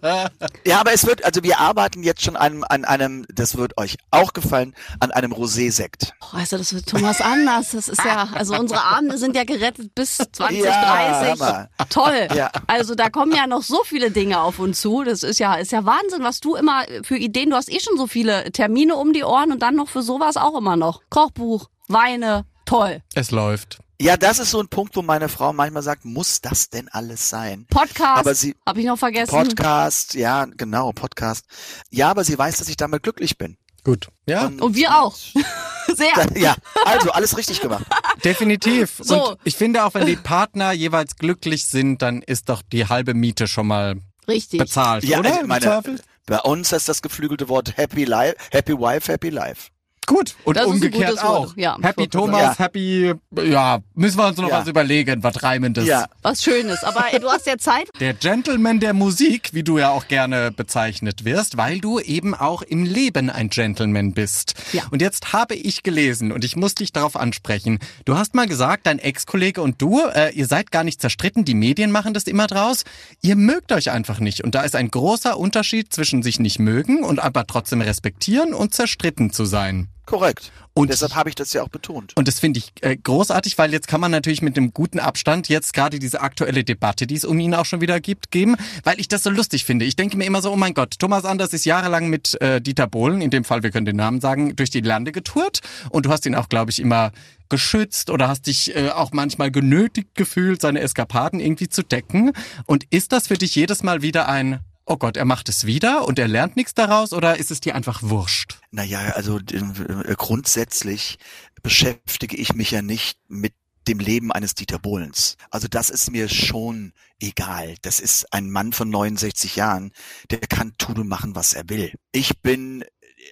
Ja, 0.65 0.79
aber 0.79 0.93
es 0.93 1.05
wird, 1.05 1.23
also 1.25 1.43
wir 1.43 1.59
arbeiten 1.65 2.03
jetzt 2.03 2.21
schon 2.21 2.35
an, 2.35 2.63
an 2.63 2.85
einem, 2.85 3.25
das 3.33 3.57
wird 3.57 3.77
euch 3.77 3.97
auch 4.11 4.33
gefallen, 4.33 4.75
an 4.99 5.11
einem 5.11 5.33
Rosé-Sekt. 5.33 6.13
Oh, 6.21 6.37
also 6.37 6.57
das 6.57 6.73
wird 6.73 6.87
Thomas 6.87 7.21
anders. 7.21 7.71
Das 7.71 7.89
ist 7.89 8.03
ja, 8.03 8.29
also 8.33 8.55
unsere 8.55 8.83
Abende 8.83 9.17
sind 9.17 9.35
ja 9.35 9.43
gerettet 9.43 9.95
bis 9.95 10.17
2030. 10.17 11.39
Ja. 11.39 11.67
Toll. 11.89 12.27
Ja. 12.35 12.51
Also 12.67 12.95
da 12.95 13.09
kommen 13.09 13.33
ja 13.35 13.47
noch 13.47 13.63
so 13.63 13.83
viele 13.83 14.11
Dinge 14.11 14.39
auf 14.41 14.59
uns 14.59 14.81
zu. 14.81 15.03
Das 15.03 15.23
ist 15.23 15.39
ja, 15.39 15.55
ist 15.55 15.71
ja 15.71 15.85
Wahnsinn, 15.85 16.23
was 16.23 16.39
du 16.39 16.55
immer 16.55 16.83
für 17.03 17.17
Ideen, 17.17 17.49
du 17.49 17.55
hast 17.55 17.71
eh 17.71 17.79
schon 17.79 17.97
so 17.97 18.07
viele 18.07 18.51
Termine 18.51 18.95
um 18.95 19.13
die 19.13 19.23
Ohren 19.23 19.51
und 19.51 19.61
dann 19.61 19.75
noch 19.75 19.89
für 19.89 20.01
sowas 20.01 20.37
auch 20.37 20.57
immer 20.57 20.75
noch. 20.75 21.01
Kochbuch, 21.09 21.69
Weine, 21.87 22.45
toll. 22.65 23.01
Es 23.13 23.31
läuft. 23.31 23.79
Ja, 24.01 24.17
das 24.17 24.39
ist 24.39 24.51
so 24.51 24.59
ein 24.59 24.67
Punkt, 24.67 24.95
wo 24.97 25.01
meine 25.01 25.29
Frau 25.29 25.53
manchmal 25.53 25.81
sagt, 25.83 26.03
muss 26.03 26.41
das 26.41 26.69
denn 26.69 26.89
alles 26.89 27.29
sein? 27.29 27.65
Podcast, 27.69 28.19
Aber 28.19 28.35
sie- 28.35 28.55
habe 28.65 28.81
ich 28.81 28.85
noch 28.85 28.97
vergessen. 28.99 29.31
Podcast, 29.31 30.15
ja, 30.15 30.45
genau, 30.45 30.91
Podcast. 30.91 31.45
Ja, 31.91 32.09
aber 32.11 32.23
sie 32.25 32.37
weiß, 32.37 32.57
dass 32.57 32.67
ich 32.67 32.75
damit 32.75 33.03
glücklich 33.03 33.37
bin. 33.37 33.57
Gut. 33.85 34.07
Ja, 34.27 34.47
und 34.47 34.75
wir 34.75 34.99
auch. 35.01 35.15
Sehr. 35.95 36.11
Ja, 36.35 36.55
also 36.83 37.11
alles 37.11 37.37
richtig 37.37 37.61
gemacht. 37.61 37.85
definitiv. 38.23 38.99
So. 39.01 39.29
Und 39.31 39.39
ich 39.43 39.55
finde 39.55 39.85
auch, 39.85 39.93
wenn 39.93 40.07
die 40.07 40.15
Partner 40.17 40.71
jeweils 40.73 41.15
glücklich 41.15 41.65
sind, 41.67 42.01
dann 42.01 42.21
ist 42.21 42.49
doch 42.49 42.63
die 42.63 42.87
halbe 42.89 43.13
Miete 43.13 43.47
schon 43.47 43.67
mal 43.67 43.95
Richtig. 44.27 44.59
bezahlt, 44.59 45.03
Ja, 45.05 45.19
oder? 45.19 45.45
meine, 45.45 45.83
bei 46.25 46.39
uns 46.39 46.71
ist 46.71 46.89
das 46.89 47.01
geflügelte 47.03 47.47
Wort 47.47 47.77
Happy 47.77 48.03
Life, 48.03 48.35
Happy 48.51 48.73
Wife, 48.73 49.11
Happy 49.11 49.29
Life. 49.29 49.69
Gut. 50.05 50.35
Und 50.43 50.57
Das 50.57 50.63
ist 50.63 50.69
ein 50.69 50.73
umgekehrt 50.75 51.23
auch. 51.23 51.53
Ja, 51.55 51.77
Happy 51.81 52.07
Thomas, 52.07 52.41
sagen. 52.41 52.55
Happy, 52.57 53.13
ja, 53.43 53.79
müssen 53.93 54.17
wir 54.17 54.27
uns 54.27 54.37
noch 54.37 54.49
Ja. 54.49 54.59
was 54.59 54.67
überlegen, 54.67 55.23
was 55.23 55.41
Reimendes. 55.43 55.85
Ja, 55.85 56.05
Was 56.21 56.43
Schönes. 56.43 56.83
Aber 56.83 57.05
ey, 57.11 57.19
du 57.19 57.29
hast 57.29 57.45
ja 57.47 57.57
Zeit. 57.57 57.89
Der 57.99 58.13
Gentleman 58.13 58.79
der 58.79 58.93
Musik, 58.93 59.49
wie 59.53 59.63
du 59.63 59.77
ja 59.77 59.89
auch 59.89 60.07
gerne 60.07 60.51
bezeichnet 60.51 61.25
wirst, 61.25 61.57
weil 61.57 61.79
du 61.79 61.99
eben 61.99 62.33
auch 62.35 62.61
im 62.61 62.83
Leben 62.83 63.29
ein 63.29 63.49
Gentleman 63.49 64.13
bist. 64.13 64.53
Ja. 64.73 64.83
Und 64.91 65.01
jetzt 65.01 65.33
habe 65.33 65.55
ich 65.55 65.83
gelesen 65.83 66.31
und 66.31 66.43
ich 66.45 66.55
muss 66.55 66.75
dich 66.75 66.91
darauf 66.93 67.15
ansprechen. 67.15 67.79
Du 68.05 68.17
hast 68.17 68.35
mal 68.35 68.47
gesagt, 68.47 68.87
dein 68.87 68.99
Ex-Kollege 68.99 69.61
und 69.61 69.81
du, 69.81 70.01
äh, 70.13 70.31
ihr 70.33 70.45
seid 70.47 70.71
gar 70.71 70.83
nicht 70.83 71.01
zerstritten, 71.01 71.45
die 71.45 71.55
Medien 71.55 71.91
machen 71.91 72.13
das 72.13 72.23
immer 72.23 72.47
draus. 72.47 72.83
Ihr 73.21 73.35
mögt 73.35 73.71
euch 73.71 73.91
einfach 73.91 74.19
nicht. 74.19 74.43
Und 74.43 74.55
da 74.55 74.61
ist 74.61 74.75
ein 74.75 74.89
großer 74.91 75.37
Unterschied 75.37 75.93
zwischen 75.93 76.21
sich 76.23 76.39
nicht 76.39 76.59
mögen 76.59 77.03
und 77.03 77.19
aber 77.19 77.47
trotzdem 77.47 77.81
respektieren 77.81 78.53
und 78.53 78.73
zerstritten 78.73 79.31
zu 79.31 79.45
sein. 79.45 79.87
Korrekt. 80.05 80.51
Und- 80.73 80.89
deshalb 80.89 81.15
habe 81.15 81.29
ich 81.29 81.35
das 81.35 81.53
ja 81.53 81.63
auch 81.63 81.69
betont. 81.69 82.11
Und 82.17 82.27
das 82.27 82.39
finde 82.39 82.59
ich 82.59 82.71
äh, 82.81 82.97
großartig, 82.97 83.57
weil 83.57 83.71
jetzt 83.71 83.87
kann 83.87 84.01
man 84.01 84.11
natürlich 84.11 84.41
mit 84.41 84.57
einem 84.57 84.73
guten 84.73 84.99
Abstand 84.99 85.47
jetzt 85.47 85.73
gerade 85.73 85.99
diese 85.99 86.21
aktuelle 86.21 86.63
Debatte, 86.63 87.07
die 87.07 87.15
es 87.15 87.23
um 87.23 87.39
ihn 87.39 87.53
auch 87.53 87.65
schon 87.65 87.79
wieder 87.81 87.99
gibt, 88.01 88.29
geben, 88.31 88.57
weil 88.83 88.99
ich 88.99 89.07
das 89.07 89.23
so 89.23 89.29
lustig 89.29 89.63
finde. 89.63 89.85
Ich 89.85 89.95
denke 89.95 90.17
mir 90.17 90.25
immer 90.25 90.41
so, 90.41 90.51
oh 90.51 90.57
mein 90.57 90.73
Gott, 90.73 90.99
Thomas 90.99 91.23
Anders 91.23 91.53
ist 91.53 91.65
jahrelang 91.65 92.09
mit 92.09 92.39
äh, 92.41 92.59
Dieter 92.61 92.87
Bohlen, 92.87 93.21
in 93.21 93.29
dem 93.29 93.45
Fall, 93.45 93.63
wir 93.63 93.71
können 93.71 93.85
den 93.85 93.95
Namen 93.95 94.19
sagen, 94.19 94.55
durch 94.55 94.69
die 94.69 94.81
Lande 94.81 95.11
getourt 95.11 95.61
und 95.89 96.05
du 96.05 96.09
hast 96.09 96.25
ihn 96.25 96.35
auch, 96.35 96.49
glaube 96.49 96.71
ich, 96.71 96.79
immer 96.79 97.11
geschützt 97.49 98.09
oder 98.09 98.27
hast 98.27 98.47
dich 98.47 98.75
äh, 98.75 98.89
auch 98.89 99.11
manchmal 99.13 99.51
genötigt 99.51 100.15
gefühlt, 100.15 100.61
seine 100.61 100.81
Eskapaden 100.81 101.39
irgendwie 101.39 101.69
zu 101.69 101.83
decken. 101.83 102.31
Und 102.65 102.85
ist 102.89 103.11
das 103.11 103.27
für 103.27 103.37
dich 103.37 103.55
jedes 103.55 103.83
Mal 103.83 104.01
wieder 104.01 104.27
ein 104.27 104.59
Oh 104.87 104.97
Gott, 104.97 105.17
er 105.17 105.25
macht 105.25 105.49
es 105.49 105.65
wieder 105.65 106.07
und 106.07 106.19
er 106.19 106.27
lernt 106.27 106.55
nichts 106.55 106.75
daraus 106.75 107.11
oder 107.11 107.37
ist 107.37 107.49
es 107.49 107.59
dir 107.59 107.73
einfach 107.73 108.03
wurscht? 108.03 108.59
Naja, 108.69 108.99
also 109.15 109.39
äh, 109.39 110.15
grundsätzlich 110.15 111.17
beschäftige 111.63 112.37
ich 112.37 112.53
mich 112.53 112.69
ja 112.69 112.83
nicht 112.83 113.17
mit 113.27 113.53
dem 113.87 113.99
Leben 113.99 114.31
eines 114.31 114.53
Dieter 114.53 114.77
Bohlens. 114.77 115.37
Also 115.49 115.67
das 115.67 115.89
ist 115.89 116.11
mir 116.11 116.29
schon 116.29 116.93
egal. 117.19 117.75
Das 117.81 117.99
ist 117.99 118.31
ein 118.31 118.51
Mann 118.51 118.73
von 118.73 118.89
69 118.89 119.55
Jahren, 119.55 119.91
der 120.29 120.39
kann 120.39 120.77
tun 120.77 120.99
und 120.99 121.07
machen, 121.07 121.35
was 121.35 121.53
er 121.53 121.67
will. 121.67 121.93
Ich 122.11 122.39
bin 122.41 122.83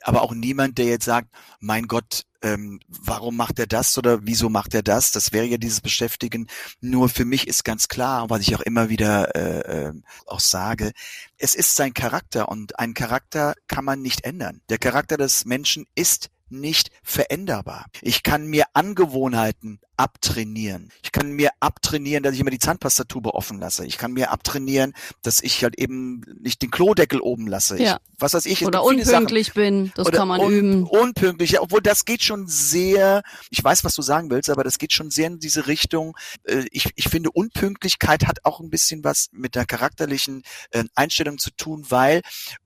aber 0.02 0.22
auch 0.22 0.34
niemand, 0.34 0.78
der 0.78 0.86
jetzt 0.86 1.06
sagt, 1.06 1.30
mein 1.60 1.88
Gott, 1.88 2.24
ähm, 2.42 2.80
warum 2.88 3.38
macht 3.38 3.58
er 3.60 3.68
das 3.68 3.98
oder 3.98 4.20
wieso 4.24 4.50
macht 4.50 4.74
er 4.74 4.84
das? 4.84 5.12
Das 5.12 5.32
wäre 5.32 5.46
ja 5.46 5.58
dieses 5.58 5.82
Beschäftigen. 5.82 6.48
Nur 6.82 7.10
für 7.10 7.26
mich 7.26 7.48
ist 7.48 7.64
ganz 7.64 7.88
klar, 7.88 8.30
was 8.30 8.42
ich 8.42 8.56
auch 8.56 8.62
immer 8.62 8.90
wieder 8.90 9.36
äh, 9.36 9.88
äh, 9.88 9.94
auch 10.28 10.42
sage, 10.42 10.92
es 11.38 11.56
ist 11.56 11.76
sein 11.76 11.94
Charakter 11.94 12.50
und 12.50 12.80
einen 12.80 12.94
Charakter 12.94 13.56
kann 13.68 13.86
man 13.86 14.02
nicht 14.02 14.26
ändern. 14.26 14.62
Der 14.70 14.78
Charakter 14.78 15.18
des 15.18 15.46
Menschen 15.46 15.86
ist 15.96 16.30
nicht 16.60 16.90
veränderbar. 17.04 17.86
Ich 18.02 18.24
kann 18.24 18.46
mir 18.48 18.66
Angewohnheiten 18.74 19.80
abtrainieren. 19.96 20.90
Ich 21.04 21.12
kann 21.12 21.32
mir 21.32 21.52
abtrainieren, 21.60 22.24
dass 22.24 22.34
ich 22.34 22.40
immer 22.40 22.50
die 22.50 22.60
Zahnpastatube 22.60 23.36
offen 23.36 23.60
lasse. 23.60 23.86
Ich 23.86 23.98
kann 23.98 24.12
mir 24.12 24.32
abtrainieren, 24.32 24.94
dass 25.22 25.42
ich 25.42 25.64
halt 25.64 25.78
eben 25.78 26.22
nicht 26.42 26.62
den 26.64 26.72
Klodeckel 26.72 27.22
oben 27.22 27.48
lasse. 27.48 27.78
Ja. 27.82 28.00
Ich, 28.02 28.22
was 28.22 28.34
weiß 28.34 28.46
ich. 28.48 28.66
Oder 28.66 28.84
unpünktlich 28.84 29.48
Sachen. 29.48 29.62
bin, 29.62 29.92
das 29.96 30.08
Oder 30.08 30.18
kann 30.18 30.28
man 30.30 30.40
un 30.42 30.54
üben. 30.54 30.84
Unpünktlich, 30.84 31.52
ja, 31.52 31.62
obwohl 31.62 31.82
das 31.82 32.06
geht 32.06 32.24
schon 32.24 32.48
sehr, 32.48 33.22
ich 33.52 33.64
weiß, 33.64 33.84
was 33.84 33.94
du 33.94 34.02
sagen 34.02 34.32
willst, 34.32 34.50
aber 34.50 34.64
das 34.64 34.80
geht 34.80 34.94
schon 34.94 35.12
sehr 35.12 35.28
in 35.28 35.40
diese 35.40 35.68
Richtung. 35.68 36.18
Äh, 36.44 36.66
Ich, 36.72 36.90
ich 36.96 37.08
finde, 37.08 37.30
Unpünktlichkeit 37.32 38.26
hat 38.26 38.46
auch 38.46 38.60
ein 38.60 38.70
bisschen 38.72 39.04
was 39.04 39.30
mit 39.32 39.54
der 39.54 39.66
charakterlichen 39.66 40.42
äh, 40.72 40.86
Einstellung 40.96 41.38
zu 41.38 41.52
tun, 41.52 41.86
weil 41.90 42.22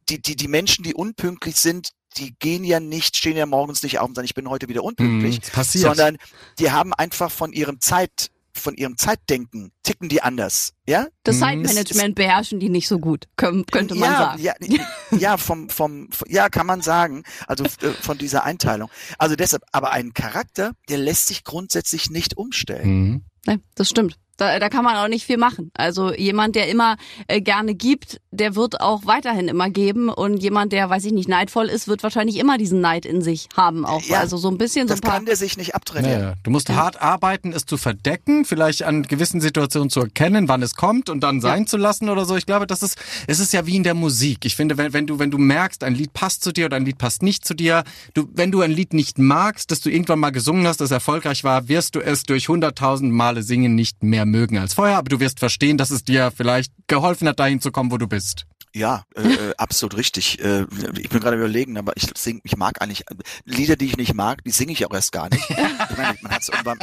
die, 0.10 0.22
die, 0.22 0.38
die 0.38 0.48
Menschen, 0.48 0.84
die 0.84 0.94
unpünktlich 0.94 1.58
sind, 1.58 1.92
die 2.18 2.36
gehen 2.40 2.64
ja 2.64 2.80
nicht, 2.80 3.16
stehen 3.18 3.38
ja 3.38 3.46
morgens 3.46 3.84
nicht 3.84 4.00
auf 4.00 4.08
und 4.10 4.16
sagen, 4.16 4.26
ich 4.26 4.34
bin 4.36 4.50
heute 4.50 4.68
wieder 4.70 4.84
unpünktlich, 4.84 5.36
Hm, 5.38 5.42
es 5.44 5.50
passiert. 5.52 5.84
sondern 5.86 6.18
die 6.60 6.72
haben 6.72 6.94
einfach 6.94 7.32
von 7.32 7.54
ihrem 7.54 7.80
Zeit, 7.80 8.30
von 8.54 8.76
ihrem 8.76 8.98
Zeitdenken, 8.98 9.72
ticken 9.84 10.10
die 10.10 10.22
anders, 10.24 10.74
ja? 10.88 11.08
Das 11.24 11.36
Mhm. 11.36 11.40
Zeitmanagement 11.42 12.16
beherrschen 12.16 12.60
die 12.60 12.70
nicht 12.70 12.88
so 12.88 12.98
gut, 12.98 13.28
könnte 13.36 13.94
man 13.94 14.12
ja, 14.12 14.18
sagen. 14.18 14.42
Ja, 14.42 14.54
ja, 15.18 15.38
vom, 15.38 15.70
vom, 15.70 16.10
ja, 16.28 16.50
kann 16.50 16.66
man 16.66 16.82
sagen. 16.82 17.24
Also 17.46 17.66
äh, 17.66 17.92
von 18.02 18.18
dieser 18.18 18.44
Einteilung. 18.46 18.90
Also 19.20 19.36
deshalb, 19.36 19.62
aber 19.72 19.92
ein 19.92 20.14
Charakter, 20.16 20.72
der 20.90 20.98
lässt 20.98 21.28
sich 21.28 21.44
grundsätzlich 21.44 22.10
nicht 22.10 22.36
umstellen. 22.38 22.90
Mhm. 22.90 23.22
Nee, 23.46 23.60
das 23.76 23.90
stimmt. 23.90 24.18
Da, 24.38 24.60
da 24.60 24.70
kann 24.70 24.84
man 24.84 24.96
auch 24.96 25.08
nicht 25.08 25.26
viel 25.26 25.38
machen. 25.38 25.72
Also 25.74 26.14
jemand, 26.14 26.56
der 26.56 26.70
immer 26.70 26.96
äh, 27.28 27.42
gerne 27.42 27.74
gibt, 27.76 28.22
der 28.32 28.56
wird 28.56 28.80
auch 28.82 29.06
weiterhin 29.06 29.48
immer 29.48 29.70
geben. 29.70 30.10
Und 30.10 30.38
jemand, 30.44 30.72
der, 30.74 30.90
weiß 30.90 31.06
ich 31.06 31.12
nicht, 31.12 31.28
neidvoll 31.28 31.66
ist, 31.66 31.88
wird 31.88 32.04
wahrscheinlich 32.04 32.38
immer 32.38 32.58
diesen 32.58 32.80
Neid 32.80 33.06
in 33.06 33.22
sich 33.22 33.50
haben 33.58 33.86
auch. 33.86 34.04
Ja, 34.04 34.20
also 34.20 34.38
so 34.38 34.50
ein 34.50 34.58
bisschen 34.58 34.88
so 34.88 34.94
Das 34.94 35.00
ein 35.00 35.02
paar. 35.02 35.14
kann 35.16 35.26
der 35.26 35.36
sich 35.36 35.58
nicht 35.58 35.74
abtrainieren. 35.76 36.22
Naja, 36.22 36.34
du 36.44 36.52
musst 36.52 36.70
hart 36.70 37.02
arbeiten, 37.02 37.52
es 37.52 37.66
zu 37.66 37.78
verdecken, 37.78 38.46
vielleicht 38.46 38.84
an 38.84 39.04
gewissen 39.04 39.42
Situationen 39.42 39.90
zu 39.90 40.02
erkennen, 40.02 40.48
wann 40.48 40.62
es 40.62 40.76
kommt 40.76 41.10
und 41.10 41.22
dann 41.22 41.42
sein 41.42 41.66
zu 41.66 41.78
lassen 41.78 42.08
oder 42.10 42.26
so. 42.26 42.36
Ich 42.36 42.46
glaube, 42.46 42.68
das 42.68 42.84
ist, 42.84 42.98
es 43.26 43.40
ist 43.40 43.54
ja 43.54 43.66
wie 43.66 43.76
in 43.76 43.84
der 43.84 43.96
Musik. 43.96 44.46
Ich 44.46 44.56
finde, 44.56 44.78
wenn, 44.78 44.94
wenn 44.94 45.08
du, 45.08 45.18
wenn 45.18 45.32
du 45.32 45.40
merkst, 45.40 45.84
ein 45.84 45.96
Lied 45.96 46.14
passt 46.14 46.44
zu 46.44 46.52
dir 46.52 46.68
oder 46.68 46.78
ein 46.78 46.86
Lied 46.86 47.00
passt 47.00 47.24
nicht 47.24 47.44
zu 47.44 47.56
dir, 47.56 47.84
du, 48.14 48.30
wenn 48.34 48.52
du 48.52 48.62
ein 48.62 48.72
Lied 48.72 48.94
nicht 48.94 49.18
magst, 49.18 49.72
das 49.72 49.80
du 49.80 49.90
irgendwann 49.90 50.20
mal 50.20 50.30
gesungen 50.30 50.68
hast, 50.68 50.80
das 50.80 50.92
erfolgreich 50.92 51.44
war, 51.44 51.68
wirst 51.68 51.96
du 51.96 52.02
es 52.02 52.22
durch 52.24 52.50
hunderttausend 52.50 53.12
Male 53.12 53.42
singen 53.42 53.74
nicht 53.74 54.04
mehr 54.04 54.27
mögen 54.32 54.58
als 54.58 54.74
vorher, 54.74 54.98
aber 54.98 55.10
du 55.10 55.20
wirst 55.20 55.40
verstehen, 55.40 55.78
dass 55.78 55.92
es 55.92 56.04
dir 56.04 56.32
vielleicht 56.36 56.72
geholfen 56.88 57.28
hat, 57.28 57.40
dahin 57.40 57.62
zu 57.62 57.72
kommen, 57.72 57.92
wo 57.92 57.98
du 57.98 58.08
bist. 58.08 58.46
Ja, 58.76 59.04
äh, 59.16 59.22
äh, 59.22 59.54
absolut 59.58 59.98
richtig. 59.98 60.40
Äh, 60.44 60.66
ich 61.00 61.10
bin 61.10 61.20
gerade 61.20 61.38
überlegen, 61.38 61.78
aber 61.78 61.94
ich 61.96 62.08
sing, 62.16 62.42
ich 62.44 62.58
mag 62.58 62.82
eigentlich 62.82 63.06
Lieder, 63.46 63.76
die 63.76 63.86
ich 63.86 63.98
nicht 63.98 64.14
mag, 64.14 64.44
die 64.44 64.52
singe 64.52 64.72
ich 64.74 64.86
auch 64.86 64.94
erst 64.94 65.12
gar 65.12 65.30
nicht. 65.30 65.44
Ich 65.90 65.98
meine, 65.98 66.18
man 66.22 66.32
hat's 66.34 66.50
irgendwann, 66.50 66.78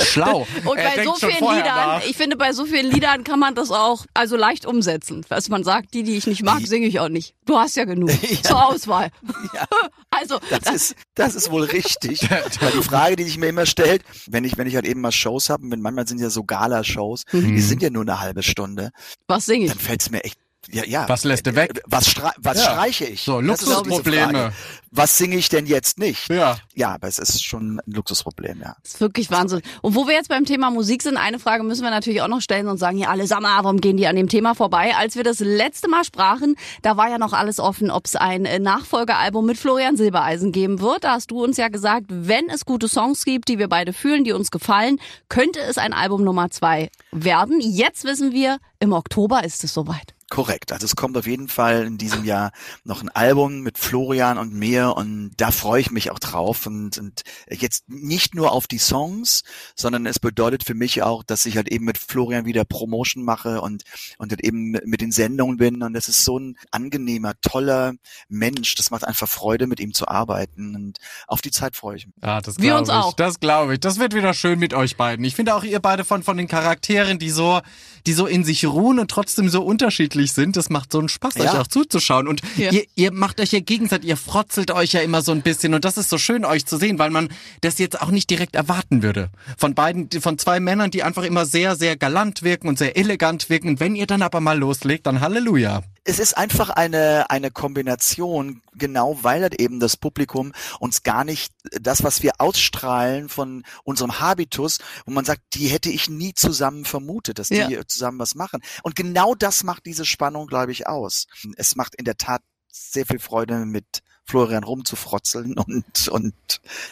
Schlau. 0.00 0.46
Und 0.64 0.78
Er 0.78 0.92
bei 0.96 1.04
so 1.04 1.14
vielen 1.16 1.32
Liedern, 1.32 1.64
nach. 1.64 2.04
ich 2.06 2.16
finde, 2.16 2.36
bei 2.36 2.52
so 2.52 2.64
vielen 2.66 2.90
Liedern 2.90 3.24
kann 3.24 3.38
man 3.38 3.54
das 3.54 3.70
auch 3.70 4.06
also 4.14 4.36
leicht 4.36 4.64
umsetzen. 4.64 5.24
Was 5.28 5.48
man 5.48 5.64
sagt, 5.64 5.92
die, 5.94 6.02
die 6.02 6.16
ich 6.16 6.26
nicht 6.26 6.42
mag, 6.42 6.60
singe 6.66 6.86
ich 6.86 7.00
auch 7.00 7.08
nicht. 7.08 7.34
Du 7.44 7.58
hast 7.58 7.76
ja 7.76 7.84
genug 7.84 8.10
zur 8.42 8.64
Auswahl. 8.66 9.10
Ja. 9.54 9.66
Also, 10.16 10.38
Das 10.62 10.72
ist, 10.72 10.94
das 11.16 11.34
ist 11.34 11.50
wohl 11.50 11.64
richtig. 11.64 12.30
Weil 12.30 12.70
die 12.70 12.82
Frage, 12.84 13.16
die 13.16 13.24
sich 13.24 13.36
mir 13.36 13.48
immer 13.48 13.66
stellt, 13.66 14.04
wenn 14.28 14.44
ich, 14.44 14.56
wenn 14.56 14.68
ich 14.68 14.76
halt 14.76 14.84
eben 14.86 15.00
mal 15.00 15.10
Shows 15.10 15.50
habe, 15.50 15.64
wenn 15.70 15.80
manchmal 15.80 16.06
sind 16.06 16.20
ja 16.20 16.30
so 16.30 16.44
Gala-Shows, 16.44 17.24
Mhm. 17.32 17.56
die 17.56 17.60
sind 17.60 17.82
ja 17.82 17.90
nur 17.90 18.02
eine 18.02 18.20
halbe 18.20 18.44
Stunde, 18.44 18.92
was 19.26 19.44
singe 19.46 19.64
ich? 19.64 19.72
dann 19.72 19.80
fällt's 19.80 20.10
mir 20.10 20.22
echt, 20.22 20.38
ja, 20.70 20.84
ja. 20.84 21.08
Was 21.08 21.24
lässt 21.24 21.46
du 21.46 21.54
weg? 21.54 21.80
Was, 21.86 22.08
strei 22.08 22.30
was 22.38 22.58
Ja. 22.58 22.64
streiche 22.72 23.04
ich? 23.06 23.22
So, 23.22 23.40
Luxusprobleme. 23.40 24.52
Was 24.96 25.18
singe 25.18 25.34
ich 25.36 25.48
denn 25.48 25.66
jetzt 25.66 25.98
nicht? 25.98 26.28
Ja. 26.30 26.56
Ja, 26.74 26.94
aber 26.94 27.08
es 27.08 27.18
ist 27.18 27.44
schon 27.44 27.76
ein 27.76 27.80
Luxusproblem, 27.86 28.60
ja. 28.60 28.76
Das 28.82 28.94
ist 28.94 29.00
wirklich 29.00 29.28
Wahnsinn. 29.30 29.60
Und 29.82 29.96
wo 29.96 30.06
wir 30.06 30.14
jetzt 30.14 30.28
beim 30.28 30.44
Thema 30.44 30.70
Musik 30.70 31.02
sind, 31.02 31.16
eine 31.16 31.40
Frage 31.40 31.64
müssen 31.64 31.82
wir 31.82 31.90
natürlich 31.90 32.22
auch 32.22 32.28
noch 32.28 32.40
stellen 32.40 32.68
und 32.68 32.78
sagen, 32.78 32.98
ja 32.98 33.08
alle, 33.08 33.26
sag 33.26 33.40
mal, 33.40 33.62
warum 33.64 33.80
gehen 33.80 33.96
die 33.96 34.06
an 34.06 34.14
dem 34.14 34.28
Thema 34.28 34.54
vorbei? 34.54 34.94
Als 34.96 35.16
wir 35.16 35.24
das 35.24 35.40
letzte 35.40 35.88
Mal 35.88 36.04
sprachen, 36.04 36.54
da 36.82 36.96
war 36.96 37.10
ja 37.10 37.18
noch 37.18 37.32
alles 37.32 37.58
offen, 37.58 37.90
ob 37.90 38.06
es 38.06 38.14
ein 38.14 38.44
äh, 38.44 38.60
Nachfolgealbum 38.60 39.44
mit 39.44 39.58
Florian 39.58 39.96
Silbereisen 39.96 40.52
geben 40.52 40.80
wird. 40.80 41.02
Da 41.02 41.14
hast 41.14 41.32
du 41.32 41.42
uns 41.42 41.56
ja 41.56 41.66
gesagt, 41.68 42.06
wenn 42.08 42.48
es 42.48 42.64
gute 42.64 42.86
Songs 42.86 43.24
gibt, 43.24 43.48
die 43.48 43.58
wir 43.58 43.68
beide 43.68 43.92
fühlen, 43.92 44.22
die 44.22 44.32
uns 44.32 44.52
gefallen, 44.52 45.00
könnte 45.28 45.58
es 45.60 45.76
ein 45.76 45.92
Album 45.92 46.22
Nummer 46.22 46.50
zwei 46.50 46.88
werden. 47.10 47.58
Jetzt 47.60 48.04
wissen 48.04 48.30
wir, 48.32 48.58
im 48.78 48.92
Oktober 48.92 49.42
ist 49.42 49.64
es 49.64 49.74
soweit. 49.74 50.13
Korrekt. 50.34 50.72
Also 50.72 50.84
es 50.84 50.96
kommt 50.96 51.16
auf 51.16 51.28
jeden 51.28 51.46
Fall 51.46 51.84
in 51.84 51.96
diesem 51.96 52.24
Jahr 52.24 52.50
noch 52.82 53.02
ein 53.02 53.08
Album 53.08 53.60
mit 53.60 53.78
Florian 53.78 54.36
und 54.36 54.52
mir 54.52 54.96
und 54.96 55.30
da 55.36 55.52
freue 55.52 55.80
ich 55.80 55.92
mich 55.92 56.10
auch 56.10 56.18
drauf 56.18 56.66
und, 56.66 56.98
und 56.98 57.22
jetzt 57.48 57.88
nicht 57.88 58.34
nur 58.34 58.50
auf 58.50 58.66
die 58.66 58.78
Songs, 58.78 59.44
sondern 59.76 60.06
es 60.06 60.18
bedeutet 60.18 60.64
für 60.64 60.74
mich 60.74 61.04
auch, 61.04 61.22
dass 61.22 61.46
ich 61.46 61.56
halt 61.56 61.68
eben 61.68 61.84
mit 61.84 61.98
Florian 61.98 62.46
wieder 62.46 62.64
Promotion 62.64 63.22
mache 63.22 63.60
und, 63.60 63.84
und 64.18 64.32
halt 64.32 64.42
eben 64.42 64.72
mit 64.72 65.00
den 65.00 65.12
Sendungen 65.12 65.56
bin 65.56 65.84
und 65.84 65.94
es 65.94 66.08
ist 66.08 66.24
so 66.24 66.36
ein 66.36 66.56
angenehmer, 66.72 67.34
toller 67.40 67.92
Mensch. 68.28 68.74
Das 68.74 68.90
macht 68.90 69.06
einfach 69.06 69.28
Freude, 69.28 69.68
mit 69.68 69.78
ihm 69.78 69.94
zu 69.94 70.08
arbeiten 70.08 70.74
und 70.74 70.98
auf 71.28 71.42
die 71.42 71.52
Zeit 71.52 71.76
freue 71.76 71.98
ich 71.98 72.06
mich. 72.06 72.16
Ja, 72.24 72.40
das 72.40 72.58
Wir 72.58 72.76
uns 72.76 72.88
ich. 72.88 72.94
auch. 72.96 73.12
Das 73.12 73.38
glaube 73.38 73.74
ich. 73.74 73.78
Das 73.78 74.00
wird 74.00 74.16
wieder 74.16 74.34
schön 74.34 74.58
mit 74.58 74.74
euch 74.74 74.96
beiden. 74.96 75.24
Ich 75.24 75.36
finde 75.36 75.54
auch 75.54 75.62
ihr 75.62 75.78
beide 75.78 76.04
von, 76.04 76.24
von 76.24 76.36
den 76.36 76.48
Charakteren, 76.48 77.20
die 77.20 77.30
so, 77.30 77.60
die 78.04 78.14
so 78.14 78.26
in 78.26 78.42
sich 78.42 78.66
ruhen 78.66 78.98
und 78.98 79.12
trotzdem 79.12 79.48
so 79.48 79.62
unterschiedlich 79.62 80.23
sind. 80.32 80.56
Das 80.56 80.70
macht 80.70 80.92
so 80.92 80.98
einen 80.98 81.08
Spaß, 81.08 81.34
Ja. 81.36 81.44
euch 81.52 81.58
auch 81.58 81.66
zuzuschauen. 81.66 82.26
Und 82.28 82.40
Ja. 82.56 82.70
ihr, 82.72 82.84
ihr 82.94 83.12
macht 83.12 83.40
euch 83.40 83.52
ja 83.52 83.60
gegenseitig, 83.60 84.08
ihr 84.08 84.16
frotzelt 84.16 84.70
euch 84.70 84.92
ja 84.92 85.00
immer 85.00 85.22
so 85.22 85.32
ein 85.32 85.42
bisschen. 85.42 85.74
Und 85.74 85.84
das 85.84 85.96
ist 85.96 86.08
so 86.10 86.18
schön, 86.18 86.44
euch 86.44 86.66
zu 86.66 86.76
sehen, 86.76 86.98
weil 86.98 87.10
man 87.10 87.28
das 87.60 87.78
jetzt 87.78 88.00
auch 88.00 88.10
nicht 88.10 88.30
direkt 88.30 88.54
erwarten 88.56 89.02
würde. 89.02 89.30
Von 89.58 89.74
beiden, 89.74 90.08
von 90.20 90.38
zwei 90.38 90.60
Männern, 90.60 90.90
die 90.90 91.02
einfach 91.02 91.24
immer 91.24 91.46
sehr, 91.46 91.76
sehr 91.76 91.96
galant 91.96 92.42
wirken 92.42 92.68
und 92.68 92.78
sehr 92.78 92.96
elegant 92.96 93.50
wirken. 93.50 93.68
Und 93.68 93.80
wenn 93.80 93.94
ihr 93.96 94.06
dann 94.06 94.22
aber 94.22 94.40
mal 94.40 94.58
loslegt, 94.58 95.06
dann 95.06 95.20
Halleluja. 95.20 95.82
Es 96.04 96.18
ist 96.18 96.36
einfach 96.36 96.70
eine, 96.70 97.30
eine 97.30 97.50
Kombination, 97.50 98.62
genau 98.74 99.18
weil 99.22 99.42
halt 99.42 99.60
eben 99.60 99.80
das 99.80 99.96
Publikum 99.96 100.52
uns 100.78 101.02
gar 101.02 101.24
nicht 101.24 101.52
das, 101.80 102.02
was 102.04 102.22
wir 102.22 102.32
ausstrahlen 102.38 103.28
von 103.28 103.64
unserem 103.84 104.20
Habitus, 104.20 104.78
wo 105.06 105.12
man 105.12 105.24
sagt, 105.24 105.42
die 105.54 105.68
hätte 105.68 105.90
ich 105.90 106.08
nie 106.10 106.34
zusammen 106.34 106.84
vermutet, 106.84 107.38
dass 107.38 107.48
Ja. 107.48 107.68
die 107.68 107.86
zusammen 107.86 108.18
was 108.18 108.34
machen. 108.34 108.60
Und 108.82 108.96
genau 108.96 109.34
das 109.34 109.64
macht 109.64 109.86
diese 109.86 110.04
Spannung, 110.04 110.46
glaube 110.46 110.72
ich, 110.72 110.86
aus. 110.86 111.26
Es 111.56 111.74
macht 111.74 111.94
in 111.94 112.04
der 112.04 112.16
Tat 112.16 112.42
sehr 112.70 113.06
viel 113.06 113.18
Freude, 113.18 113.64
mit 113.64 114.02
Florian 114.24 114.64
rumzufrotzeln 114.64 115.58
und, 115.58 116.08
und 116.08 116.34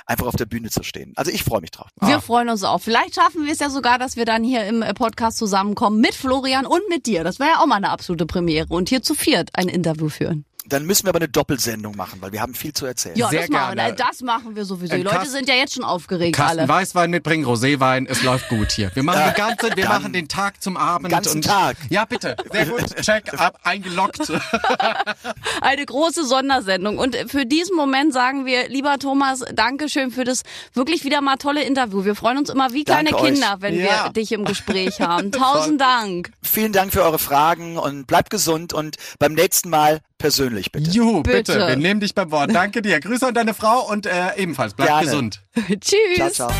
einfach 0.07 0.26
auf 0.26 0.37
der 0.37 0.47
Bühne 0.47 0.70
zu 0.70 0.83
stehen. 0.83 1.12
Also 1.16 1.30
ich 1.30 1.45
freue 1.45 1.61
mich 1.61 1.70
drauf. 1.70 1.89
Wir 2.01 2.20
freuen 2.20 2.49
uns 2.49 2.62
auch. 2.64 2.78
Vielleicht 2.78 3.14
schaffen 3.14 3.45
wir 3.45 3.53
es 3.53 3.59
ja 3.59 3.70
sogar, 3.70 3.99
dass 3.99 4.16
wir 4.16 4.24
dann 4.24 4.45
hier 4.45 4.66
im 4.66 4.83
äh, 4.83 4.95
Podcast 4.95 5.39
zusammenkommen 5.39 6.01
mit 6.01 6.14
Florian 6.14 6.66
und 6.66 6.83
mit 6.89 7.07
dir. 7.07 7.24
Das 7.24 7.39
wäre 7.39 7.51
ja 7.51 7.61
auch 7.61 7.66
mal 7.66 7.76
eine 7.76 7.91
absolute 7.91 8.26
Premiere. 8.26 8.66
Und 8.68 8.89
hier 8.89 9.03
zu 9.03 9.14
viert 9.14 9.51
ein 9.55 9.68
Interview 9.68 10.09
führen. 10.09 10.45
Dann 10.67 10.85
müssen 10.87 11.05
wir 11.05 11.09
aber 11.11 11.19
eine 11.19 11.29
Doppelsendung 11.29 11.97
machen, 11.97 12.21
weil 12.23 12.33
wir 12.33 12.41
haben 12.41 12.55
viel 12.55 12.73
zu 12.73 12.87
erzählen. 12.87 13.17
Ja, 13.17 13.29
Sehr 13.29 13.41
das 13.43 13.51
machen, 13.51 13.77
gerne. 13.77 13.97
wir. 13.97 14.05
Das 14.05 14.21
machen 14.21 14.55
wir 14.55 14.65
sowieso. 14.65 14.95
Die 14.95 15.01
Ein 15.01 15.03
Leute 15.03 15.29
sind 15.29 15.49
ja 15.49 15.55
jetzt 15.55 15.75
schon 15.75 15.85
aufgeregt 15.85 16.37
Kasten 16.37 16.61
alle. 16.61 16.69
Weißwein 16.69 17.11
mitbringen, 17.11 17.45
Roséwein, 17.45 18.07
es 18.09 18.23
läuft 18.23 18.49
gut 18.49 18.71
hier. 18.73 18.91
Wir 18.95 19.03
machen 19.03 19.23
die 19.29 19.39
ganze, 19.41 19.77
wir 19.77 19.89
machen 19.89 20.13
den 20.13 20.29
Tag 20.29 20.63
zum 20.63 20.77
Abend. 20.77 21.09
ganzen 21.11 21.37
und, 21.39 21.45
Tag. 21.45 21.77
Ja, 21.91 22.05
bitte. 22.05 22.37
Sehr 22.53 22.67
gut. 22.67 22.97
Check 23.03 23.35
ab, 23.39 23.59
eingeloggt. 23.65 24.33
Eine 25.61 25.85
große 25.85 26.25
Sondersendung. 26.25 26.99
Und 26.99 27.17
für 27.29 27.45
diesen 27.47 27.77
Moment 27.77 28.13
sagen 28.13 28.47
wir, 28.47 28.69
lieber 28.69 28.99
Thomas, 28.99 29.41
Dankeschön 29.55 30.11
für 30.11 30.25
das 30.25 30.43
wirklich 30.75 31.05
wieder 31.05 31.21
mal 31.21 31.37
tolle 31.37 31.63
Interview. 31.65 32.05
Wir 32.05 32.15
freuen 32.15 32.39
uns 32.39 32.51
immer 32.51 32.73
wie 32.73 32.85
kleine 32.85 33.11
Danke 33.11 33.25
euch. 33.25 33.33
Kinder, 33.33 33.57
wenn 33.61 33.79
Ja. 33.79 34.05
wir 34.05 34.13
dich 34.13 34.33
im 34.33 34.45
Gespräch 34.45 35.01
haben. 35.01 35.33
Tausend 35.33 35.81
Dank. 35.81 36.31
Vielen 36.43 36.73
Dank 36.73 36.93
für 36.93 37.03
eure 37.03 37.19
Fragen 37.19 37.79
und 37.79 38.07
bleibt 38.07 38.31
gesund 38.31 38.73
und 38.73 38.97
beim 39.19 39.33
nächsten 39.35 39.71
Mal 39.71 40.01
persönlich 40.23 40.73
bitte. 40.73 40.91
Juhu, 40.91 41.23
bitte. 41.23 41.53
Bitte. 41.53 41.68
Wir 41.68 41.77
nehmen 41.77 42.01
dich 42.01 42.14
beim 42.14 42.31
Wort. 42.31 42.55
Danke 42.55 42.81
dir. 42.81 43.01
Grüße 43.01 43.27
an 43.27 43.35
deine 43.35 43.53
Frau 43.53 43.87
und 43.91 44.07
äh, 44.07 44.37
ebenfalls 44.37 44.73
bleib 44.75 44.89
Gerne. 44.89 45.05
gesund. 45.05 45.43
Tschüss. 45.81 46.16
Ciao, 46.16 46.31
ciao. 46.31 46.53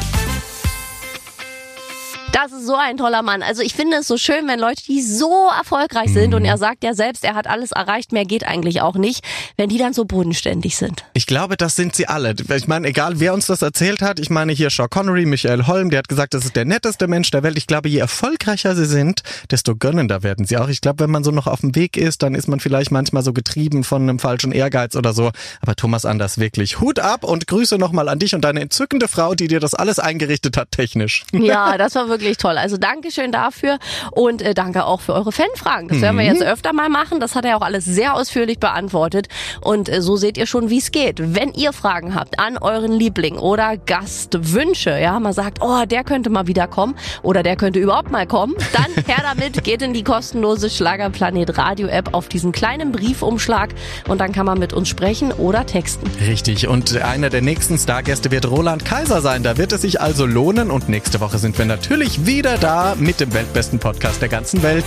Das 2.33 2.51
ist 2.51 2.67
so 2.67 2.75
ein 2.75 2.97
toller 2.97 3.23
Mann. 3.23 3.43
Also 3.43 3.61
ich 3.61 3.75
finde 3.75 3.99
es 3.99 4.09
so 4.09 4.17
schön, 4.17 4.49
wenn 4.49 4.59
Leute, 4.59 4.83
die 4.85 5.03
so 5.03 5.49
erfolgreich 5.55 6.11
sind, 6.15 6.33
und 6.33 6.47
er 6.47 6.57
sagt 6.57 6.83
ja 6.83 6.95
selbst, 6.95 7.25
er 7.25 7.35
hat 7.35 7.47
alles 7.47 7.73
erreicht, 7.73 8.13
mehr 8.13 8.25
geht 8.25 8.45
eigentlich 8.45 8.81
auch 8.81 8.95
nicht, 8.95 9.23
wenn 9.59 9.69
die 9.69 9.77
dann 9.77 9.93
so 9.93 10.07
bodenständig 10.07 10.77
sind. 10.77 11.05
Ich 11.13 11.27
glaube, 11.27 11.59
das 11.59 11.77
sind 11.77 11.95
sie 11.95 12.09
alle. 12.09 12.35
Ich 12.57 12.67
meine, 12.67 12.89
egal 12.89 13.21
wer 13.21 13.35
uns 13.35 13.47
das 13.47 13.61
erzählt 13.61 14.01
hat, 14.01 14.19
ich 14.19 14.31
meine 14.31 14.53
hier 14.53 14.71
Sean 14.71 14.89
Connery, 14.89 15.27
Michael 15.27 15.67
Holm, 15.67 15.91
der 15.91 15.99
hat 15.99 16.09
gesagt, 16.09 16.33
das 16.33 16.47
ist 16.47 16.57
der 16.57 16.65
netteste 16.65 17.07
Mensch 17.07 17.31
der 17.31 17.43
Welt. 17.43 17.59
Ich 17.59 17.67
glaube, 17.67 17.91
je 17.91 17.99
erfolgreicher 17.99 18.75
sie 18.75 18.87
sind, 18.87 19.23
desto 19.51 19.77
gönnender 19.77 20.23
werden 20.23 20.47
sie 20.47 20.57
auch. 20.57 20.69
Ich 20.69 20.81
glaube, 20.81 21.05
wenn 21.05 21.11
man 21.11 21.25
so 21.25 21.33
noch 21.33 21.47
auf 21.47 21.61
dem 21.61 21.75
Weg 21.75 21.99
ist, 21.99 22.23
dann 22.23 22.35
ist 22.35 22.49
man 22.49 22.61
vielleicht 22.61 22.91
manchmal 22.91 23.23
so 23.23 23.35
getrieben 23.35 23.85
von 23.85 24.03
einem 24.03 24.19
falschen 24.19 24.53
Ehrgeiz 24.53 24.97
oder 24.97 25.13
so. 25.13 25.33
Aber 25.61 25.77
Thomas 25.77 26.07
Anders 26.07 26.39
wirklich 26.39 26.81
Hut 26.81 26.99
ab 26.99 27.25
und 27.25 27.47
Grüße 27.47 27.77
nochmal 27.77 28.09
an 28.09 28.19
dich 28.19 28.35
und 28.35 28.41
deine 28.43 28.61
entzückende 28.61 29.07
Frau, 29.07 29.35
die 29.35 29.49
dir 29.49 29.61
das 29.61 29.75
alles 29.75 29.99
eingerichtet 29.99 30.57
hat, 30.57 30.71
technisch. 30.71 31.25
Ja, 31.33 31.77
das 31.77 31.95
war 31.95 32.09
wirklich 32.09 32.22
toll. 32.23 32.59
Also 32.59 32.77
Dankeschön 32.77 33.33
dafür 33.33 33.79
und 34.13 34.43
äh, 34.43 34.55
danke 34.55 34.85
auch 34.85 35.01
für 35.01 35.15
eure 35.15 35.33
Fanfragen. 35.33 35.89
Das 35.89 36.01
werden 36.01 36.19
wir 36.19 36.25
jetzt 36.25 36.43
öfter 36.43 36.73
mal 36.73 36.89
machen. 36.89 37.21
Das 37.21 37.35
hat 37.35 37.45
er 37.45 37.57
auch 37.57 37.63
alles 37.63 37.85
sehr 37.85 38.15
ausführlich 38.15 38.59
beantwortet. 38.59 39.29
Und 39.61 39.89
äh, 39.89 40.01
so 40.03 40.17
seht 40.17 40.37
ihr 40.39 40.47
schon, 40.47 40.71
wie 40.71 40.79
es 40.79 40.91
geht. 40.91 41.35
Wenn 41.35 41.53
ihr 41.53 41.73
Fragen 41.73 42.15
habt 42.15 42.39
an 42.39 42.59
euren 42.59 42.93
Liebling 42.93 43.39
oder 43.39 43.77
Gastwünsche, 43.77 44.99
ja, 44.99 45.19
man 45.21 45.33
sagt, 45.33 45.59
oh, 45.61 45.85
der 45.85 46.05
könnte 46.05 46.31
mal 46.31 46.47
wieder 46.47 46.67
kommen 46.67 46.95
oder 47.23 47.43
der 47.43 47.57
könnte 47.57 47.79
überhaupt 47.79 48.11
mal 48.11 48.27
kommen, 48.27 48.55
dann 48.73 49.05
her 49.07 49.23
damit, 49.23 49.65
geht 49.65 49.83
in 49.83 49.93
die 49.93 50.05
kostenlose 50.05 50.71
Schlagerplanet 50.71 51.59
Radio 51.59 51.89
App 51.89 52.15
auf 52.15 52.29
diesen 52.29 52.53
kleinen 52.53 52.93
Briefumschlag 52.93 53.71
und 54.09 54.21
dann 54.21 54.33
kann 54.33 54.47
man 54.47 54.59
mit 54.59 54.73
uns 54.73 54.89
sprechen 54.89 55.33
oder 55.33 55.67
texten. 55.67 56.11
Richtig. 56.27 56.69
Und 56.69 56.97
einer 57.03 57.31
der 57.31 57.43
nächsten 57.43 57.79
Stargäste 57.79 58.31
wird 58.31 58.51
Roland 58.51 58.85
Kaiser 58.85 59.21
sein. 59.21 59.43
Da 59.43 59.57
wird 59.57 59.73
es 59.73 59.83
sich 59.83 60.01
also 60.01 60.27
lohnen. 60.27 60.71
Und 60.71 60.89
nächste 60.89 61.21
Woche 61.21 61.39
sind 61.39 61.59
wir 61.59 61.65
natürlich 61.65 62.12
wieder 62.27 62.59
da 62.59 62.95
mit 62.99 63.21
dem 63.21 63.33
weltbesten 63.33 63.79
Podcast 63.79 64.21
der 64.21 64.29
ganzen 64.29 64.63
Welt. 64.63 64.85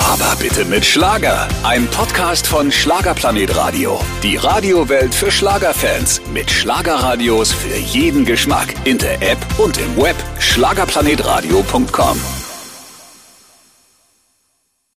Aber 0.00 0.36
bitte 0.36 0.64
mit 0.64 0.84
Schlager. 0.84 1.48
Ein 1.62 1.86
Podcast 1.88 2.46
von 2.46 2.70
Schlagerplanet 2.70 3.56
Radio. 3.56 4.00
Die 4.22 4.36
Radiowelt 4.36 5.14
für 5.14 5.30
Schlagerfans. 5.30 6.20
Mit 6.32 6.50
Schlagerradios 6.50 7.52
für 7.52 7.76
jeden 7.76 8.24
Geschmack. 8.24 8.74
In 8.84 8.98
der 8.98 9.20
App 9.22 9.38
und 9.58 9.78
im 9.78 9.96
Web. 9.96 10.16
Schlagerplanetradio.com. 10.38 12.45